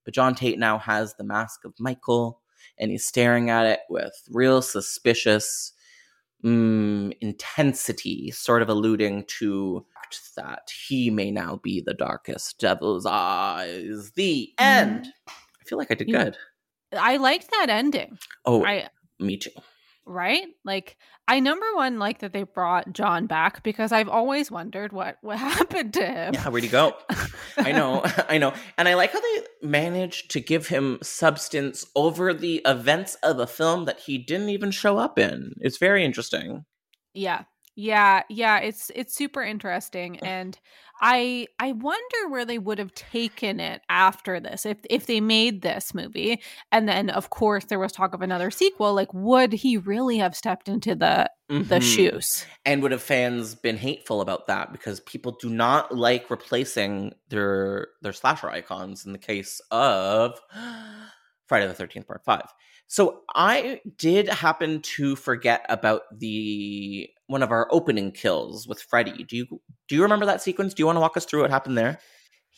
but 0.04 0.14
John 0.14 0.34
Tate 0.34 0.58
now 0.58 0.78
has 0.78 1.14
the 1.14 1.22
mask 1.22 1.64
of 1.64 1.74
Michael, 1.78 2.40
and 2.76 2.90
he's 2.90 3.06
staring 3.06 3.50
at 3.50 3.66
it 3.66 3.80
with 3.88 4.20
real 4.32 4.62
suspicious 4.62 5.72
mm, 6.46 7.12
intensity, 7.20 8.30
sort 8.30 8.62
of 8.62 8.68
alluding 8.68 9.24
to 9.38 9.84
that 10.36 10.70
he 10.86 11.10
may 11.10 11.32
now 11.32 11.58
be 11.64 11.82
the 11.84 11.94
darkest 11.94 12.60
devil's 12.60 13.06
eyes. 13.06 14.12
The 14.14 14.52
end. 14.58 15.00
Mm-hmm. 15.00 15.30
I 15.60 15.64
feel 15.64 15.78
like 15.78 15.90
I 15.90 15.94
did 15.94 16.10
good. 16.10 16.36
I 16.96 17.16
liked 17.16 17.50
that 17.50 17.68
ending. 17.68 18.18
Oh, 18.44 18.64
I, 18.64 18.88
me 19.18 19.36
too 19.36 19.50
right? 20.06 20.46
Like 20.64 20.96
I 21.28 21.40
number 21.40 21.66
one 21.74 21.98
like 21.98 22.20
that 22.20 22.32
they 22.32 22.44
brought 22.44 22.92
John 22.92 23.26
back 23.26 23.62
because 23.62 23.92
I've 23.92 24.08
always 24.08 24.50
wondered 24.50 24.92
what 24.92 25.18
what 25.20 25.38
happened 25.38 25.92
to 25.94 26.06
him. 26.06 26.34
Yeah, 26.34 26.48
where'd 26.48 26.64
he 26.64 26.70
go? 26.70 26.94
I 27.56 27.72
know, 27.72 28.02
I 28.28 28.38
know, 28.38 28.54
and 28.78 28.88
I 28.88 28.94
like 28.94 29.12
how 29.12 29.20
they 29.20 29.46
managed 29.62 30.30
to 30.32 30.40
give 30.40 30.68
him 30.68 30.98
substance 31.02 31.84
over 31.94 32.32
the 32.32 32.62
events 32.64 33.16
of 33.22 33.38
a 33.38 33.46
film 33.46 33.84
that 33.86 34.00
he 34.00 34.18
didn't 34.18 34.50
even 34.50 34.70
show 34.70 34.98
up 34.98 35.18
in. 35.18 35.54
It's 35.58 35.78
very 35.78 36.04
interesting. 36.04 36.64
Yeah, 37.12 37.44
yeah, 37.76 38.22
yeah, 38.30 38.58
it's 38.58 38.90
it's 38.94 39.14
super 39.14 39.42
interesting 39.42 40.18
and 40.20 40.58
I 41.02 41.46
I 41.58 41.72
wonder 41.72 42.28
where 42.30 42.46
they 42.46 42.58
would 42.58 42.78
have 42.78 42.94
taken 42.94 43.60
it 43.60 43.82
after 43.90 44.40
this. 44.40 44.64
If 44.64 44.78
if 44.88 45.04
they 45.04 45.20
made 45.20 45.60
this 45.60 45.92
movie 45.92 46.40
and 46.72 46.88
then 46.88 47.10
of 47.10 47.28
course 47.28 47.66
there 47.66 47.78
was 47.78 47.92
talk 47.92 48.14
of 48.14 48.22
another 48.22 48.50
sequel, 48.50 48.94
like 48.94 49.12
would 49.12 49.52
he 49.52 49.76
really 49.76 50.16
have 50.16 50.34
stepped 50.34 50.70
into 50.70 50.94
the 50.94 51.30
mm-hmm. 51.50 51.68
the 51.68 51.82
shoes? 51.82 52.46
And 52.64 52.82
would 52.82 52.92
have 52.92 53.02
fans 53.02 53.54
been 53.54 53.76
hateful 53.76 54.22
about 54.22 54.46
that 54.46 54.72
because 54.72 55.00
people 55.00 55.36
do 55.38 55.50
not 55.50 55.94
like 55.94 56.30
replacing 56.30 57.14
their 57.28 57.88
their 58.00 58.14
slasher 58.14 58.48
icons 58.48 59.04
in 59.04 59.12
the 59.12 59.18
case 59.18 59.60
of 59.70 60.40
Friday 61.46 61.66
the 61.66 61.74
13th 61.74 62.06
part 62.06 62.24
5. 62.24 62.42
So 62.88 63.22
I 63.34 63.80
did 63.98 64.28
happen 64.28 64.80
to 64.82 65.16
forget 65.16 65.66
about 65.68 66.02
the 66.16 67.10
one 67.26 67.42
of 67.42 67.50
our 67.50 67.68
opening 67.70 68.12
kills 68.12 68.66
with 68.66 68.80
Freddy. 68.82 69.24
Do 69.24 69.36
you 69.36 69.46
do 69.88 69.94
you 69.94 70.02
remember 70.02 70.26
that 70.26 70.42
sequence? 70.42 70.74
Do 70.74 70.82
you 70.82 70.86
want 70.86 70.96
to 70.96 71.00
walk 71.00 71.16
us 71.16 71.24
through 71.24 71.42
what 71.42 71.50
happened 71.50 71.78
there? 71.78 71.98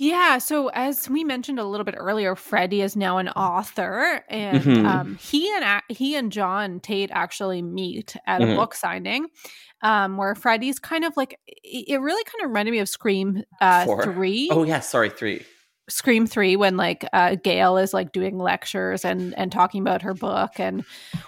Yeah, 0.01 0.39
so 0.39 0.69
as 0.69 1.11
we 1.11 1.25
mentioned 1.25 1.59
a 1.59 1.65
little 1.65 1.85
bit 1.85 1.97
earlier, 1.99 2.37
Freddie 2.37 2.83
is 2.83 2.95
now 2.95 3.19
an 3.19 3.29
author, 3.31 4.25
and 4.29 4.63
mm-hmm. 4.63 4.87
um, 4.87 5.19
he 5.21 5.53
and 5.57 5.83
he 5.89 6.15
and 6.15 6.31
John 6.31 6.79
Tate 6.79 7.11
actually 7.13 7.63
meet 7.63 8.17
at 8.25 8.41
mm-hmm. 8.41 8.53
a 8.53 8.55
book 8.55 8.77
signing, 8.77 9.27
um, 9.83 10.17
where 10.17 10.37
Freddie's 10.37 10.79
kind 10.79 11.05
of 11.05 11.17
like 11.17 11.37
it 11.47 12.01
really 12.01 12.23
kind 12.25 12.45
of 12.45 12.51
reminded 12.51 12.71
me 12.71 12.79
of 12.79 12.89
Scream 12.89 13.43
uh, 13.61 13.87
three. 14.05 14.49
Oh 14.53 14.63
yeah, 14.63 14.81
sorry 14.81 15.11
three 15.11 15.45
Scream 15.89 16.27
Three 16.27 16.57
when 16.57 16.77
like 16.77 17.05
uh, 17.13 17.37
Gail 17.37 17.77
is 17.79 17.95
like 17.95 18.13
doing 18.13 18.39
lectures 18.39 19.05
and 19.05 19.37
and 19.39 19.51
talking 19.51 19.81
about 19.81 20.03
her 20.03 20.15
book 20.15 20.59
and 20.61 20.85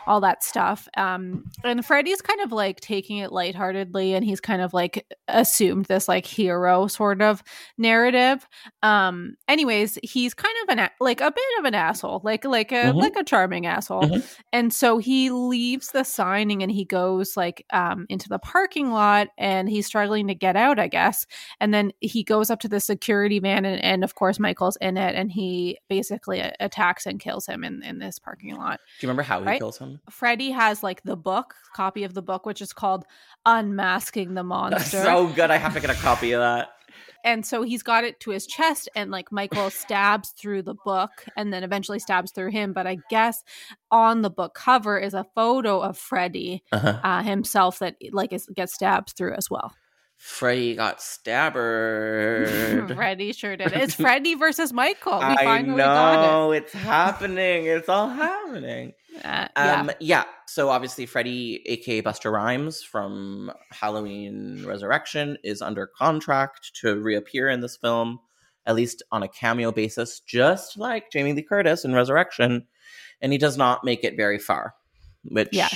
all 0.06 0.20
that 0.20 0.44
stuff. 0.44 0.88
Um, 0.96 1.44
and 1.64 1.84
Freddy's 1.84 2.20
kind 2.22 2.40
of 2.40 2.52
like 2.52 2.80
taking 2.80 3.18
it 3.18 3.32
lightheartedly, 3.32 4.14
and 4.14 4.24
he's 4.24 4.40
kind 4.40 4.62
of 4.62 4.72
like 4.74 5.06
assumed 5.28 5.86
this 5.86 6.08
like 6.08 6.26
hero 6.26 6.86
sort 6.86 7.22
of 7.22 7.42
narrative. 7.78 8.46
Um, 8.82 9.34
anyways, 9.48 9.98
he's 10.02 10.34
kind 10.34 10.54
of 10.64 10.78
an 10.78 10.88
like 11.00 11.20
a 11.20 11.30
bit 11.30 11.58
of 11.58 11.64
an 11.64 11.74
asshole, 11.74 12.20
like 12.24 12.44
like 12.44 12.72
a 12.72 12.92
Mhm. 12.92 12.94
like 12.96 13.16
a 13.16 13.24
charming 13.24 13.66
asshole. 13.66 14.02
Mhm. 14.02 14.36
And 14.52 14.72
so 14.72 14.98
he 14.98 15.30
leaves 15.30 15.90
the 15.92 16.04
signing 16.04 16.62
and 16.62 16.70
he 16.72 16.84
goes 16.84 17.36
like 17.36 17.64
um 17.72 18.06
into 18.08 18.28
the 18.28 18.38
parking 18.38 18.90
lot 18.92 19.28
and 19.38 19.68
he's 19.68 19.86
struggling 19.86 20.28
to 20.28 20.34
get 20.34 20.56
out, 20.56 20.78
I 20.78 20.88
guess. 20.88 21.26
And 21.60 21.72
then 21.72 21.92
he 22.00 22.22
goes 22.22 22.50
up 22.50 22.60
to 22.60 22.68
the 22.68 22.80
security 22.80 23.38
van 23.38 23.64
and, 23.64 23.82
and 23.82 24.04
of 24.04 24.14
course 24.14 24.38
Michael's 24.50 24.76
in 24.80 24.96
it 24.96 25.14
and 25.14 25.30
he 25.30 25.78
basically 25.88 26.40
attacks 26.58 27.06
and 27.06 27.20
kills 27.20 27.46
him 27.46 27.62
in, 27.62 27.82
in 27.84 27.98
this 28.00 28.18
parking 28.18 28.56
lot. 28.56 28.80
Do 28.98 29.06
you 29.06 29.08
remember 29.08 29.22
how 29.22 29.40
he 29.40 29.46
Right? 29.46 29.60
kills 29.60 29.78
him? 29.78 30.00
Freddy 30.10 30.50
has 30.50 30.82
like 30.82 31.02
the 31.04 31.16
book, 31.16 31.54
copy 31.76 32.02
of 32.04 32.14
the 32.14 32.22
book, 32.22 32.46
which 32.46 32.60
is 32.60 32.72
called 32.72 33.04
Unmasking 33.46 34.34
the 34.34 34.42
That's 34.70 34.92
Monster. 34.92 35.04
so 35.04 35.26
good. 35.28 35.50
I 35.50 35.56
have 35.56 35.74
to 35.74 35.80
get 35.80 35.90
a 35.90 35.94
copy 35.94 36.32
of 36.32 36.40
that. 36.40 36.70
and 37.24 37.44
so 37.46 37.62
he's 37.62 37.82
got 37.82 38.02
it 38.04 38.18
to 38.20 38.30
his 38.30 38.46
chest 38.46 38.88
and 38.96 39.10
like 39.10 39.30
michael 39.30 39.70
stabs 39.70 40.30
through 40.30 40.62
the 40.62 40.74
book 40.84 41.10
and 41.36 41.52
then 41.52 41.62
eventually 41.62 41.98
stabs 41.98 42.32
through 42.32 42.50
him 42.50 42.72
but 42.72 42.86
i 42.86 42.96
guess 43.10 43.44
on 43.90 44.22
the 44.22 44.30
book 44.30 44.54
cover 44.54 44.98
is 44.98 45.14
a 45.14 45.24
photo 45.36 45.80
of 45.80 45.96
freddy 45.98 46.62
Uh-huh. 46.72 46.98
uh, 47.04 47.22
himself 47.22 47.78
that 47.78 47.94
like 48.12 48.32
is, 48.32 48.46
gets 48.54 48.74
stabbed 48.74 49.10
through 49.16 49.34
as 49.34 49.48
well 49.50 49.72
Freddy 50.22 50.74
got 50.74 51.00
stabbered. 51.00 52.92
freddy 52.94 53.32
sure 53.32 53.56
did 53.56 53.72
it's 53.72 53.94
freddy 54.04 54.34
versus 54.34 54.70
michael 54.70 55.18
we 55.18 55.24
I 55.24 55.36
finally 55.44 55.78
got 55.78 56.20
know 56.20 56.52
it's 56.52 56.72
happening. 56.74 57.64
It's 57.64 57.88
all 57.88 58.08
happening. 58.10 58.92
uh, 59.24 59.48
yeah. 59.56 59.80
Um, 59.80 59.90
yeah. 59.98 60.24
So 60.46 60.68
obviously, 60.68 61.06
Freddy, 61.06 61.62
aka 61.66 62.02
Busta 62.02 62.30
Rhymes 62.30 62.82
from 62.82 63.50
Halloween 63.70 64.62
Resurrection, 64.66 65.38
is 65.42 65.62
under 65.62 65.86
contract 65.86 66.72
to 66.82 67.00
reappear 67.00 67.48
in 67.48 67.60
this 67.60 67.76
film, 67.78 68.18
at 68.66 68.74
least 68.74 69.02
on 69.10 69.22
a 69.22 69.28
cameo 69.28 69.72
basis, 69.72 70.20
just 70.20 70.76
like 70.76 71.10
Jamie 71.10 71.32
Lee 71.32 71.42
Curtis 71.42 71.84
in 71.84 71.94
Resurrection. 71.94 72.66
And 73.22 73.32
he 73.32 73.38
does 73.38 73.56
not 73.56 73.84
make 73.84 74.04
it 74.04 74.16
very 74.16 74.38
far, 74.38 74.74
which 75.24 75.48
Yeah. 75.52 75.68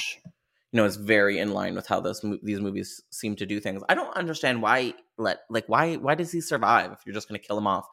You 0.75 0.79
know 0.79 0.85
is 0.87 0.97
very 0.97 1.39
in 1.39 1.53
line 1.53 1.77
with 1.77 1.87
how 1.87 2.01
those 2.01 2.21
these 2.43 2.59
movies 2.61 3.01
seem 3.11 3.37
to 3.37 3.47
do 3.47 3.61
things. 3.61 3.81
I 3.89 3.95
don't 3.95 4.15
understand 4.17 4.61
why 4.61 4.95
let 5.17 5.39
like 5.49 5.69
why 5.69 5.95
why 5.95 6.17
does 6.17 6.33
he 6.33 6.41
survive 6.41 6.91
if 6.91 6.99
you're 7.07 7.15
just 7.15 7.29
going 7.29 7.41
to 7.41 7.47
kill 7.47 7.57
him 7.57 7.69
off? 7.69 7.87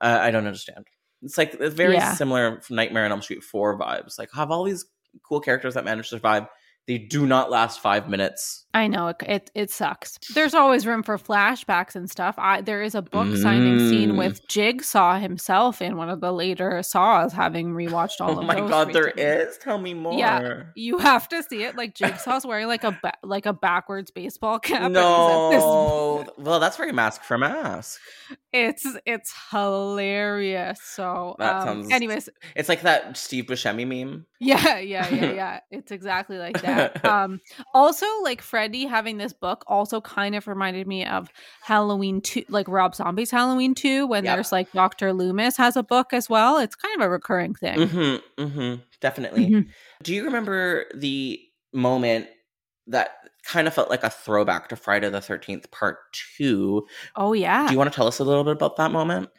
Uh, 0.00 0.18
I 0.20 0.32
don't 0.32 0.44
understand. 0.46 0.88
It's 1.22 1.38
like 1.38 1.54
it's 1.54 1.74
very 1.76 1.94
Yeah. 1.94 2.14
similar 2.14 2.60
Nightmare 2.68 3.04
on 3.04 3.12
Elm 3.12 3.22
Street 3.22 3.44
4 3.44 3.78
vibes. 3.78 4.18
Like 4.18 4.30
have 4.34 4.50
all 4.50 4.64
these 4.64 4.86
cool 5.22 5.40
characters 5.40 5.74
that 5.74 5.84
manage 5.84 6.06
to 6.06 6.16
survive. 6.16 6.46
They 6.88 6.98
do 6.98 7.26
not 7.26 7.48
last 7.48 7.78
five 7.80 8.08
minutes. 8.08 8.66
I 8.72 8.86
know 8.86 9.08
it, 9.08 9.16
it 9.26 9.50
it 9.54 9.70
sucks. 9.72 10.16
There's 10.32 10.54
always 10.54 10.86
room 10.86 11.02
for 11.02 11.18
flashbacks 11.18 11.96
and 11.96 12.08
stuff. 12.08 12.36
I 12.38 12.60
there 12.60 12.82
is 12.82 12.94
a 12.94 13.02
book 13.02 13.36
signing 13.36 13.78
scene 13.88 14.12
Mm. 14.12 14.18
with 14.18 14.46
Jigsaw 14.46 15.18
himself 15.18 15.82
in 15.82 15.96
one 15.96 16.08
of 16.08 16.20
the 16.20 16.32
later 16.32 16.80
Saws, 16.84 17.32
having 17.32 17.72
rewatched 17.74 18.20
all 18.20 18.36
oh 18.36 18.40
of 18.40 18.46
my 18.46 18.54
those 18.54 18.64
my 18.64 18.68
god, 18.70 18.92
there 18.92 19.08
is. 19.08 19.58
Tell 19.58 19.78
me 19.78 19.92
more. 19.94 20.12
Yeah, 20.16 20.62
You 20.76 20.98
have 20.98 21.28
to 21.30 21.42
see 21.42 21.64
it. 21.64 21.76
Like 21.76 21.94
Jigsaw's 21.96 22.46
wearing 22.46 22.68
like 22.68 22.84
a 22.84 22.96
ba- 23.02 23.14
like 23.24 23.44
a 23.46 23.52
backwards 23.52 24.12
baseball 24.12 24.58
cap. 24.60 24.82
at 24.82 24.88
this- 24.88 24.94
No. 24.94 26.24
well, 26.38 26.60
that's 26.60 26.76
very 26.76 26.92
mask 26.92 27.22
for 27.24 27.38
mask. 27.38 27.98
it's 28.52 28.86
it's 29.04 29.32
hilarious. 29.50 30.80
So, 30.82 31.34
That 31.38 31.54
um, 31.56 31.66
sounds- 31.82 31.92
anyways, 31.92 32.28
It's 32.54 32.68
like 32.68 32.82
that 32.82 33.16
Steve 33.16 33.46
Buscemi 33.46 33.86
meme. 33.86 34.26
yeah, 34.40 34.78
yeah, 34.78 35.08
yeah, 35.08 35.32
yeah. 35.32 35.60
It's 35.70 35.90
exactly 35.90 36.38
like 36.38 36.60
that. 36.62 37.04
Um, 37.04 37.40
also, 37.74 38.06
like 38.22 38.42
Having 38.68 39.18
this 39.18 39.32
book 39.32 39.64
also 39.66 40.00
kind 40.00 40.34
of 40.34 40.46
reminded 40.46 40.86
me 40.86 41.04
of 41.06 41.28
Halloween 41.62 42.20
two, 42.20 42.44
like 42.48 42.68
Rob 42.68 42.94
Zombie's 42.94 43.30
Halloween 43.30 43.74
two, 43.74 44.06
when 44.06 44.24
Yep. 44.24 44.36
there's 44.36 44.52
like 44.52 44.70
Doctor 44.72 45.12
Loomis 45.12 45.56
has 45.56 45.76
a 45.76 45.82
book 45.82 46.12
as 46.12 46.28
well. 46.28 46.58
It's 46.58 46.74
kind 46.74 47.00
of 47.00 47.06
a 47.06 47.08
recurring 47.10 47.54
thing. 47.54 47.78
Mm-hmm, 47.78 48.42
mm-hmm, 48.42 48.82
definitely. 49.00 49.46
Mhm. 49.50 49.66
Do 50.02 50.14
you 50.14 50.24
remember 50.24 50.86
the 50.94 51.40
moment 51.72 52.28
that 52.86 53.10
kind 53.44 53.66
of 53.66 53.72
felt 53.74 53.88
like 53.88 54.04
a 54.04 54.10
throwback 54.10 54.68
to 54.68 54.76
Friday 54.76 55.08
the 55.08 55.20
13th 55.20 55.70
part 55.70 55.98
two? 56.12 56.86
Oh 57.16 57.32
yeah, 57.32 57.66
Do 57.66 57.72
you 57.72 57.78
want 57.78 57.90
to 57.92 57.96
tell 57.96 58.06
us 58.06 58.18
a 58.18 58.24
little 58.24 58.44
bit 58.44 58.52
about 58.52 58.76
that 58.76 58.90
moment? 58.90 59.30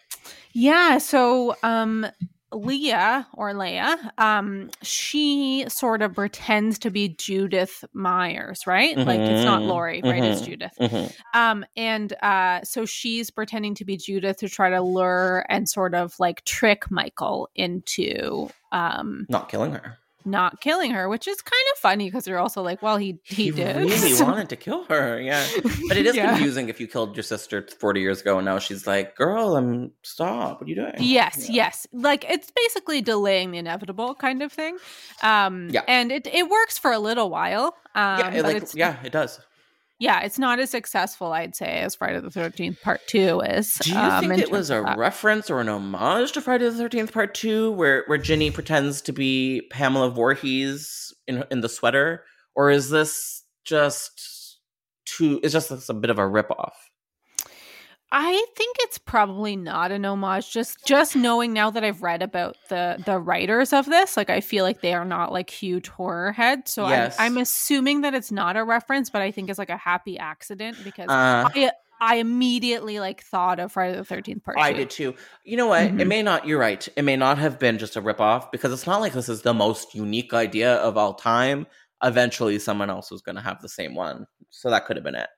Yeah, 0.53 0.97
so 0.97 1.55
um 1.63 2.07
Leah 2.51 3.27
or 3.33 3.53
Leia, 3.53 3.97
um, 4.19 4.69
she 4.81 5.65
sort 5.67 6.01
of 6.01 6.13
pretends 6.15 6.79
to 6.79 6.89
be 6.89 7.09
Judith 7.09 7.85
Myers, 7.93 8.67
right? 8.67 8.97
Like 8.97 9.19
it's 9.19 9.45
not 9.45 9.61
Mhm, 9.61 9.67
Laurie, 9.67 10.01
right? 10.03 10.23
It's 10.23 10.41
mhm. 10.41 10.45
Judith. 10.45 10.73
Mhm. 10.79 11.13
Um, 11.33 11.65
and 11.77 12.13
uh, 12.21 12.61
so 12.63 12.85
she's 12.85 13.29
pretending 13.29 13.75
to 13.75 13.85
be 13.85 13.97
Judith 13.97 14.37
to 14.37 14.49
try 14.49 14.69
to 14.69 14.81
lure 14.81 15.45
and 15.49 15.67
sort 15.69 15.95
of 15.95 16.13
like 16.19 16.43
trick 16.45 16.91
Michael 16.91 17.49
into 17.55 18.49
um 18.71 19.25
Not 19.29 19.49
killing 19.49 19.73
her. 19.73 19.97
Not 20.25 20.61
killing 20.61 20.91
her, 20.91 21.07
which 21.09 21.27
is 21.27 21.41
kind 21.41 21.63
of 21.73 21.79
funny 21.79 22.07
because 22.09 22.25
they're 22.25 22.39
also 22.39 22.61
like, 22.61 22.81
well, 22.81 22.97
he 22.97 23.19
he, 23.23 23.51
did. 23.51 23.75
really 23.75 23.97
so- 24.13 24.25
wanted 24.31 24.49
to 24.49 24.55
kill 24.55 24.83
her. 24.85 25.19
Yeah. 25.19 25.45
But 25.87 25.97
it 25.97 26.05
is 26.09 26.15
Yeah. 26.15 26.29
confusing 26.31 26.69
if 26.69 26.79
you 26.79 26.87
killed 26.87 27.15
your 27.15 27.23
sister 27.23 27.65
40 27.79 28.01
years 28.01 28.21
ago 28.21 28.37
and 28.37 28.45
now 28.45 28.59
she's 28.59 28.85
like, 28.87 29.15
girl, 29.15 29.55
I'm 29.55 29.91
stop. 30.03 30.59
What 30.61 30.67
are 30.67 30.69
you 30.69 30.75
doing? 30.75 30.93
Yes, 30.99 31.49
Yeah. 31.49 31.55
yes. 31.65 31.87
Like 31.91 32.25
it's 32.29 32.51
basically 32.51 33.01
delaying 33.01 33.51
the 33.51 33.57
inevitable 33.57 34.15
kind 34.15 34.41
of 34.43 34.51
thing. 34.51 34.77
Um 35.23 35.69
Yeah. 35.71 35.83
and 35.87 36.11
it 36.11 36.27
it 36.27 36.49
works 36.49 36.77
for 36.77 36.91
a 36.91 36.99
little 36.99 37.29
while. 37.29 37.75
Um 37.95 38.19
yeah, 38.19 38.31
it, 38.33 38.43
like, 38.43 38.73
yeah, 38.75 38.95
it 39.03 39.11
does. 39.11 39.39
Yeah, 40.01 40.21
it's 40.21 40.39
not 40.39 40.59
as 40.59 40.71
successful, 40.71 41.31
I'd 41.31 41.55
say, 41.55 41.81
as 41.81 41.93
Friday 41.93 42.19
the 42.19 42.31
thirteenth 42.31 42.81
part 42.81 43.01
two 43.05 43.39
is. 43.41 43.75
Do 43.75 43.91
you 43.91 43.97
um, 43.97 44.27
think 44.27 44.41
it 44.41 44.49
was 44.49 44.71
a 44.71 44.81
reference 44.97 45.47
or 45.47 45.61
an 45.61 45.69
homage 45.69 46.31
to 46.31 46.41
Friday 46.41 46.65
the 46.65 46.71
Thirteenth 46.71 47.13
Part 47.13 47.35
Two, 47.35 47.71
where 47.73 48.03
where 48.07 48.17
Ginny 48.17 48.49
pretends 48.49 48.99
to 49.03 49.11
be 49.11 49.61
Pamela 49.69 50.09
Voorhees 50.09 51.13
in 51.27 51.43
in 51.51 51.61
the 51.61 51.69
sweater, 51.69 52.23
or 52.55 52.71
is 52.71 52.89
this 52.89 53.43
just 53.63 54.57
too? 55.05 55.39
It's 55.43 55.53
just 55.53 55.69
a 55.69 55.93
bit 55.93 56.09
of 56.09 56.17
a 56.17 56.23
ripoff. 56.23 56.73
I 58.13 58.45
think 58.57 58.75
it's 58.81 58.97
probably 58.97 59.55
not 59.55 59.91
an 59.91 60.03
homage. 60.05 60.51
Just 60.51 60.85
just 60.85 61.15
knowing 61.15 61.53
now 61.53 61.69
that 61.71 61.83
I've 61.83 62.01
read 62.03 62.21
about 62.21 62.57
the 62.69 63.01
the 63.05 63.17
writers 63.19 63.71
of 63.71 63.85
this, 63.85 64.17
like 64.17 64.29
I 64.29 64.41
feel 64.41 64.65
like 64.65 64.81
they 64.81 64.93
are 64.93 65.05
not 65.05 65.31
like 65.31 65.49
huge 65.49 65.87
horror 65.87 66.31
heads. 66.33 66.73
So 66.73 66.87
Yes. 66.87 67.15
I'm, 67.17 67.33
I'm 67.33 67.37
assuming 67.41 68.01
that 68.01 68.13
it's 68.13 68.31
not 68.31 68.57
a 68.57 68.63
reference, 68.65 69.09
but 69.09 69.21
I 69.21 69.31
think 69.31 69.49
it's 69.49 69.59
like 69.59 69.69
a 69.69 69.77
happy 69.77 70.17
accident 70.19 70.77
because 70.83 71.09
Uh, 71.09 71.47
I 71.55 71.71
I 72.01 72.15
immediately 72.15 72.99
like 72.99 73.21
thought 73.23 73.59
of 73.59 73.71
Friday 73.71 73.95
the 73.95 74.03
Thirteenth 74.03 74.43
Part. 74.43 74.57
I 74.59 74.71
two. 74.71 74.77
did 74.77 74.89
too. 74.89 75.15
You 75.45 75.55
know 75.55 75.67
what? 75.67 75.83
It 75.83 75.93
Mhm. 75.93 76.07
may 76.07 76.21
not. 76.23 76.45
You're 76.47 76.59
right. 76.59 76.85
It 76.97 77.03
may 77.03 77.15
not 77.15 77.37
have 77.37 77.59
been 77.59 77.77
just 77.77 77.95
a 77.95 78.01
ripoff 78.01 78.51
because 78.51 78.73
it's 78.73 78.87
not 78.87 78.99
like 79.01 79.13
this 79.13 79.29
is 79.29 79.43
the 79.43 79.53
most 79.53 79.93
unique 79.95 80.33
idea 80.33 80.75
of 80.77 80.97
all 80.97 81.13
time. 81.13 81.65
Eventually, 82.03 82.57
someone 82.59 82.89
else 82.89 83.11
was 83.11 83.21
going 83.21 83.35
to 83.35 83.41
have 83.41 83.61
the 83.61 83.69
same 83.69 83.93
one, 83.95 84.25
so 84.49 84.69
that 84.71 84.85
could 84.85 84.97
have 84.97 85.03
been 85.05 85.15
it. 85.15 85.29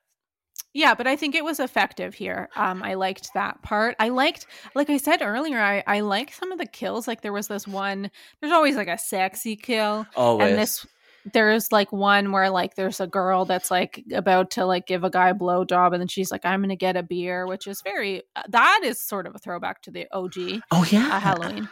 Yeah, 0.74 0.95
but 0.95 1.05
I 1.05 1.15
think 1.15 1.36
it 1.36 1.43
was 1.43 1.59
effective 1.59 2.15
here. 2.15 2.49
Um, 2.55 2.82
I 2.82 2.95
liked 2.95 3.34
that 3.36 3.61
part. 3.61 3.95
I 3.99 4.09
liked, 4.09 4.47
like 4.74 4.89
I 4.89 4.97
said 4.97 5.21
earlier, 5.21 5.59
I 5.59 5.84
I 5.86 5.99
liked 5.99 6.34
some 6.36 6.51
of 6.51 6.57
the 6.57 6.65
kills. 6.65 7.07
Like 7.07 7.21
there 7.21 7.34
was 7.34 7.47
this 7.47 7.67
one. 7.67 8.09
There's 8.41 8.53
always 8.53 8.76
like 8.76 8.88
a 8.88 8.97
sexy 8.97 9.55
kill, 9.55 10.07
Always. 10.15 10.49
and 10.49 10.57
this 10.57 10.86
there's 11.32 11.71
like 11.71 11.91
one 11.93 12.32
where 12.32 12.49
like 12.49 12.76
there's 12.76 12.99
a 12.99 13.07
girl 13.07 13.45
that's 13.45 13.71
like 13.71 14.03
about 14.13 14.51
to 14.51 14.65
like 14.65 14.88
give 14.88 15.03
a 15.03 15.09
guy 15.09 15.30
a 15.30 15.36
blowjob, 15.36 15.93
and 15.93 16.01
then 16.01 16.07
she's 16.07 16.32
like, 16.32 16.43
"I'm 16.43 16.61
gonna 16.61 16.76
get 16.76 16.97
a 16.97 17.03
beer," 17.03 17.45
which 17.45 17.67
is 17.67 17.82
very 17.82 18.24
uh, 18.36 18.41
that 18.49 18.82
is 18.84 18.99
sort 18.99 19.28
of 19.28 19.36
a 19.36 19.39
throwback 19.39 19.82
to 19.84 19.91
the 19.91 20.07
OG 20.11 20.61
oh 20.71 20.86
yeah, 20.89 21.07
uh, 21.15 21.19
Halloween. 21.19 21.69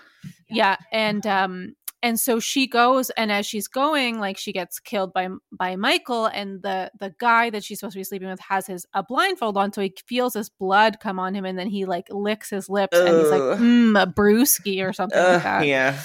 Yeah, 0.47 0.78
and 0.91 1.26
um 1.26 1.76
and 2.04 2.20
so 2.20 2.39
she 2.39 2.68
goes 2.68 3.10
and 3.12 3.32
as 3.32 3.45
she's 3.45 3.68
going 3.68 4.20
like 4.20 4.38
she 4.38 4.52
gets 4.52 4.80
killed 4.80 5.14
by 5.14 5.28
by 5.52 5.76
Michael 5.76 6.26
and 6.28 6.62
the 6.62 6.91
the 6.99 7.14
guy 7.20 7.49
that 7.49 7.64
she's 7.64 7.80
supposed 7.80 7.93
to 7.93 7.99
be 7.99 8.04
sleeping 8.04 8.28
with 8.30 8.39
has 8.39 8.68
his 8.68 8.86
a 8.93 9.04
blindfold 9.04 9.58
on 9.58 9.72
so 9.72 9.82
he 9.82 9.93
feels 10.08 10.34
his 10.34 10.49
blood 10.49 10.97
come 10.99 11.20
on 11.20 11.36
him 11.36 11.45
and 11.45 11.58
then 11.58 11.68
he 11.68 11.86
like 11.86 12.08
licks 12.10 12.49
his 12.49 12.70
lips 12.70 12.97
and 12.97 13.18
he's 13.18 13.30
like 13.30 13.41
Ugh. 13.41 13.60
mm, 13.60 14.02
a 14.02 14.08
brewski 14.08 14.88
or 14.88 14.93
something 14.93 15.18
like 15.22 15.43
that. 15.43 15.66
yeah. 15.66 15.99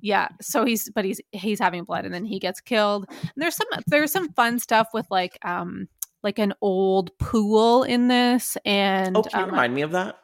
Yeah. 0.00 0.28
So 0.40 0.64
he's 0.64 0.88
but 0.90 1.04
he's 1.04 1.20
he's 1.32 1.58
having 1.58 1.84
blood 1.84 2.04
and 2.04 2.14
then 2.14 2.24
he 2.24 2.38
gets 2.38 2.60
killed. 2.60 3.06
And 3.10 3.32
there's 3.36 3.56
some 3.56 3.66
there's 3.88 4.12
some 4.12 4.32
fun 4.34 4.58
stuff 4.60 4.88
with 4.94 5.06
like 5.10 5.38
um 5.44 5.88
like 6.22 6.38
an 6.38 6.54
old 6.60 7.10
pool 7.18 7.82
in 7.82 8.06
this 8.06 8.56
and 8.64 9.16
Oh, 9.16 9.22
can 9.22 9.40
you 9.40 9.44
um, 9.46 9.50
remind 9.50 9.74
me 9.74 9.82
of 9.82 9.90
that? 9.90 10.18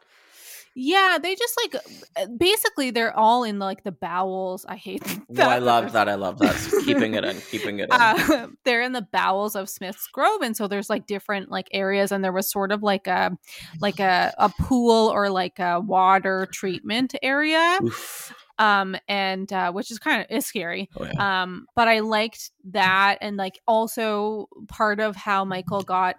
Yeah, 0.75 1.17
they 1.21 1.35
just 1.35 1.59
like 1.63 1.83
uh, 2.15 2.27
basically 2.37 2.91
they're 2.91 3.15
all 3.15 3.43
in 3.43 3.59
like 3.59 3.83
the 3.83 3.91
bowels. 3.91 4.65
I 4.67 4.75
hate 4.75 5.03
that. 5.03 5.19
Well, 5.29 5.49
I 5.49 5.59
love 5.59 5.91
that. 5.93 6.09
I 6.09 6.15
love 6.15 6.39
that. 6.39 6.55
So 6.55 6.83
keeping 6.83 7.13
it 7.13 7.23
in, 7.23 7.39
keeping 7.49 7.79
it 7.79 7.83
in. 7.83 7.89
Uh, 7.91 8.47
they're 8.65 8.81
in 8.81 8.93
the 8.93 9.07
bowels 9.11 9.55
of 9.55 9.69
Smith's 9.69 10.07
Grove, 10.07 10.41
and 10.41 10.55
so 10.55 10.67
there's 10.67 10.89
like 10.89 11.05
different 11.05 11.49
like 11.49 11.67
areas, 11.71 12.11
and 12.11 12.23
there 12.23 12.31
was 12.31 12.49
sort 12.51 12.71
of 12.71 12.83
like 12.83 13.07
a 13.07 13.37
like 13.79 13.99
a, 13.99 14.33
a 14.37 14.49
pool 14.49 15.09
or 15.09 15.29
like 15.29 15.59
a 15.59 15.79
water 15.79 16.47
treatment 16.51 17.15
area. 17.21 17.79
Oof. 17.83 18.33
Um, 18.57 18.97
and 19.07 19.51
uh, 19.53 19.71
which 19.71 19.89
is 19.89 19.99
kind 19.99 20.21
of 20.21 20.27
is 20.29 20.45
scary. 20.45 20.89
Oh, 20.97 21.05
yeah. 21.05 21.43
Um, 21.43 21.67
but 21.75 21.87
I 21.87 21.99
liked 21.99 22.51
that, 22.71 23.19
and 23.21 23.37
like 23.37 23.59
also 23.67 24.49
part 24.67 24.99
of 24.99 25.15
how 25.15 25.45
Michael 25.45 25.81
got 25.81 26.17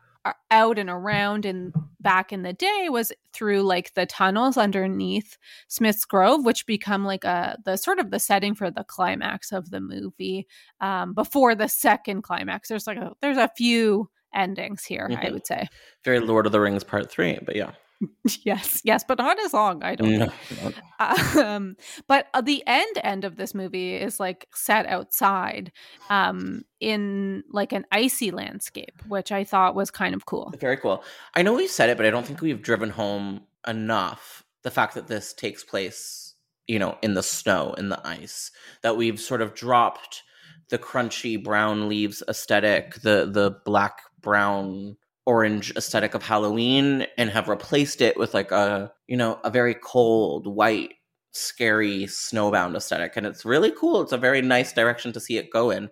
out 0.51 0.79
and 0.79 0.91
around 0.91 1.45
and 1.47 1.73
back 2.01 2.33
in 2.33 2.43
the 2.43 2.53
day 2.53 2.89
was 2.91 3.13
through 3.33 3.63
like 3.63 3.95
the 3.95 4.07
tunnels 4.07 4.57
underneath 4.57 5.39
Smith's 5.69 6.05
Grove, 6.05 6.45
which 6.45 6.67
become 6.67 7.05
like 7.05 7.25
a 7.25 7.57
the 7.65 7.77
sort 7.77 7.99
of 7.99 8.11
the 8.11 8.19
setting 8.19 8.55
for 8.55 8.71
the 8.71 8.85
climax 8.85 9.53
of 9.53 9.71
the 9.71 9.81
movie. 9.81 10.47
Um, 10.81 11.15
before 11.15 11.55
the 11.55 11.69
second 11.69 12.23
climax, 12.23 12.69
there's 12.69 12.87
like 12.87 12.99
a 12.99 13.13
there's 13.21 13.37
a 13.39 13.51
few 13.57 14.11
endings 14.35 14.85
here, 14.85 15.09
I 15.11 15.15
Mhm. 15.27 15.33
would 15.33 15.47
say. 15.47 15.69
Very 16.05 16.21
Lord 16.21 16.47
of 16.47 16.53
the 16.53 16.61
Rings 16.61 16.85
Part 16.85 17.11
Three, 17.11 17.39
but 17.43 17.57
yeah. 17.57 17.73
yes, 18.45 18.81
yes, 18.85 19.05
but 19.07 19.19
not 19.19 19.39
as 19.41 19.53
long. 19.53 19.83
I 19.83 19.95
don't. 19.95 20.31
Think. 20.31 21.37
um 21.37 21.77
but 22.07 22.27
uh, 22.35 22.41
the 22.41 22.63
end 22.67 22.99
end 23.03 23.25
of 23.25 23.37
this 23.37 23.55
movie 23.55 23.95
is 23.95 24.21
like 24.21 24.47
set 24.55 24.87
outside 24.87 25.73
um 26.11 26.63
in 26.81 27.43
like 27.51 27.73
an 27.73 27.87
icy 27.91 28.31
landscape 28.31 29.01
which 29.09 29.33
i 29.33 29.43
thought 29.45 29.75
was 29.75 29.91
kind 29.91 30.15
of 30.15 30.27
cool 30.27 30.53
Very 30.59 30.77
cool. 30.77 31.03
I 31.35 31.43
know 31.43 31.55
we've 31.55 31.71
said 31.71 31.89
it, 31.89 31.97
but 31.97 32.07
I 32.07 32.11
don't 32.11 32.27
think 32.27 32.41
we've 32.41 32.63
driven 32.63 32.91
home 32.91 33.43
enough 33.67 34.45
the 34.63 34.71
fact 34.71 34.95
that 34.95 35.07
this 35.07 35.33
takes 35.33 35.65
place, 35.65 36.35
you 36.67 36.79
know, 36.79 36.99
in 37.03 37.15
the 37.15 37.23
snow, 37.23 37.75
in 37.75 37.89
the 37.89 38.07
ice. 38.07 38.51
That 38.83 38.97
we've 38.97 39.19
sort 39.21 39.41
of 39.41 39.55
dropped 39.55 40.23
the 40.69 40.79
crunchy 40.79 41.43
brown 41.43 41.89
leaves 41.89 42.23
aesthetic, 42.29 42.97
the 42.97 43.29
the 43.31 43.57
black 43.65 44.03
brown 44.21 44.97
orange 45.31 45.71
aesthetic 45.77 46.15
of 46.15 46.23
Halloween 46.23 47.07
and 47.17 47.31
have 47.31 47.49
replaced 47.49 48.01
it 48.01 48.17
with 48.17 48.35
like 48.35 48.51
a, 48.51 48.93
you 49.07 49.17
know, 49.17 49.39
a 49.45 49.51
very 49.51 49.75
cold, 49.75 50.47
white, 50.47 50.95
scary 51.33 52.07
snowbound 52.07 52.75
aesthetic 52.77 53.17
and 53.17 53.27
it's 53.27 53.45
really 53.45 53.73
cool. 53.79 54.03
It's 54.03 54.13
a 54.13 54.19
very 54.19 54.43
nice 54.43 54.73
direction 54.73 55.13
to 55.13 55.21
see 55.21 55.39
it 55.39 55.51
go 55.51 55.71
in 55.71 55.91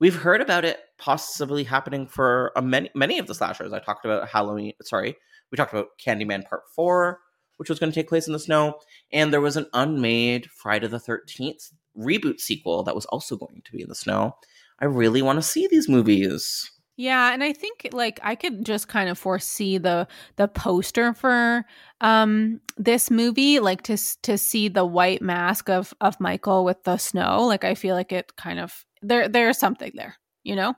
we've 0.00 0.16
heard 0.16 0.40
about 0.40 0.64
it 0.64 0.80
possibly 0.98 1.64
happening 1.64 2.06
for 2.06 2.52
a 2.56 2.62
many 2.62 2.90
many 2.94 3.18
of 3.18 3.26
the 3.26 3.34
slashers. 3.34 3.72
I 3.72 3.78
talked 3.78 4.04
about 4.04 4.28
Halloween. 4.28 4.74
Sorry, 4.82 5.16
we 5.50 5.56
talked 5.56 5.72
about 5.72 5.98
Candyman 6.04 6.44
Part 6.44 6.62
Four, 6.74 7.20
which 7.56 7.68
was 7.68 7.78
going 7.78 7.90
to 7.90 7.94
take 7.94 8.08
place 8.08 8.26
in 8.26 8.32
the 8.32 8.38
snow, 8.38 8.78
and 9.12 9.32
there 9.32 9.40
was 9.40 9.56
an 9.56 9.66
unmade 9.72 10.50
Friday 10.50 10.88
the 10.88 11.00
Thirteenth 11.00 11.70
reboot 11.96 12.40
sequel 12.40 12.82
that 12.82 12.94
was 12.94 13.06
also 13.06 13.36
going 13.36 13.62
to 13.64 13.72
be 13.72 13.82
in 13.82 13.88
the 13.88 13.94
snow. 13.94 14.36
I 14.80 14.86
really 14.86 15.22
want 15.22 15.38
to 15.38 15.42
see 15.42 15.66
these 15.68 15.88
movies. 15.88 16.70
Yeah 16.96 17.32
and 17.32 17.42
i 17.42 17.52
think 17.52 17.88
like 17.92 18.20
i 18.22 18.34
could 18.34 18.64
just 18.64 18.88
kind 18.88 19.08
of 19.08 19.18
foresee 19.18 19.78
the 19.78 20.06
the 20.36 20.48
poster 20.48 21.12
for 21.12 21.64
um 22.00 22.60
this 22.76 23.10
movie 23.10 23.58
like 23.60 23.82
to 23.82 23.96
to 24.22 24.38
see 24.38 24.68
the 24.68 24.84
white 24.84 25.22
mask 25.22 25.68
of 25.68 25.92
of 26.00 26.18
michael 26.20 26.64
with 26.64 26.82
the 26.84 26.96
snow 26.96 27.44
like 27.46 27.64
i 27.64 27.74
feel 27.74 27.94
like 27.94 28.12
it 28.12 28.36
kind 28.36 28.60
of 28.60 28.84
there 29.02 29.28
there's 29.28 29.58
something 29.58 29.92
there 29.94 30.16
you 30.44 30.54
know 30.56 30.74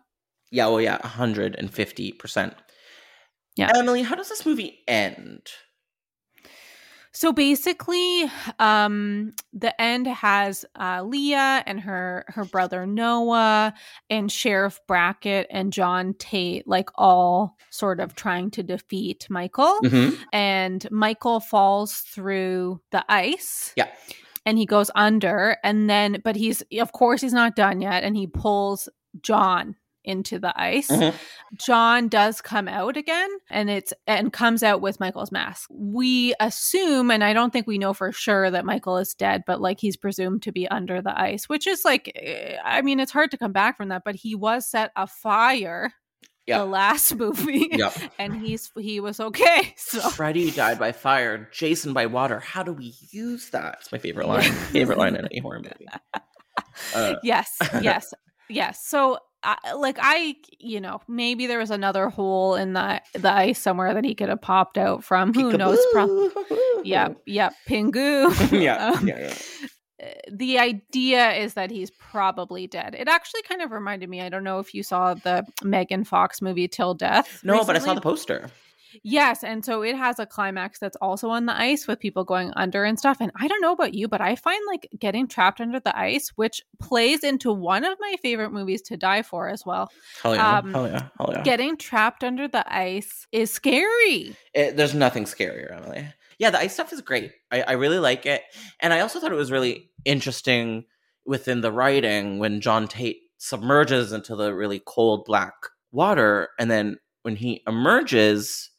Yeah, 0.50 0.68
well, 0.68 0.80
yeah, 0.80 1.04
hundred 1.06 1.56
and 1.58 1.72
fifty 1.72 2.12
percent. 2.12 2.54
Yeah. 3.56 3.72
Emily, 3.74 4.02
how 4.02 4.14
does 4.14 4.28
this 4.28 4.46
movie 4.46 4.78
end? 4.86 5.42
So 7.16 7.32
basically, 7.32 8.30
um, 8.58 9.32
the 9.54 9.80
end 9.80 10.06
has 10.06 10.66
uh, 10.78 11.02
Leah 11.02 11.64
and 11.66 11.80
her 11.80 12.26
her 12.28 12.44
brother 12.44 12.84
Noah 12.84 13.72
and 14.10 14.30
Sheriff 14.30 14.80
Brackett 14.86 15.46
and 15.48 15.72
John 15.72 16.12
Tate 16.18 16.68
like 16.68 16.90
all 16.94 17.56
sort 17.70 18.00
of 18.00 18.16
trying 18.16 18.50
to 18.50 18.62
defeat 18.62 19.26
Michael. 19.30 19.78
Mhm. 19.82 20.18
And 20.34 20.86
Michael 20.90 21.40
falls 21.40 22.00
through 22.00 22.82
the 22.90 23.02
ice. 23.08 23.72
Yeah. 23.76 23.88
And 24.44 24.58
he 24.58 24.66
goes 24.66 24.90
under, 24.94 25.56
and 25.64 25.88
then, 25.88 26.20
but 26.22 26.36
he's 26.36 26.62
of 26.78 26.92
course 26.92 27.22
he's 27.22 27.32
not 27.32 27.56
done 27.56 27.80
yet, 27.80 28.04
and 28.04 28.14
he 28.14 28.26
pulls 28.26 28.90
John 29.22 29.74
into 30.06 30.38
the 30.38 30.58
ice. 30.60 30.88
Mhm. 30.88 31.14
John 31.58 32.08
does 32.08 32.40
come 32.40 32.68
out 32.68 32.96
again 32.96 33.28
and 33.50 33.68
it's 33.68 33.92
and 34.06 34.32
comes 34.32 34.62
out 34.62 34.80
with 34.80 35.00
Michael's 35.00 35.32
mask. 35.32 35.68
We 35.70 36.34
assume 36.40 37.10
and 37.10 37.22
I 37.22 37.32
don't 37.32 37.52
think 37.52 37.66
we 37.66 37.78
know 37.78 37.92
for 37.92 38.12
sure 38.12 38.50
that 38.50 38.64
Michael 38.64 38.98
is 38.98 39.14
dead, 39.14 39.42
but 39.46 39.60
like 39.60 39.80
he's 39.80 39.96
presumed 39.96 40.42
to 40.42 40.52
be 40.52 40.66
under 40.68 41.02
the 41.02 41.18
ice, 41.20 41.48
which 41.48 41.66
is 41.66 41.84
like 41.84 42.10
eh, 42.16 42.56
I 42.64 42.82
mean 42.82 43.00
it's 43.00 43.12
hard 43.12 43.30
to 43.32 43.38
come 43.38 43.52
back 43.52 43.76
from 43.76 43.88
that, 43.88 44.02
but 44.04 44.14
he 44.14 44.34
was 44.34 44.66
set 44.70 44.92
afire 44.96 45.92
Yeah. 46.46 46.58
the 46.58 46.66
last 46.66 47.14
movie 47.16 47.68
Yep. 47.72 47.96
and 48.18 48.34
he's 48.40 48.70
he 48.78 49.00
was 49.00 49.18
okay. 49.20 49.74
So 49.76 50.00
Freddy 50.10 50.50
died 50.52 50.78
by 50.78 50.92
fire, 50.92 51.48
Jason 51.52 51.92
by 51.92 52.06
water. 52.06 52.38
How 52.40 52.62
do 52.62 52.72
we 52.72 52.94
use 53.10 53.50
that? 53.50 53.78
It's 53.80 53.90
my 53.92 53.98
favorite 53.98 54.28
line. 54.28 54.42
favorite 54.72 54.98
line 54.98 55.16
in 55.16 55.24
any 55.26 55.40
horror 55.40 55.58
movie. 55.60 55.86
Uh, 56.94 57.14
yes, 57.22 57.56
yes, 57.80 58.12
yes. 58.48 58.84
So, 58.86 59.18
I 59.42 59.74
like 59.74 59.98
I, 60.00 60.36
you 60.58 60.80
know, 60.80 61.00
maybe 61.08 61.46
there 61.46 61.58
was 61.58 61.70
another 61.70 62.08
hole 62.08 62.54
in 62.54 62.72
the 62.72 63.00
the 63.12 63.32
ice 63.32 63.60
somewhere 63.60 63.94
that 63.94 64.04
he 64.04 64.14
could 64.14 64.28
have 64.28 64.40
popped 64.40 64.78
out 64.78 65.04
from. 65.04 65.32
Who 65.34 65.56
knows? 65.56 65.78
Pro- 65.92 66.30
yep, 66.82 67.20
yep. 67.26 67.54
Pingu. 67.68 68.30
yeah, 68.62 68.90
Um, 68.96 69.06
yeah, 69.06 69.18
yeah. 69.20 70.06
uh, 70.06 70.12
the 70.32 70.58
idea 70.58 71.32
is 71.34 71.54
that 71.54 71.70
he's 71.70 71.90
probably 71.90 72.66
dead. 72.66 72.96
It 72.98 73.08
actually 73.08 73.42
kind 73.42 73.62
of 73.62 73.70
reminded 73.70 74.08
me. 74.08 74.20
I 74.20 74.28
don't 74.28 74.44
know 74.44 74.58
if 74.58 74.74
you 74.74 74.82
saw 74.82 75.14
the 75.14 75.44
Megan 75.62 76.04
Fox 76.04 76.42
movie 76.42 76.68
Till 76.68 76.94
Death. 76.94 77.40
No, 77.44 77.64
but 77.64 77.76
I 77.76 77.78
saw 77.78 77.94
the 77.94 78.00
poster. 78.00 78.50
Yes, 79.02 79.44
and 79.44 79.64
so 79.64 79.82
it 79.82 79.96
has 79.96 80.18
a 80.18 80.26
climax 80.26 80.78
that's 80.78 80.96
also 81.00 81.30
on 81.30 81.46
the 81.46 81.56
ice 81.56 81.86
with 81.86 82.00
people 82.00 82.24
going 82.24 82.52
under 82.56 82.84
and 82.84 82.98
stuff. 82.98 83.18
And 83.20 83.32
I 83.38 83.48
don't 83.48 83.60
know 83.60 83.72
about 83.72 83.94
you, 83.94 84.08
but 84.08 84.20
I 84.20 84.36
find 84.36 84.60
like 84.66 84.88
getting 84.98 85.26
trapped 85.28 85.60
under 85.60 85.80
the 85.80 85.96
ice, 85.98 86.30
which 86.36 86.62
plays 86.80 87.24
into 87.24 87.52
one 87.52 87.84
of 87.84 87.96
my 88.00 88.16
favorite 88.22 88.52
movies 88.52 88.82
to 88.82 88.96
die 88.96 89.22
for 89.22 89.48
as 89.48 89.64
well. 89.64 89.90
Hell 90.22 90.34
yeah, 90.34 90.58
Um, 90.58 90.72
hell 90.72 90.88
yeah, 90.88 91.08
hell 91.18 91.30
yeah. 91.32 91.42
Getting 91.42 91.76
trapped 91.76 92.24
under 92.24 92.48
the 92.48 92.64
ice 92.72 93.26
is 93.32 93.50
scary. 93.50 94.36
It, 94.54 94.76
there's 94.76 94.94
nothing 94.94 95.24
scarier, 95.24 95.72
Emily. 95.76 96.06
Yeah, 96.38 96.50
the 96.50 96.58
ice 96.58 96.74
stuff 96.74 96.92
is 96.92 97.00
great. 97.00 97.32
I, 97.50 97.62
I 97.62 97.72
really 97.72 97.98
like 97.98 98.26
it, 98.26 98.42
and 98.80 98.92
I 98.92 99.00
also 99.00 99.18
thought 99.20 99.32
it 99.32 99.36
was 99.36 99.52
really 99.52 99.90
interesting 100.04 100.84
within 101.24 101.60
the 101.60 101.72
writing 101.72 102.38
when 102.38 102.60
John 102.60 102.86
Tate 102.86 103.18
submerges 103.38 104.12
into 104.12 104.36
the 104.36 104.54
really 104.54 104.80
cold 104.84 105.24
black 105.24 105.54
water, 105.92 106.50
and 106.58 106.70
then 106.70 106.98
when 107.22 107.36
he 107.36 107.62
emerges, 107.66 108.70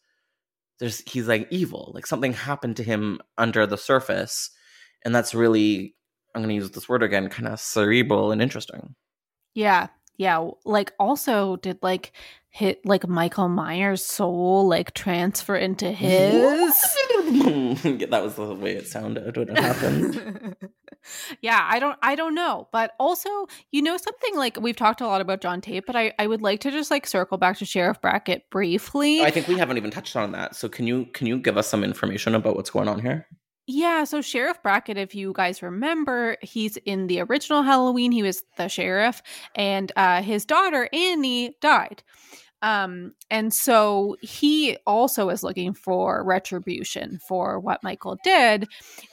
there's 0.80 1.00
he's 1.10 1.28
like 1.28 1.48
evil, 1.50 1.92
like 1.94 2.06
something 2.06 2.34
happened 2.34 2.78
to 2.78 2.84
him 2.84 3.20
under 3.38 3.66
the 3.66 3.78
surface, 3.78 4.52
and 5.04 5.14
that's 5.16 5.34
really 5.34 5.96
I'm 6.38 6.44
going 6.44 6.50
to 6.50 6.64
use 6.64 6.72
this 6.72 6.88
word 6.88 7.02
again, 7.04 7.30
kind 7.30 7.48
of 7.48 7.60
cerebral 7.60 8.32
and 8.32 8.42
interesting. 8.42 8.96
Yeah. 9.56 9.88
Yeah. 10.18 10.50
Like 10.66 10.94
also 11.00 11.56
did 11.58 11.80
like 11.82 12.12
hit 12.50 12.86
like 12.86 13.08
Michael 13.08 13.50
Myers' 13.50 14.06
soul 14.06 14.68
like 14.68 14.94
transfer 14.94 15.56
into 15.56 15.92
his? 15.92 16.32
that 18.10 18.24
was 18.24 18.36
the 18.36 18.56
way 18.56 18.76
it 18.76 18.88
sounded 18.88 19.36
when 19.36 19.50
it 19.50 19.58
happened. 19.60 20.56
yeah, 21.42 21.68
I 21.70 21.80
don't 21.80 21.98
I 22.02 22.16
don't 22.16 22.36
know. 22.36 22.68
But 22.72 22.94
also, 23.00 23.30
you 23.72 23.82
know 23.82 23.98
something 23.98 24.36
like 24.36 24.60
we've 24.60 24.76
talked 24.76 25.02
a 25.02 25.08
lot 25.08 25.22
about 25.22 25.42
John 25.42 25.62
Tate, 25.62 25.86
but 25.86 25.96
I, 25.96 26.14
I 26.20 26.28
would 26.28 26.42
like 26.42 26.62
to 26.62 26.72
just 26.72 26.90
like 26.92 27.06
circle 27.06 27.38
back 27.38 27.58
to 27.58 27.66
Sheriff 27.66 28.02
Brackett 28.02 28.50
briefly. 28.50 29.22
I 29.22 29.32
think 29.32 29.48
we 29.48 29.58
haven't 29.58 29.78
even 29.78 29.92
touched 29.92 30.16
on 30.16 30.32
that. 30.32 30.56
So 30.56 30.70
can 30.70 30.88
you 30.88 31.06
can 31.14 31.28
you 31.28 31.38
give 31.40 31.58
us 31.58 31.68
some 31.68 31.84
information 31.84 32.36
about 32.36 32.56
what's 32.56 32.70
going 32.70 32.88
on 32.88 33.00
here? 33.00 33.28
Yeah, 33.70 34.06
so 34.06 34.22
Sheriff 34.22 34.64
Brackett, 34.64 34.98
if 34.98 35.14
you 35.14 35.34
guys 35.34 35.62
remember, 35.62 36.38
he's 36.42 36.78
in 36.78 37.08
the 37.08 37.20
original 37.20 37.64
Halloween. 37.64 38.14
He 38.14 38.24
was 38.24 38.44
the 38.56 38.70
sheriff, 38.70 39.22
and 39.56 39.92
uh, 39.98 40.22
his 40.22 40.46
daughter 40.46 40.88
Annie 40.94 41.58
died. 41.60 42.02
Um, 42.62 43.14
and 43.30 43.54
so 43.54 44.16
he 44.22 44.78
also 44.88 45.30
is 45.30 45.44
looking 45.44 45.74
for 45.74 46.24
retribution 46.24 47.20
for 47.28 47.60
what 47.60 47.84
Michael 47.84 48.18
did. 48.24 48.68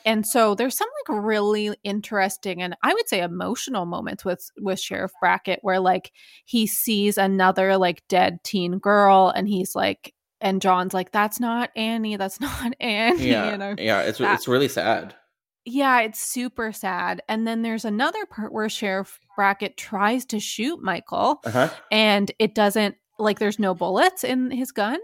And 0.06 0.26
so 0.26 0.54
there's 0.54 0.76
some 0.78 0.88
like 1.08 1.22
really 1.22 1.76
interesting 1.84 2.62
and 2.62 2.74
I 2.82 2.94
would 2.94 3.08
say 3.08 3.20
emotional 3.20 3.84
moments 3.84 4.24
with 4.24 4.48
with 4.58 4.80
Sheriff 4.80 5.12
Brackett 5.20 5.58
where 5.62 5.78
like 5.80 6.10
he 6.46 6.66
sees 6.66 7.18
another 7.18 7.76
like 7.76 8.02
dead 8.08 8.38
teen 8.44 8.78
girl 8.78 9.28
and 9.34 9.46
he's 9.46 9.74
like 9.74 10.14
and 10.40 10.60
John's 10.60 10.92
like, 10.94 11.10
that's 11.12 11.40
not 11.40 11.70
Annie, 11.76 12.16
that's 12.16 12.40
not 12.40 12.72
Annie, 12.80 13.28
Yeah, 13.30 13.52
you 13.52 13.58
know. 13.58 13.74
yeah, 13.78 14.00
it's 14.02 14.18
that- 14.18 14.34
it's 14.34 14.48
really 14.48 14.68
sad. 14.68 15.14
Yeah, 15.66 16.00
it's 16.02 16.20
super 16.20 16.72
sad. 16.72 17.22
And 17.26 17.46
then 17.46 17.62
there's 17.62 17.86
another 17.86 18.26
part 18.26 18.52
where 18.52 18.68
Sheriff 18.68 19.18
Brackett 19.34 19.78
tries 19.78 20.26
to 20.26 20.38
shoot 20.38 20.82
Michael 20.82 21.40
Uh 21.44 21.50
huh. 21.50 21.68
and 21.90 22.30
it 22.38 22.54
doesn't 22.54 22.96
like 23.18 23.38
there's 23.38 23.58
no 23.58 23.74
bullets 23.74 24.24
in 24.24 24.50
his 24.50 24.72
gun 24.72 24.98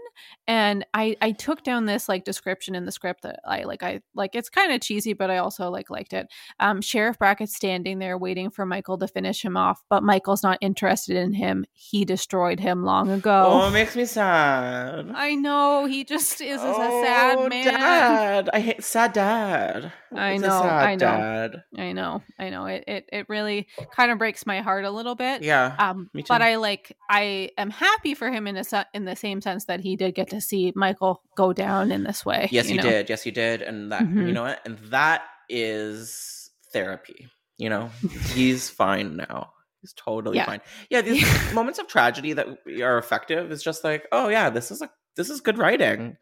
and 0.47 0.85
i 0.93 1.15
i 1.21 1.31
took 1.31 1.63
down 1.63 1.85
this 1.85 2.09
like 2.09 2.25
description 2.25 2.75
in 2.75 2.85
the 2.85 2.91
script 2.91 3.23
that 3.23 3.39
i 3.45 3.63
like 3.63 3.83
i 3.83 4.01
like 4.15 4.35
it's 4.35 4.49
kind 4.49 4.71
of 4.71 4.81
cheesy 4.81 5.13
but 5.13 5.29
i 5.29 5.37
also 5.37 5.69
like 5.69 5.89
liked 5.89 6.11
it 6.13 6.27
um 6.59 6.81
sheriff 6.81 7.17
brackett 7.17 7.49
standing 7.49 7.99
there 7.99 8.17
waiting 8.17 8.49
for 8.49 8.65
michael 8.65 8.97
to 8.97 9.07
finish 9.07 9.43
him 9.43 9.55
off 9.55 9.81
but 9.89 10.03
michael's 10.03 10.43
not 10.43 10.57
interested 10.61 11.15
in 11.15 11.33
him 11.33 11.65
he 11.73 12.03
destroyed 12.03 12.59
him 12.59 12.83
long 12.83 13.09
ago 13.09 13.47
Oh, 13.49 13.67
it 13.67 13.71
makes 13.71 13.95
me 13.95 14.05
sad. 14.05 15.11
i 15.15 15.35
know 15.35 15.85
he 15.85 16.03
just 16.03 16.41
is 16.41 16.59
oh, 16.61 16.71
a 16.71 17.05
sad 17.05 17.49
man 17.49 17.65
Dad. 17.65 18.49
I 18.53 18.59
hate 18.59 18.83
sad 18.83 19.13
dad. 19.13 19.93
I 20.13 20.37
know, 20.37 20.49
I 20.61 20.95
know. 20.95 20.97
Dad. 20.97 21.63
i 21.77 21.91
know 21.93 22.21
i 22.37 22.49
know 22.49 22.65
it 22.65 22.83
it, 22.87 23.09
it 23.13 23.29
really 23.29 23.67
kind 23.95 24.11
of 24.11 24.17
breaks 24.17 24.45
my 24.45 24.61
heart 24.61 24.83
a 24.83 24.91
little 24.91 25.15
bit 25.15 25.41
Yeah. 25.43 25.75
um 25.79 26.09
me 26.13 26.23
but 26.27 26.41
i 26.41 26.57
like 26.57 26.95
i 27.09 27.49
am 27.57 27.69
happy 27.69 28.13
for 28.13 28.29
him 28.29 28.45
in 28.47 28.57
a 28.57 28.63
se- 28.63 28.85
in 28.93 29.05
the 29.05 29.15
same 29.15 29.41
sense 29.41 29.65
that 29.65 29.79
he 29.79 29.95
did 29.95 30.13
get 30.15 30.29
to 30.31 30.41
see 30.41 30.73
michael 30.75 31.21
go 31.37 31.53
down 31.53 31.91
in 31.91 32.03
this 32.03 32.25
way 32.25 32.49
Yes, 32.51 32.69
you, 32.69 32.77
know? 32.77 32.83
did. 32.83 33.09
Yes, 33.09 33.21
he 33.23 33.31
did. 33.31 33.61
And 33.61 33.91
that, 33.91 34.01
you 34.01 34.07
Mhm. 34.07 34.33
know 34.33 34.43
what? 34.43 34.59
And 34.65 34.77
that 34.89 35.23
is 35.49 36.49
therapy. 36.73 37.27
You 37.57 37.69
know, 37.69 37.89
he's 38.33 38.69
fine 38.69 39.15
now. 39.17 39.51
He's 39.81 39.93
totally 39.93 40.37
Yeah. 40.37 40.45
fine. 40.45 40.61
Yeah, 40.89 41.01
these 41.09 41.53
moments 41.53 41.79
of 41.79 41.87
tragedy 41.87 42.33
that 42.33 42.47
are 42.81 42.97
effective 42.97 43.51
is 43.51 43.63
just 43.63 43.83
like, 43.83 44.07
oh 44.11 44.27
yeah, 44.29 44.49
this 44.49 44.71
is 44.71 44.81
a 44.81 44.89
this 45.15 45.29
is 45.29 45.41
good 45.41 45.57
writing. 45.57 46.17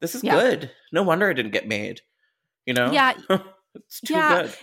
This 0.00 0.14
is 0.14 0.24
Yeah. 0.24 0.32
good. 0.34 0.70
No 0.92 1.02
wonder 1.02 1.30
it 1.30 1.34
didn't 1.34 1.52
get 1.52 1.68
made. 1.68 2.00
You 2.70 2.74
know? 2.74 2.92
Yeah. 2.92 3.14
it's 3.74 4.00
too 4.00 4.14
Yeah. 4.14 4.42
good. 4.42 4.54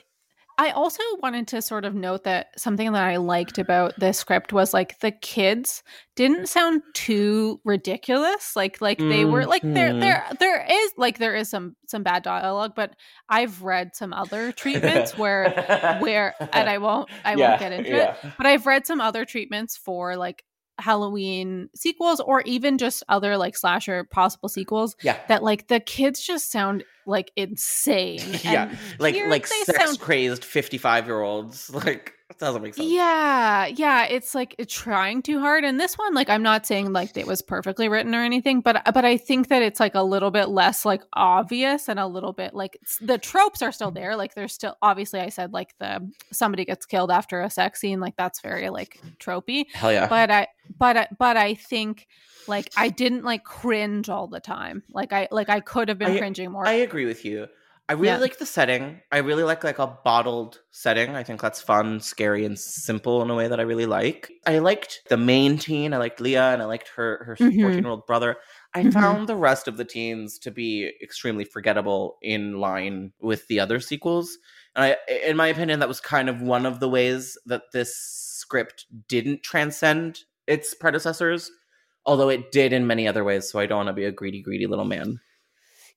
I 0.60 0.72
also 0.72 1.04
wanted 1.22 1.48
to 1.50 1.62
sort 1.62 1.86
of 1.86 1.94
note 1.94 2.24
that 2.24 2.48
something 2.60 2.92
that 2.94 3.04
I 3.04 3.18
liked 3.18 3.60
about 3.60 3.94
this 4.00 4.18
script 4.18 4.52
was 4.54 4.74
like 4.74 5.00
the 5.02 5.12
kids 5.12 5.84
didn't 6.16 6.48
sound 6.50 6.82
too 6.96 7.62
ridiculous. 7.64 8.56
Like 8.56 8.82
like 8.82 8.98
they 8.98 9.24
were 9.24 9.46
like 9.46 9.62
there 9.62 9.92
Mhm. 9.92 10.00
there 10.00 10.24
there 10.40 10.66
is 10.68 10.92
like 10.98 11.20
there 11.20 11.36
is 11.36 11.48
some 11.50 11.76
some 11.86 12.02
bad 12.02 12.24
dialogue, 12.24 12.74
but 12.76 12.96
I've 13.30 13.62
read 13.62 13.96
some 13.96 14.14
other 14.14 14.52
treatments 14.64 15.16
where 15.16 15.98
where 16.00 16.34
and 16.54 16.68
I 16.68 16.80
won't 16.80 17.10
I 17.24 17.36
Yeah, 17.36 17.50
won't 17.50 17.60
get 17.60 17.72
into 17.74 17.96
it. 17.96 18.16
But 18.38 18.48
I've 18.48 18.66
read 18.66 18.88
some 18.88 19.00
other 19.00 19.26
treatments 19.26 19.78
for 19.78 20.16
like 20.16 20.44
Halloween 20.80 21.70
sequels 21.76 22.20
or 22.20 22.42
even 22.42 22.78
just 22.78 23.04
other 23.10 23.38
like 23.38 23.58
slasher 23.58 24.04
possible 24.04 24.50
sequels 24.50 24.96
Yeah. 25.02 25.18
that 25.28 25.44
like 25.44 25.68
the 25.68 25.80
kids 25.80 26.22
just 26.22 26.52
sound 26.52 26.84
like 27.06 27.32
insane. 27.36 28.20
yeah. 28.44 28.70
And 28.70 28.78
Like 29.00 29.16
like 29.28 29.48
sex 29.48 29.78
sound 29.78 30.00
crazy 30.00 30.36
55 30.42 31.06
year 31.08 31.22
olds. 31.22 31.70
Like 31.74 32.14
doesn't 32.40 32.62
make 32.62 32.76
sense. 32.76 32.88
Yeah, 32.88 33.66
yeah, 33.66 34.06
it's 34.06 34.36
like 34.36 34.56
it's 34.58 34.74
trying 34.74 35.22
too 35.22 35.40
hard. 35.40 35.64
And 35.64 35.80
this 35.80 35.98
one, 35.98 36.14
like, 36.14 36.30
I'm 36.30 36.44
not 36.44 36.66
saying 36.66 36.94
like 36.94 37.16
it 37.18 37.28
was 37.28 37.42
perfectly 37.42 37.90
written 37.90 38.14
or 38.14 38.22
anything, 38.24 38.62
but 38.62 38.82
but 38.94 39.06
I 39.06 39.18
think 39.18 39.48
that 39.50 39.62
it's 39.62 39.80
like 39.80 39.96
a 39.96 40.04
little 40.04 40.32
bit 40.32 40.50
less 40.50 40.86
like 40.86 41.02
obvious 41.14 41.90
and 41.90 42.00
a 42.00 42.08
little 42.08 42.34
bit 42.34 42.54
like 42.54 42.78
the 43.02 43.18
tropes 43.18 43.62
are 43.62 43.72
still 43.72 43.92
there. 43.92 44.16
Like, 44.16 44.36
there's 44.36 44.54
still 44.54 44.76
obviously 44.82 45.20
I 45.20 45.30
said 45.30 45.54
like 45.54 45.78
the 45.80 46.10
somebody 46.32 46.66
gets 46.66 46.86
killed 46.86 47.12
after 47.12 47.42
a 47.42 47.50
sex 47.50 47.80
scene, 47.80 48.00
like 48.00 48.16
that's 48.18 48.42
very 48.42 48.70
like 48.70 49.00
tropey. 49.20 49.66
Hell 49.74 49.92
yeah. 49.92 50.08
But 50.08 50.32
I 50.32 50.48
but 50.78 50.98
I 50.98 51.08
but 51.18 51.38
I 51.38 51.56
think 51.56 52.08
like 52.48 52.70
I 52.78 52.90
didn't 52.90 53.24
like 53.24 53.44
cringe 53.44 54.10
all 54.10 54.28
the 54.28 54.40
time. 54.40 54.84
Like 54.92 55.14
I 55.14 55.28
like 55.32 55.50
I 55.50 55.60
could 55.60 55.90
have 55.90 55.98
been 55.98 56.12
I- 56.12 56.18
cringing 56.18 56.52
more. 56.52 56.66
I 56.68 56.74
agree 56.74 57.06
with 57.06 57.26
you. 57.26 57.48
I 57.90 57.94
really 57.94 58.08
Yeah. 58.08 58.18
like 58.18 58.38
the 58.38 58.46
setting. 58.46 59.02
I 59.14 59.20
really 59.20 59.44
like 59.44 59.64
like 59.64 59.80
a 59.80 59.88
bottled 60.04 60.60
setting. 60.72 61.16
I 61.16 61.24
think 61.24 61.42
that's 61.42 61.62
fun, 61.62 62.02
scary, 62.02 62.44
and 62.44 62.60
simple 62.60 63.22
in 63.22 63.30
a 63.30 63.36
way 63.36 63.48
that 63.48 63.60
I 63.62 63.64
really 63.64 63.86
like. 63.86 64.30
I 64.46 64.60
liked 64.60 65.04
the 65.10 65.16
main 65.16 65.58
teen. 65.58 65.94
I 65.94 65.98
liked 65.98 66.20
Leah, 66.20 66.52
and 66.52 66.62
I 66.62 66.66
liked 66.66 66.90
her 66.98 67.24
her 67.24 67.36
Mhm. 67.38 67.62
fourteen 67.62 67.84
year 67.84 67.92
old 67.92 68.06
brother. 68.06 68.38
I 68.74 68.84
Mhm. 68.84 68.94
found 68.94 69.30
the 69.30 69.38
rest 69.38 69.70
of 69.70 69.78
the 69.78 69.86
teens 69.86 70.38
to 70.40 70.52
be 70.52 70.92
extremely 71.02 71.46
forgettable 71.46 72.18
in 72.22 72.60
line 72.60 73.14
with 73.20 73.48
the 73.48 73.60
other 73.62 73.80
sequels. 73.80 74.38
And 74.76 74.84
I, 74.84 74.98
in 75.26 75.38
my 75.38 75.48
opinion, 75.48 75.80
that 75.80 75.88
was 75.88 76.02
kind 76.02 76.28
of 76.30 76.42
one 76.42 76.66
of 76.66 76.82
the 76.82 76.90
ways 76.90 77.38
that 77.46 77.64
this 77.72 77.96
script 77.96 78.86
didn't 79.08 79.44
transcend 79.44 80.26
its 80.46 80.74
predecessors, 80.74 81.50
although 82.06 82.30
it 82.30 82.52
did 82.52 82.74
in 82.74 82.86
many 82.86 83.08
other 83.08 83.24
ways. 83.24 83.50
So 83.50 83.60
I 83.60 83.66
don't 83.66 83.78
want 83.78 83.88
to 83.88 83.94
be 83.94 84.06
a 84.06 84.12
greedy, 84.12 84.42
greedy 84.42 84.68
little 84.68 84.86
man. 84.86 85.20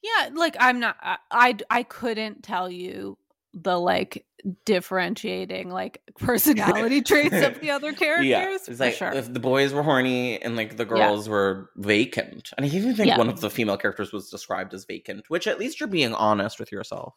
Yeah, 0.03 0.31
like 0.35 0.57
I'm 0.61 0.81
not 0.81 0.97
I, 1.01 1.19
I 1.31 1.57
I 1.71 1.83
couldn't 1.83 2.43
tell 2.43 2.71
you 2.71 3.19
the 3.53 3.79
like 3.79 4.25
differentiating 4.65 5.71
like 5.71 6.01
personality 6.19 7.03
traits 7.03 7.35
of 7.35 7.61
the 7.61 7.71
other 7.71 7.93
characters. 7.93 8.27
Yeah, 8.27 8.55
it's 8.55 8.67
for 8.67 8.75
like 8.77 8.95
sure. 8.95 9.13
if 9.13 9.33
the 9.33 9.41
boys 9.41 9.73
were 9.73 9.83
horny 9.83 10.41
and 10.41 10.57
like 10.57 10.77
the 10.77 10.85
girls 10.85 11.29
were 11.29 11.71
vacant, 11.77 12.51
and 12.57 12.65
I 12.65 12.69
even 12.71 12.95
think 12.95 13.09
Yeah. 13.09 13.19
one 13.19 13.29
of 13.29 13.41
the 13.41 13.51
female 13.51 13.77
characters 13.77 14.13
was 14.13 14.31
described 14.31 14.73
as 14.75 14.85
vacant, 14.85 15.25
which 15.29 15.47
at 15.47 15.59
least 15.59 15.81
you're 15.81 15.89
being 15.89 16.15
honest 16.15 16.59
with 16.59 16.73
yourself. 16.73 17.15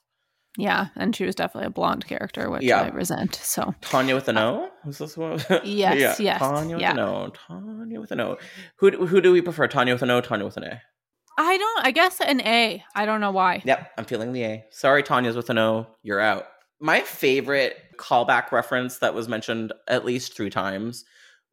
yeah, 0.58 0.88
and 0.96 1.16
she 1.16 1.24
was 1.26 1.34
definitely 1.36 1.68
a 1.68 1.72
blonde 1.72 2.06
character, 2.06 2.50
which 2.50 2.64
Yeah. 2.64 2.82
I 2.82 2.90
resent. 2.90 3.36
So 3.36 3.74
Tanya 3.82 4.16
with 4.16 4.28
an 4.28 4.38
uh, 4.38 4.52
O? 4.52 4.70
Was 4.86 4.98
this 4.98 5.16
one? 5.18 5.40
Yes, 5.64 6.20
yes, 6.20 6.40
Tanya 6.40 6.76
with 6.76 6.82
yeah. 6.82 6.92
an 6.92 7.00
O. 7.00 7.32
Tanya 7.48 8.00
with 8.02 8.12
an 8.12 8.20
O. 8.20 8.38
Who 8.78 9.06
who 9.08 9.22
do 9.22 9.32
we 9.32 9.42
prefer? 9.42 9.68
Tanya 9.68 9.94
with 9.94 10.02
an 10.04 10.10
O, 10.12 10.20
Tanya 10.22 10.46
with 10.46 10.58
an 10.58 10.64
A. 10.66 10.82
I 11.38 11.58
don't. 11.58 11.86
I 11.86 11.92
guess 11.92 12.20
an 12.22 12.42
A. 12.42 12.84
I 12.96 13.06
don't 13.06 13.22
know 13.22 13.32
why. 13.32 13.62
Yep, 13.66 13.92
I'm 13.98 14.06
feeling 14.06 14.34
the 14.34 14.44
A. 14.44 14.66
Sorry, 14.72 15.04
Tanya's 15.04 15.36
with 15.36 15.50
an 15.50 15.58
O. 15.58 15.88
You're 16.04 16.20
out. 16.20 16.48
My 16.80 17.02
favorite 17.02 17.78
callback 17.98 18.52
reference 18.52 18.98
that 19.00 19.14
was 19.14 19.28
mentioned 19.28 19.72
at 19.88 20.06
least 20.06 20.36
three 20.36 20.50
times 20.50 21.06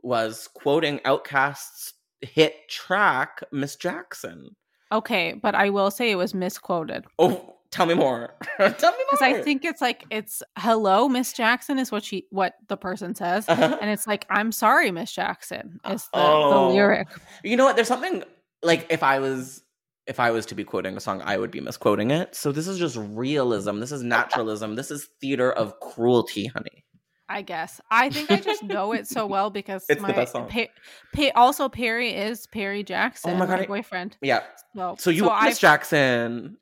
was 0.03 0.49
quoting 0.55 0.99
OutKast's 1.01 1.95
hit 2.21 2.69
track, 2.69 3.43
Miss 3.53 3.77
Jackson. 3.77 4.57
Okay, 4.93 5.35
but 5.41 5.55
I 5.55 5.71
will 5.71 5.91
say 5.91 6.11
it 6.11 6.17
was 6.17 6.35
misquoted 6.35 7.05
Oh, 7.19 7.55
tell 7.71 7.87
me 7.87 7.95
more. 7.95 8.35
tell 8.59 8.67
me 8.69 8.81
more. 8.81 8.97
because 9.11 9.23
I 9.23 9.41
think 9.43 9.65
it's 9.65 9.81
like 9.81 10.05
it's 10.11 10.43
"Hello, 10.59 11.09
Miss 11.09 11.33
Jackson" 11.33 11.79
is 11.79 11.93
what 11.93 12.03
she 12.03 12.27
what 12.31 12.55
the 12.69 12.77
person 12.77 13.15
says, 13.15 13.49
Uh-huh. 13.49 13.79
and 13.81 13.91
it's 13.91 14.07
like 14.07 14.27
"I'm 14.31 14.51
sorry, 14.53 14.91
Miss 14.91 15.13
Jackson" 15.13 15.79
is 15.89 16.05
the, 16.13 16.19
Oh. 16.21 16.51
the 16.69 16.75
lyric. 16.75 17.09
You 17.45 17.57
know 17.57 17.65
what? 17.65 17.77
There's 17.77 17.89
something 17.89 18.25
like 18.63 18.87
if 18.91 19.03
I 19.05 19.21
was 19.21 19.63
if 20.07 20.19
I 20.21 20.31
was 20.31 20.47
to 20.47 20.55
be 20.55 20.65
quoting 20.65 20.97
a 20.97 21.01
song, 21.01 21.23
I 21.25 21.37
would 21.37 21.51
be 21.51 21.61
misquoting 21.61 22.11
it. 22.11 22.35
So 22.35 22.53
this 22.53 22.67
is 22.67 22.79
just 22.79 22.97
realism. 22.97 23.81
This 23.81 23.93
is 23.93 24.03
naturalism. 24.03 24.75
this 24.75 24.91
is 24.91 25.09
theater 25.21 25.53
of 25.53 25.79
cruelty, 25.81 26.47
honey. 26.47 26.85
I 27.29 27.43
guess. 27.43 27.81
I 27.93 28.11
think 28.11 28.29
I 28.31 28.41
just 28.41 28.65
know 28.65 28.93
it 28.93 29.07
so 29.07 29.25
well 29.25 29.51
because 29.51 29.85
It's 29.89 30.01
the 30.01 30.09
my 30.09 30.13
best 30.13 30.33
song. 30.33 30.49
Pa- 30.49 30.65
Pa- 31.15 31.31
also 31.37 31.69
Perry 31.69 32.13
is 32.13 32.47
Perry 32.49 32.83
Jackson, 32.83 33.31
Oh 33.31 33.35
my 33.35 33.47
my, 33.47 33.55
God, 33.57 33.61
I- 33.63 33.67
boyfriend. 33.67 34.17
Yeah. 34.21 34.43
So, 34.75 34.97
So 34.99 35.11
you 35.11 35.25
so 35.25 35.31
are 35.31 35.45
Miss 35.45 35.59
Jackson, 35.61 36.57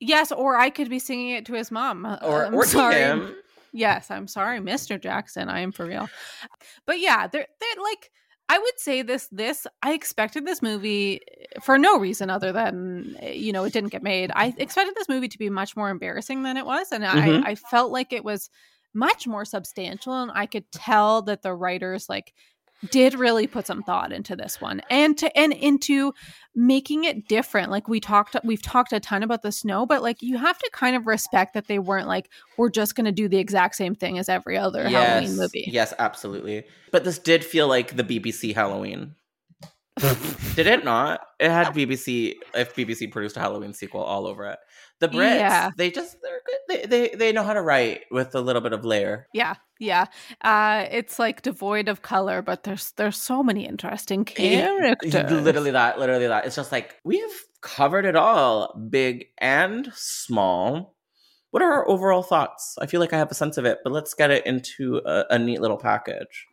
Yes, 0.00 0.32
or 0.32 0.56
I 0.56 0.70
could 0.70 0.88
be 0.90 0.98
singing 0.98 1.30
it 1.30 1.46
to 1.46 1.52
his 1.54 1.70
mom. 1.70 2.06
Or 2.22 2.44
I'm 2.46 2.54
or 2.54 2.64
sorry. 2.64 2.96
him. 2.96 3.34
Yes, 3.72 4.10
I'm 4.10 4.26
sorry, 4.28 4.60
Mr. 4.60 5.00
Jackson. 5.00 5.48
I 5.48 5.60
am 5.60 5.72
for 5.72 5.84
real. 5.86 6.08
But 6.86 7.00
yeah, 7.00 7.26
they're 7.26 7.46
they're 7.60 7.82
like 7.82 8.10
I 8.48 8.58
would 8.58 8.78
say 8.78 9.02
this 9.02 9.28
this 9.32 9.66
I 9.82 9.92
expected 9.94 10.46
this 10.46 10.60
movie 10.60 11.20
for 11.62 11.78
no 11.78 11.98
reason 11.98 12.28
other 12.28 12.52
than 12.52 13.16
eh, 13.20 13.32
you 13.32 13.52
know 13.52 13.64
it 13.64 13.72
didn't 13.72 13.90
get 13.90 14.02
made. 14.02 14.30
I 14.34 14.54
expected 14.58 14.94
this 14.96 15.08
movie 15.08 15.28
to 15.28 15.38
be 15.38 15.48
much 15.50 15.76
more 15.76 15.88
embarrassing 15.90 16.42
than 16.42 16.56
it 16.56 16.66
was, 16.66 16.92
and 16.92 17.06
Mhm. 17.12 17.40
I 17.40 17.40
I 17.42 17.54
felt 17.54 17.90
like 17.90 18.12
it 18.12 18.24
was 18.24 18.50
much 18.92 19.26
more 19.26 19.44
substantial, 19.46 20.12
and 20.12 20.30
I 20.34 20.46
could 20.46 20.70
tell 20.72 21.22
that 21.22 21.42
the 21.42 21.54
writers 21.54 22.08
like 22.08 22.34
did 22.90 23.14
really 23.14 23.46
put 23.46 23.66
some 23.66 23.82
thought 23.82 24.12
into 24.12 24.36
this 24.36 24.60
one 24.60 24.80
and 24.90 25.16
to 25.18 25.36
and 25.36 25.52
into 25.52 26.12
making 26.54 27.04
it 27.04 27.26
different 27.28 27.70
like 27.70 27.88
we 27.88 27.98
talked 27.98 28.36
we've 28.44 28.62
talked 28.62 28.92
a 28.92 29.00
ton 29.00 29.22
about 29.22 29.42
the 29.42 29.50
snow 29.50 29.86
but 29.86 30.02
like 30.02 30.22
you 30.22 30.38
have 30.38 30.58
to 30.58 30.70
kind 30.72 30.94
of 30.94 31.06
respect 31.06 31.54
that 31.54 31.66
they 31.66 31.78
weren't 31.78 32.06
like 32.06 32.28
we're 32.56 32.70
just 32.70 32.94
going 32.94 33.04
to 33.04 33.12
do 33.12 33.28
the 33.28 33.38
exact 33.38 33.74
same 33.74 33.94
thing 33.94 34.18
as 34.18 34.28
every 34.28 34.56
other 34.56 34.88
halloween 34.88 35.36
movie 35.36 35.64
Yes, 35.74 35.92
absolutely. 35.98 36.64
But 36.92 37.02
this 37.02 37.18
did 37.18 37.44
feel 37.44 37.66
like 37.66 37.96
the 37.96 38.04
BBC 38.04 38.54
Halloween. 38.54 39.16
did 40.56 40.66
it 40.66 40.84
not? 40.84 41.20
It 41.38 41.50
had 41.50 41.68
BBC 41.68 42.34
if 42.54 42.74
BBC 42.74 43.10
produced 43.12 43.36
a 43.36 43.40
Halloween 43.40 43.72
sequel 43.72 44.02
all 44.02 44.26
over 44.26 44.46
it. 44.46 44.58
The 45.00 45.08
Brits, 45.08 45.38
Yeah. 45.38 45.70
they 45.76 45.90
just 45.90 46.16
they're 46.22 46.40
good. 46.46 46.58
They, 46.68 46.86
they 47.08 47.14
they 47.16 47.32
know 47.32 47.42
how 47.44 47.52
to 47.52 47.62
write 47.62 48.02
with 48.10 48.34
a 48.34 48.40
little 48.40 48.62
bit 48.62 48.72
of 48.72 48.84
layer. 48.84 49.26
yeah 49.34 49.54
yeah 49.80 50.06
uh 50.42 50.86
it's 50.90 51.18
like 51.18 51.42
devoid 51.42 51.88
of 51.88 52.00
color 52.00 52.40
but 52.42 52.62
there's 52.62 52.92
there's 52.92 53.20
so 53.20 53.42
many 53.42 53.66
interesting 53.66 54.24
characters 54.24 55.12
Literally 55.12 55.72
that, 55.72 55.98
literally 55.98 56.28
that. 56.28 56.46
It's 56.46 56.54
just 56.56 56.70
like 56.72 56.96
we've 57.04 57.44
covered 57.60 58.04
it 58.04 58.14
all, 58.16 58.74
big 58.90 59.26
and 59.38 59.90
small. 59.94 60.96
What 61.50 61.62
are 61.62 61.72
our 61.72 61.88
overall 61.88 62.22
thoughts? 62.22 62.76
I 62.80 62.86
feel 62.86 63.00
like 63.00 63.12
I 63.12 63.18
have 63.18 63.30
a 63.30 63.34
sense 63.34 63.58
of 63.58 63.64
it, 63.64 63.78
but 63.84 63.92
let's 63.92 64.14
get 64.14 64.30
it 64.32 64.44
into 64.46 65.00
a, 65.06 65.24
a 65.30 65.38
neat 65.38 65.60
little 65.60 65.76
package. 65.78 66.46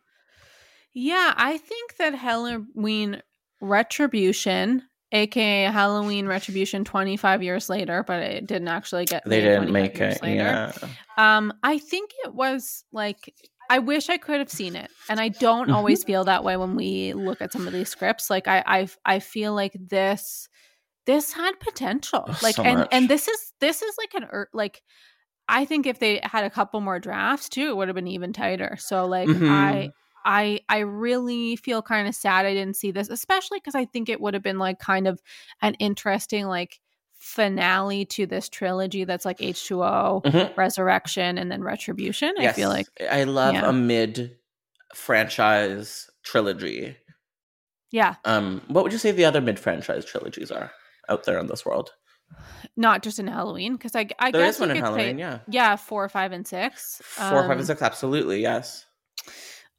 Yeah, 0.94 1.32
I 1.36 1.58
think 1.58 1.96
that 1.96 2.14
Halloween 2.14 3.22
Retribution, 3.62 4.82
aka 5.12 5.64
Halloween 5.64 6.26
Retribution 6.26 6.84
25 6.84 7.42
years 7.42 7.68
later, 7.68 8.02
but 8.06 8.20
it 8.22 8.46
didn't 8.46 8.68
actually 8.68 9.04
get 9.04 9.22
They 9.24 9.40
didn't 9.40 9.72
make 9.72 10.00
it. 10.00 10.20
later. 10.22 10.42
Yeah. 10.44 10.72
Um 11.16 11.52
I 11.62 11.78
think 11.78 12.10
it 12.24 12.34
was 12.34 12.84
like 12.92 13.34
I 13.70 13.78
wish 13.78 14.08
I 14.10 14.18
could 14.18 14.38
have 14.40 14.50
seen 14.50 14.76
it, 14.76 14.90
and 15.08 15.18
I 15.20 15.28
don't 15.28 15.68
Mhm. 15.68 15.74
always 15.74 16.04
feel 16.04 16.24
that 16.24 16.44
way 16.44 16.56
when 16.58 16.74
we 16.74 17.14
look 17.14 17.40
at 17.40 17.52
some 17.52 17.66
of 17.66 17.72
these 17.72 17.88
scripts. 17.88 18.28
Like 18.28 18.46
I, 18.46 18.62
I, 18.66 18.88
I 19.06 19.18
feel 19.18 19.54
like 19.54 19.74
this, 19.80 20.46
this 21.06 21.32
had 21.32 21.52
potential. 21.58 22.24
Oh, 22.28 22.36
Like, 22.42 22.56
so 22.56 22.64
and 22.64 22.80
much. 22.80 22.88
and 22.92 23.08
this 23.08 23.28
is 23.28 23.52
this 23.60 23.80
is 23.80 23.94
like 23.96 24.12
an 24.14 24.28
ur- 24.30 24.50
like, 24.52 24.82
I 25.48 25.64
think 25.64 25.86
if 25.86 26.00
they 26.00 26.20
had 26.22 26.44
a 26.44 26.50
couple 26.50 26.80
more 26.82 26.98
drafts 26.98 27.48
too, 27.48 27.68
it 27.70 27.76
would 27.76 27.88
have 27.88 27.94
been 27.94 28.08
even 28.08 28.34
tighter. 28.34 28.76
So 28.78 29.06
like, 29.06 29.28
I, 29.30 29.32
Mhm. 29.32 29.92
I, 30.24 30.60
I 30.68 30.78
really 30.80 31.56
feel 31.56 31.82
kind 31.82 32.06
of 32.08 32.14
sad 32.14 32.46
I 32.46 32.54
didn't 32.54 32.76
see 32.76 32.90
this, 32.90 33.08
especially 33.08 33.58
because 33.58 33.74
I 33.74 33.84
think 33.84 34.08
it 34.08 34.20
would 34.20 34.34
have 34.34 34.42
been 34.42 34.58
like 34.58 34.78
kind 34.78 35.06
of 35.08 35.20
an 35.60 35.74
interesting 35.74 36.46
like 36.46 36.80
finale 37.14 38.04
to 38.04 38.26
this 38.26 38.48
trilogy 38.48 39.04
that's 39.04 39.24
like 39.24 39.40
H 39.40 39.66
two 39.68 39.82
O 39.84 40.22
Mhm. 40.24 40.56
resurrection 40.56 41.38
and 41.38 41.52
then 41.52 41.62
retribution 41.62 42.34
i 42.38 42.50
feel 42.50 42.68
like 42.68 42.88
I 43.10 43.22
love 43.24 43.54
yeah. 43.54 43.68
a 43.68 43.72
mid 43.72 44.36
franchise 44.94 46.10
trilogy. 46.24 46.96
yeah 47.92 48.16
Um, 48.24 48.62
what 48.68 48.82
would 48.84 48.92
you 48.92 48.98
say 48.98 49.12
the 49.12 49.24
other 49.24 49.40
mid 49.40 49.58
franchise 49.58 50.04
trilogies 50.04 50.50
are 50.50 50.72
out 51.08 51.24
there 51.24 51.38
in 51.38 51.46
this 51.46 51.64
world? 51.64 51.90
not 52.76 53.02
just 53.02 53.18
in 53.18 53.26
halloween 53.26 53.74
because 53.74 53.94
i, 53.94 54.06
I 54.18 54.30
There 54.30 54.40
guess 54.40 54.54
is 54.54 54.60
one 54.60 54.70
in 54.70 54.76
could 54.76 54.82
say- 54.86 54.90
Halloween, 54.90 55.18
yeah. 55.18 55.38
yeah 55.48 55.76
four 55.76 56.08
five 56.08 56.32
and 56.32 56.46
six. 56.46 57.00
Four, 57.04 57.44
Um, 57.44 57.50
and 57.50 57.66
six, 57.66 57.82
absolutely, 57.82 58.40
yes. 58.40 58.86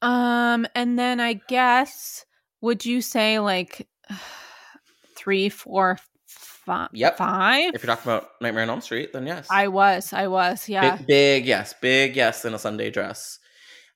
Um 0.03 0.67
and 0.75 0.99
then 0.99 1.19
i 1.19 1.33
guess 1.47 2.25
would 2.61 2.85
you 2.85 3.01
say 3.01 3.39
like 3.39 3.87
three 5.15 5.49
four 5.49 5.97
five 6.27 6.89
Yep. 6.93 7.17
five 7.17 7.75
If 7.75 7.83
you're 7.83 7.93
talking 7.93 8.09
about 8.09 8.29
Nightmare 8.39 8.63
on 8.63 8.69
Elm 8.69 8.79
Street, 8.81 9.11
then 9.11 9.27
yes. 9.27 9.47
i 9.51 9.67
was 9.67 10.13
i 10.13 10.27
was 10.27 10.69
yeah 10.69 10.95
Big, 10.97 11.07
big 11.07 11.45
yes, 11.45 11.73
big 11.81 12.15
yes 12.15 12.45
in 12.45 12.53
a 12.53 12.59
Sunday 12.59 12.89
dress. 12.89 13.39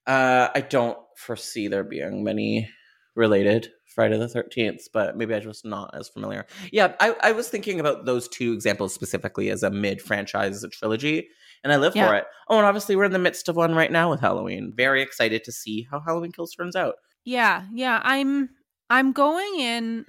Uh, 0.05 0.49
I 0.55 0.61
don't 0.61 0.97
foresee 1.17 1.67
there 1.67 1.83
being 1.83 2.23
many 2.23 2.69
related 3.15 3.69
Friday 3.93 4.17
the 4.17 4.27
Thirteenth, 4.27 4.87
but 4.93 5.17
maybe 5.17 5.33
I'm 5.33 5.41
just 5.41 5.65
not 5.65 5.93
as 5.97 6.07
familiar. 6.07 6.45
Yeah, 6.71 6.93
I, 6.99 7.15
I 7.21 7.31
was 7.31 7.49
thinking 7.49 7.79
about 7.79 8.05
those 8.05 8.27
two 8.27 8.53
examples 8.53 8.93
specifically 8.93 9.49
as 9.49 9.63
a 9.63 9.71
mid 9.71 10.01
franchise 10.01 10.63
trilogy, 10.71 11.29
and 11.63 11.73
I 11.73 11.77
live 11.77 11.95
Yeah. 11.95 12.07
for 12.07 12.15
it. 12.15 12.25
Oh, 12.49 12.57
and 12.57 12.65
obviously 12.65 12.95
we're 12.95 13.05
in 13.05 13.11
the 13.11 13.19
midst 13.19 13.49
of 13.49 13.55
one 13.55 13.75
right 13.75 13.91
now 13.91 14.09
with 14.09 14.19
Halloween. 14.21 14.73
Very 14.75 15.01
excited 15.01 15.43
to 15.45 15.51
see 15.51 15.87
how 15.91 15.99
Halloween 15.99 16.31
Kills 16.31 16.53
turns 16.53 16.75
out. 16.75 16.95
Yeah, 17.25 17.65
yeah. 17.73 17.99
I'm 18.03 18.49
I'm 18.89 19.11
going 19.11 19.59
in 19.59 20.05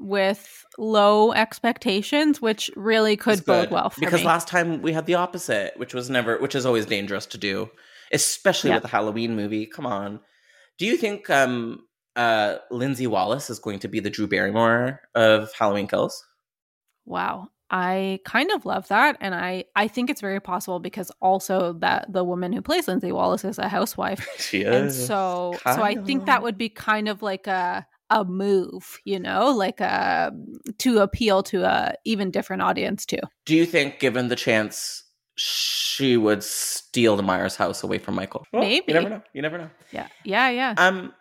with 0.00 0.64
low 0.78 1.32
expectations, 1.32 2.40
which 2.40 2.70
really 2.76 3.16
could 3.16 3.44
bode 3.44 3.70
well 3.70 3.90
for 3.90 4.00
because 4.00 4.20
me. 4.20 4.26
last 4.26 4.46
time 4.46 4.80
we 4.82 4.92
had 4.92 5.06
the 5.06 5.14
opposite, 5.14 5.72
which 5.76 5.92
was 5.94 6.08
never, 6.10 6.38
which 6.38 6.54
is 6.54 6.64
always 6.66 6.86
dangerous 6.86 7.26
to 7.26 7.38
do, 7.38 7.68
especially 8.12 8.70
Yeah. 8.70 8.76
with 8.76 8.84
a 8.84 8.88
Halloween 8.88 9.34
movie. 9.34 9.66
Come 9.66 9.86
on, 9.86 10.20
do 10.78 10.86
you 10.86 10.96
think 10.96 11.28
um 11.30 11.80
uh 12.16 12.58
Lindsey 12.70 13.06
Wallace 13.06 13.48
is 13.50 13.58
going 13.58 13.78
to 13.80 13.88
be 13.88 13.98
the 14.00 14.10
Drew 14.10 14.26
Barrymore 14.28 15.00
of 15.14 15.52
Halloween 15.54 15.88
Kills? 15.88 16.22
wow. 17.06 17.48
I 17.70 18.20
kind 18.24 18.50
of 18.50 18.64
love 18.64 18.88
that 18.88 19.16
and 19.20 19.34
I 19.34 19.64
I 19.76 19.88
think 19.88 20.08
it's 20.10 20.20
very 20.20 20.40
possible 20.40 20.80
because 20.80 21.10
also 21.20 21.74
that 21.74 22.10
the 22.12 22.24
woman 22.24 22.52
who 22.52 22.62
plays 22.62 22.88
Lindsey 22.88 23.12
Wallace 23.12 23.44
is 23.44 23.58
a 23.58 23.68
housewife. 23.68 24.26
She 24.38 24.62
is. 24.62 24.74
and 24.74 24.92
so 24.92 25.54
so 25.64 25.82
I 25.82 25.94
think 25.96 26.26
that 26.26 26.42
would 26.42 26.56
be 26.56 26.68
kind 26.68 27.08
of 27.08 27.22
like 27.22 27.46
a 27.46 27.86
a 28.10 28.24
move, 28.24 28.98
you 29.04 29.20
know, 29.20 29.50
like 29.50 29.80
a 29.80 30.32
to 30.78 30.98
appeal 31.00 31.42
to 31.44 31.64
a 31.64 31.94
even 32.04 32.30
different 32.30 32.62
audience 32.62 33.04
too. 33.04 33.18
Do 33.44 33.54
you 33.54 33.66
think, 33.66 33.98
given 33.98 34.28
the 34.28 34.36
chance, 34.36 35.04
she 35.36 36.16
would 36.16 36.42
steal 36.42 37.16
the 37.16 37.22
Myers 37.22 37.56
house 37.56 37.82
away 37.82 37.98
from 37.98 38.14
Michael? 38.14 38.46
Well, 38.52 38.62
Maybe. 38.62 38.84
You 38.88 38.94
never 38.94 39.08
know. 39.10 39.22
You 39.34 39.42
never 39.42 39.58
know. 39.58 39.70
Yeah. 39.92 40.08
Yeah, 40.24 40.48
yeah. 40.48 40.74
Um, 40.78 41.12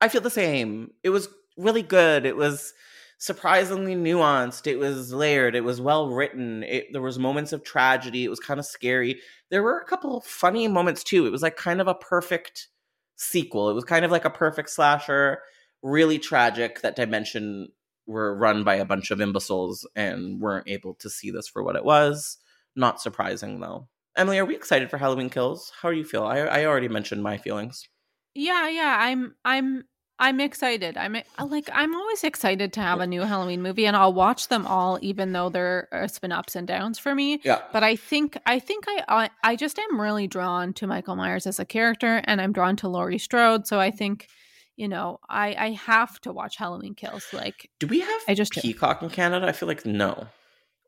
I 0.00 0.08
feel 0.08 0.20
the 0.20 0.30
same. 0.30 0.92
It 1.02 1.10
was 1.10 1.28
really 1.56 1.82
good. 1.82 2.24
It 2.24 2.36
was 2.36 2.72
surprisingly 3.18 3.94
nuanced. 3.94 4.66
It 4.66 4.78
was 4.78 5.12
layered. 5.12 5.54
It 5.54 5.64
was 5.64 5.80
well 5.80 6.08
written. 6.08 6.62
It, 6.62 6.86
there 6.92 7.02
was 7.02 7.18
moments 7.18 7.52
of 7.52 7.64
tragedy. 7.64 8.24
It 8.24 8.30
was 8.30 8.40
kind 8.40 8.58
of 8.58 8.66
scary. 8.66 9.20
There 9.50 9.62
were 9.62 9.78
a 9.78 9.84
couple 9.84 10.20
funny 10.20 10.68
moments 10.68 11.04
too. 11.04 11.26
It 11.26 11.32
was 11.32 11.42
like 11.42 11.56
kind 11.56 11.80
of 11.80 11.88
a 11.88 11.94
perfect 11.94 12.68
sequel. 13.16 13.68
It 13.68 13.74
was 13.74 13.84
kind 13.84 14.04
of 14.04 14.10
like 14.10 14.24
a 14.24 14.30
perfect 14.30 14.70
slasher. 14.70 15.42
Really 15.82 16.18
tragic. 16.18 16.80
That 16.80 16.96
dimension 16.96 17.68
were 18.06 18.34
run 18.36 18.64
by 18.64 18.76
a 18.76 18.84
bunch 18.84 19.10
of 19.10 19.20
imbeciles 19.20 19.86
and 19.94 20.40
weren't 20.40 20.68
able 20.68 20.94
to 20.94 21.10
see 21.10 21.30
this 21.30 21.48
for 21.48 21.62
what 21.62 21.76
it 21.76 21.84
was. 21.84 22.38
Not 22.74 23.00
surprising 23.00 23.60
though. 23.60 23.88
Emily, 24.16 24.38
are 24.38 24.44
we 24.44 24.56
excited 24.56 24.90
for 24.90 24.98
Halloween 24.98 25.30
Kills? 25.30 25.72
How 25.80 25.90
do 25.90 25.96
you 25.96 26.04
feel? 26.04 26.24
I, 26.24 26.38
I 26.38 26.64
already 26.64 26.88
mentioned 26.88 27.22
my 27.22 27.36
feelings. 27.36 27.88
Yeah, 28.34 28.68
yeah, 28.68 28.96
I'm 28.98 29.34
I'm 29.44 29.84
I'm 30.20 30.40
excited. 30.40 30.96
I'm 30.96 31.14
uh, 31.16 31.46
like 31.46 31.70
I'm 31.72 31.94
always 31.94 32.24
excited 32.24 32.72
to 32.72 32.80
have 32.80 33.00
a 33.00 33.06
new 33.06 33.22
Halloween 33.22 33.62
movie 33.62 33.86
and 33.86 33.96
I'll 33.96 34.12
watch 34.12 34.48
them 34.48 34.66
all 34.66 34.98
even 35.00 35.32
though 35.32 35.48
there 35.48 35.88
has 35.92 36.18
been 36.18 36.32
ups 36.32 36.56
and 36.56 36.66
downs 36.66 36.98
for 36.98 37.14
me. 37.14 37.40
Yeah. 37.44 37.62
But 37.72 37.84
I 37.84 37.94
think 37.94 38.36
I 38.44 38.58
think 38.58 38.84
I 38.88 39.04
I, 39.08 39.30
I 39.44 39.56
just 39.56 39.78
am 39.78 40.00
really 40.00 40.26
drawn 40.26 40.72
to 40.74 40.86
Michael 40.86 41.14
Myers 41.16 41.46
as 41.46 41.60
a 41.60 41.64
character 41.64 42.20
and 42.24 42.40
I'm 42.40 42.52
drawn 42.52 42.74
to 42.76 42.88
Laurie 42.88 43.18
Strode, 43.18 43.66
so 43.66 43.78
I 43.78 43.90
think 43.90 44.28
you 44.76 44.88
know, 44.88 45.18
I 45.28 45.54
I 45.58 45.70
have 45.72 46.20
to 46.20 46.32
watch 46.32 46.56
Halloween 46.56 46.94
Kills 46.94 47.26
like 47.32 47.68
Do 47.78 47.86
we 47.86 48.00
have 48.00 48.20
I 48.26 48.34
just. 48.34 48.52
Peacock 48.52 49.02
in 49.02 49.10
Canada? 49.10 49.46
I 49.46 49.52
feel 49.52 49.68
like 49.68 49.84
no. 49.84 50.26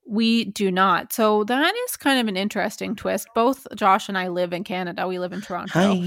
we 0.07 0.45
do 0.45 0.71
not. 0.71 1.13
So 1.13 1.45
that 1.45 1.75
is 1.89 1.97
kind 1.97 2.21
of 2.21 2.29
an 2.29 2.37
interesting 2.37 2.97
twist. 2.97 3.29
Both 3.35 3.67
Josh 3.75 4.09
and 4.09 4.19
I 4.19 4.29
live 4.29 4.53
in 4.53 4.65
Canada. 4.65 5.07
We 5.07 5.19
live 5.19 5.33
in 5.33 5.41
Toronto. 5.41 6.03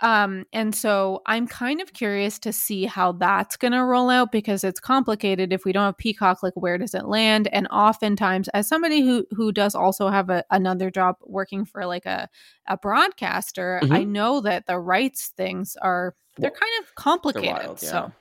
Um, 0.00 0.44
and 0.52 0.74
so 0.74 1.22
I'm 1.26 1.46
kind 1.46 1.80
of 1.80 1.92
curious 1.92 2.38
to 2.40 2.52
see 2.52 2.84
how 2.84 3.12
that's 3.12 3.56
going 3.56 3.72
to 3.72 3.84
roll 3.84 4.10
out 4.10 4.30
because 4.32 4.62
it's 4.64 4.80
complicated. 4.80 5.52
If 5.52 5.64
we 5.64 5.72
don't 5.72 5.84
have 5.84 5.96
Peacock, 5.96 6.42
like 6.42 6.52
where 6.54 6.78
does 6.78 6.94
it 6.94 7.06
land? 7.06 7.48
And 7.52 7.66
oftentimes, 7.68 8.48
as 8.48 8.68
somebody 8.68 9.00
who 9.00 9.26
who 9.30 9.52
does 9.52 9.74
also 9.74 10.08
have 10.08 10.28
a, 10.30 10.44
another 10.50 10.90
job 10.90 11.16
working 11.22 11.64
for 11.64 11.86
like 11.86 12.06
a 12.06 12.28
a 12.68 12.76
broadcaster, 12.76 13.80
I 13.90 14.04
know 14.04 14.40
that 14.42 14.66
the 14.66 14.78
rights 14.78 15.32
things 15.36 15.76
are 15.80 16.14
they're 16.36 16.50
Well, 16.50 16.60
kind 16.60 16.84
of 16.84 16.94
complicated. 16.94 17.50
wild, 17.50 17.82
yeah. 17.82 17.88
So 17.88 18.12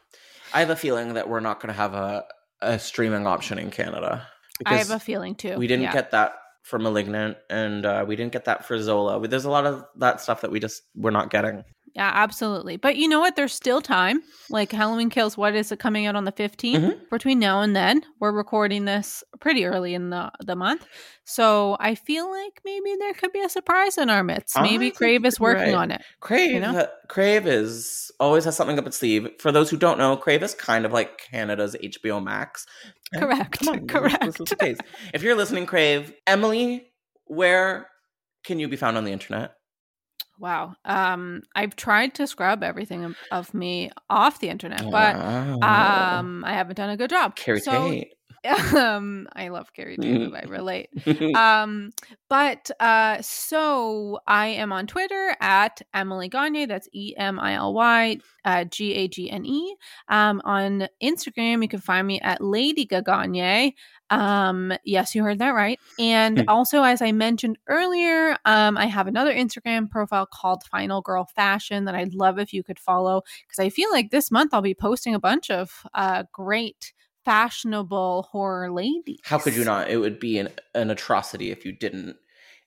I 0.53 0.59
have 0.61 0.69
a 0.69 0.75
feeling 0.75 1.15
that 1.15 1.27
we're 1.27 1.41
not 1.41 1.59
going 1.59 1.73
to 1.73 1.77
have 1.77 1.93
a, 1.93 2.23
a 2.61 2.79
streaming 2.79 3.27
option 3.27 3.57
in 3.59 3.71
Canada. 3.71 4.27
I 4.65 4.75
have 4.77 4.91
a 4.91 4.99
feeling 4.99 5.35
too. 5.35 5.57
we 5.57 5.67
didn't 5.67 5.83
yeah. 5.83 5.93
get 5.93 6.11
that 6.11 6.35
for 6.65 6.79
Malignant, 6.79 7.37
and 7.49 7.85
uh, 7.85 8.03
we 8.07 8.15
didn't 8.15 8.33
get 8.33 8.45
that 8.45 8.65
for 8.65 8.81
Zola. 8.81 9.25
There's 9.27 9.45
a 9.45 9.51
lot 9.51 9.65
of 9.65 9.85
that 9.97 10.19
stuff 10.19 10.41
that 10.41 10.51
we 10.51 10.59
just 10.59 10.81
we're 10.95 11.11
not 11.11 11.29
getting. 11.29 11.63
Yeah, 11.93 12.11
absolutely. 12.13 12.75
But 12.75 12.97
you 12.97 13.07
know 13.07 13.21
what? 13.21 13.37
There's 13.37 13.53
still 13.53 13.81
time. 13.81 14.21
Like 14.49 14.69
Halloween 14.73 15.09
Kills, 15.09 15.37
what 15.37 15.55
is 15.55 15.71
it 15.71 15.79
coming 15.79 16.07
out 16.07 16.17
on 16.17 16.25
the 16.25 16.31
15th? 16.33 16.75
Mhm. 16.81 17.09
Between 17.09 17.39
now 17.39 17.61
and 17.61 17.73
then, 17.73 18.01
we're 18.19 18.33
recording 18.33 18.83
this 18.83 19.23
pretty 19.39 19.63
early 19.63 19.93
in 19.93 20.09
the, 20.09 20.29
the 20.45 20.57
month. 20.57 20.85
So 21.23 21.77
I 21.79 21.95
feel 21.95 22.29
like 22.29 22.59
maybe 22.65 22.95
there 22.99 23.13
could 23.13 23.31
be 23.31 23.39
a 23.39 23.47
surprise 23.47 23.97
in 23.97 24.09
our 24.09 24.25
midst. 24.25 24.59
Maybe 24.61 24.91
Crave 24.91 25.23
is 25.23 25.39
working 25.39 25.67
right. 25.73 25.73
on 25.73 25.91
it. 25.91 26.01
Crave, 26.19 26.51
You 26.51 26.59
know? 26.59 26.77
uh, 26.79 26.87
Crave 27.07 27.47
is 27.47 28.11
always 28.19 28.43
has 28.43 28.57
something 28.57 28.77
up 28.77 28.85
its 28.87 28.97
sleeve. 28.97 29.29
For 29.39 29.53
those 29.53 29.69
who 29.69 29.77
don't 29.77 29.97
know, 29.97 30.17
Crave 30.17 30.43
is 30.43 30.53
kind 30.53 30.85
of 30.85 30.91
like 30.91 31.17
Canada's 31.17 31.77
HBO 31.81 32.21
Max. 32.21 32.65
Correct, 33.17 33.67
on, 33.67 33.87
correct. 33.87 34.25
This 34.25 34.39
is 34.39 34.49
the 34.49 34.55
case. 34.55 34.77
If 35.13 35.23
you're 35.23 35.35
listening, 35.35 35.65
Crave, 35.65 36.13
Emily, 36.27 36.91
where 37.25 37.87
can 38.45 38.59
you 38.59 38.67
be 38.67 38.75
found 38.75 38.97
on 38.97 39.05
the 39.05 39.11
internet? 39.11 39.53
Wow. 40.39 40.75
Um, 40.83 41.43
I've 41.55 41.75
tried 41.75 42.15
to 42.15 42.27
scrub 42.27 42.61
everything 42.61 43.15
of, 43.31 43.53
me 43.53 43.91
off 44.09 44.39
the 44.39 44.49
internet, 44.49 44.83
but 44.91 45.15
um, 45.15 46.43
I 46.43 46.53
haven't 46.53 46.75
done 46.75 46.89
a 46.89 46.97
good 46.97 47.09
job. 47.09 47.35
Carrie 47.35 47.61
so, 47.61 47.89
Tate. 47.89 48.13
um, 48.75 49.27
I 49.35 49.49
love 49.49 49.73
Carrie 49.73 49.97
too. 49.97 50.33
I 50.35 50.41
relate. 50.47 50.89
um 51.35 51.91
but 52.29 52.69
uh 52.79 53.21
so 53.21 54.19
i 54.27 54.47
am 54.47 54.71
on 54.71 54.87
twitter 54.87 55.35
at 55.39 55.81
emily 55.93 56.27
gagne 56.27 56.65
that's 56.65 56.87
e-m-i-l-y 56.93 58.17
uh, 58.45 58.63
g-a-g-n-e 58.65 59.75
um 60.09 60.41
on 60.45 60.87
instagram 61.01 61.61
you 61.61 61.67
can 61.67 61.79
find 61.79 62.07
me 62.07 62.19
at 62.21 62.41
lady 62.41 62.85
gagne 62.85 63.73
um 64.09 64.73
yes 64.83 65.15
you 65.15 65.23
heard 65.23 65.39
that 65.39 65.51
right 65.51 65.79
and 65.99 66.43
also 66.47 66.83
as 66.83 67.01
i 67.01 67.11
mentioned 67.11 67.57
earlier 67.67 68.37
um 68.45 68.77
i 68.77 68.85
have 68.85 69.07
another 69.07 69.33
instagram 69.33 69.89
profile 69.89 70.27
called 70.31 70.63
final 70.63 71.01
girl 71.01 71.27
fashion 71.35 71.85
that 71.85 71.95
i'd 71.95 72.13
love 72.13 72.37
if 72.39 72.53
you 72.53 72.63
could 72.63 72.79
follow 72.79 73.21
because 73.47 73.59
i 73.63 73.69
feel 73.69 73.89
like 73.91 74.11
this 74.11 74.29
month 74.31 74.53
i'll 74.53 74.61
be 74.61 74.75
posting 74.75 75.13
a 75.15 75.19
bunch 75.19 75.49
of 75.49 75.85
uh 75.93 76.23
great 76.31 76.93
fashionable 77.25 78.29
horror 78.31 78.71
ladies 78.71 79.19
How 79.23 79.39
could 79.39 79.55
you 79.55 79.65
not? 79.65 79.89
It 79.89 79.97
would 79.97 80.19
be 80.19 80.37
an, 80.39 80.49
an 80.73 80.91
atrocity 80.91 81.51
if 81.51 81.65
you 81.65 81.71
didn't. 81.73 82.15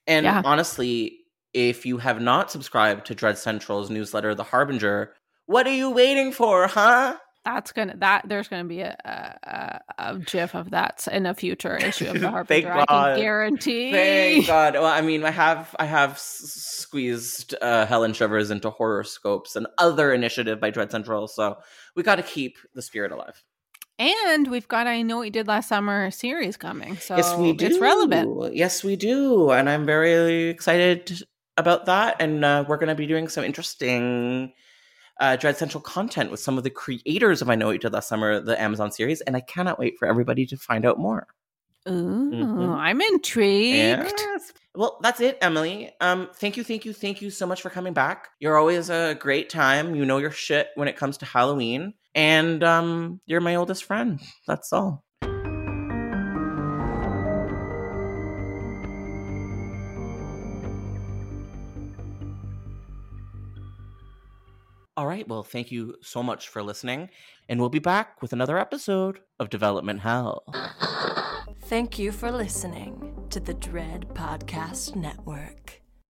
And 0.06 0.24
Yeah. 0.24 0.42
honestly, 0.44 1.18
if 1.54 1.86
you 1.86 1.98
have 1.98 2.20
not 2.20 2.50
subscribed 2.50 3.06
to 3.06 3.14
Dread 3.14 3.38
Central's 3.38 3.88
newsletter, 3.90 4.34
The 4.34 4.44
Harbinger, 4.44 5.14
what 5.46 5.66
are 5.66 5.72
you 5.74 5.90
waiting 5.90 6.32
for, 6.32 6.66
huh? 6.66 7.16
That's 7.44 7.72
gonna 7.72 7.94
that 7.98 8.28
there's 8.28 8.48
gonna 8.48 8.64
be 8.64 8.80
a 8.80 8.94
a, 9.04 9.80
a 9.98 10.18
gif 10.18 10.54
of 10.54 10.70
that 10.72 11.08
in 11.10 11.24
a 11.24 11.32
future 11.32 11.76
issue 11.76 12.06
of 12.06 12.20
the 12.20 12.20
Joe. 12.60 12.68
I 12.70 12.84
God. 12.84 12.86
can 13.14 13.22
guarantee. 13.22 13.92
Thank 13.92 14.46
God. 14.46 14.74
Well, 14.74 14.84
I 14.84 15.00
mean, 15.00 15.24
I 15.24 15.30
have 15.30 15.74
I 15.78 15.86
have 15.86 16.18
squeezed 16.18 17.54
uh, 17.62 17.86
Helen 17.86 18.12
Shivers 18.12 18.50
into 18.50 18.68
horoscopes 18.68 19.56
and 19.56 19.66
other 19.78 20.12
initiative 20.12 20.60
by 20.60 20.68
Dread 20.70 20.90
Central, 20.90 21.26
so 21.28 21.56
we 21.96 22.02
got 22.02 22.16
to 22.16 22.22
keep 22.22 22.58
the 22.74 22.82
spirit 22.82 23.12
alive. 23.12 23.42
And 23.98 24.48
we've 24.48 24.68
got 24.68 24.86
I 24.86 25.02
know 25.02 25.16
what 25.18 25.22
you 25.24 25.30
did 25.30 25.48
last 25.48 25.68
summer 25.68 26.10
series 26.12 26.56
coming, 26.56 26.96
so 26.98 27.16
yes, 27.16 27.36
we 27.36 27.52
do. 27.52 27.66
it's 27.66 27.78
relevant. 27.78 28.54
Yes, 28.54 28.84
we 28.84 28.94
do, 28.94 29.50
and 29.50 29.68
I'm 29.68 29.84
very 29.84 30.48
excited 30.50 31.20
about 31.56 31.86
that. 31.86 32.16
And 32.20 32.44
uh, 32.44 32.64
we're 32.68 32.76
going 32.76 32.88
to 32.90 32.94
be 32.94 33.06
doing 33.06 33.26
some 33.26 33.42
interesting 33.44 34.52
uh, 35.18 35.34
Dread 35.34 35.56
Central 35.56 35.80
content 35.80 36.30
with 36.30 36.38
some 36.38 36.56
of 36.58 36.62
the 36.64 36.70
creators 36.70 37.42
of 37.42 37.50
I 37.50 37.56
Know 37.56 37.66
What 37.66 37.72
You 37.72 37.78
Did 37.80 37.92
Last 37.92 38.08
Summer, 38.08 38.40
the 38.40 38.60
Amazon 38.60 38.92
series, 38.92 39.20
and 39.22 39.34
I 39.36 39.40
cannot 39.40 39.78
wait 39.80 39.98
for 39.98 40.06
everybody 40.06 40.46
to 40.46 40.56
find 40.56 40.86
out 40.86 40.98
more. 40.98 41.26
Ooh, 41.88 42.30
Mhm. 42.32 42.76
I'm 42.78 43.00
intrigued. 43.00 44.12
Yes. 44.16 44.52
Well, 44.76 45.00
that's 45.02 45.20
it, 45.20 45.38
Emily. 45.40 45.90
Um, 46.00 46.28
thank 46.36 46.56
you, 46.56 46.62
thank 46.62 46.84
you, 46.84 46.92
thank 46.92 47.20
you 47.20 47.30
so 47.30 47.46
much 47.46 47.62
for 47.62 47.70
coming 47.70 47.94
back. 47.94 48.28
You're 48.38 48.56
always 48.58 48.90
a 48.90 49.16
great 49.18 49.48
time. 49.50 49.96
You 49.96 50.04
know 50.04 50.18
your 50.18 50.30
shit 50.30 50.68
when 50.76 50.86
it 50.86 50.96
comes 50.96 51.16
to 51.18 51.24
Halloween, 51.26 51.94
and 52.14 52.62
um, 52.62 53.20
you're 53.26 53.40
my 53.40 53.56
oldest 53.56 53.84
friend. 53.84 54.20
That's 54.46 54.72
all. 54.72 55.04
All 64.98 65.06
right. 65.06 65.28
Well, 65.28 65.44
thank 65.44 65.70
you 65.70 65.94
so 66.02 66.24
much 66.24 66.48
for 66.48 66.60
listening, 66.60 67.08
and 67.48 67.60
we'll 67.60 67.68
be 67.68 67.78
back 67.78 68.20
with 68.20 68.32
another 68.32 68.58
episode 68.58 69.20
of 69.38 69.48
Development 69.48 70.00
Hell. 70.00 70.42
Thank 71.66 72.00
you 72.00 72.10
for 72.10 72.32
listening 72.32 73.14
to 73.30 73.38
the 73.38 73.54
Dread 73.54 74.08
Podcast 74.14 74.96
Network. 74.96 75.82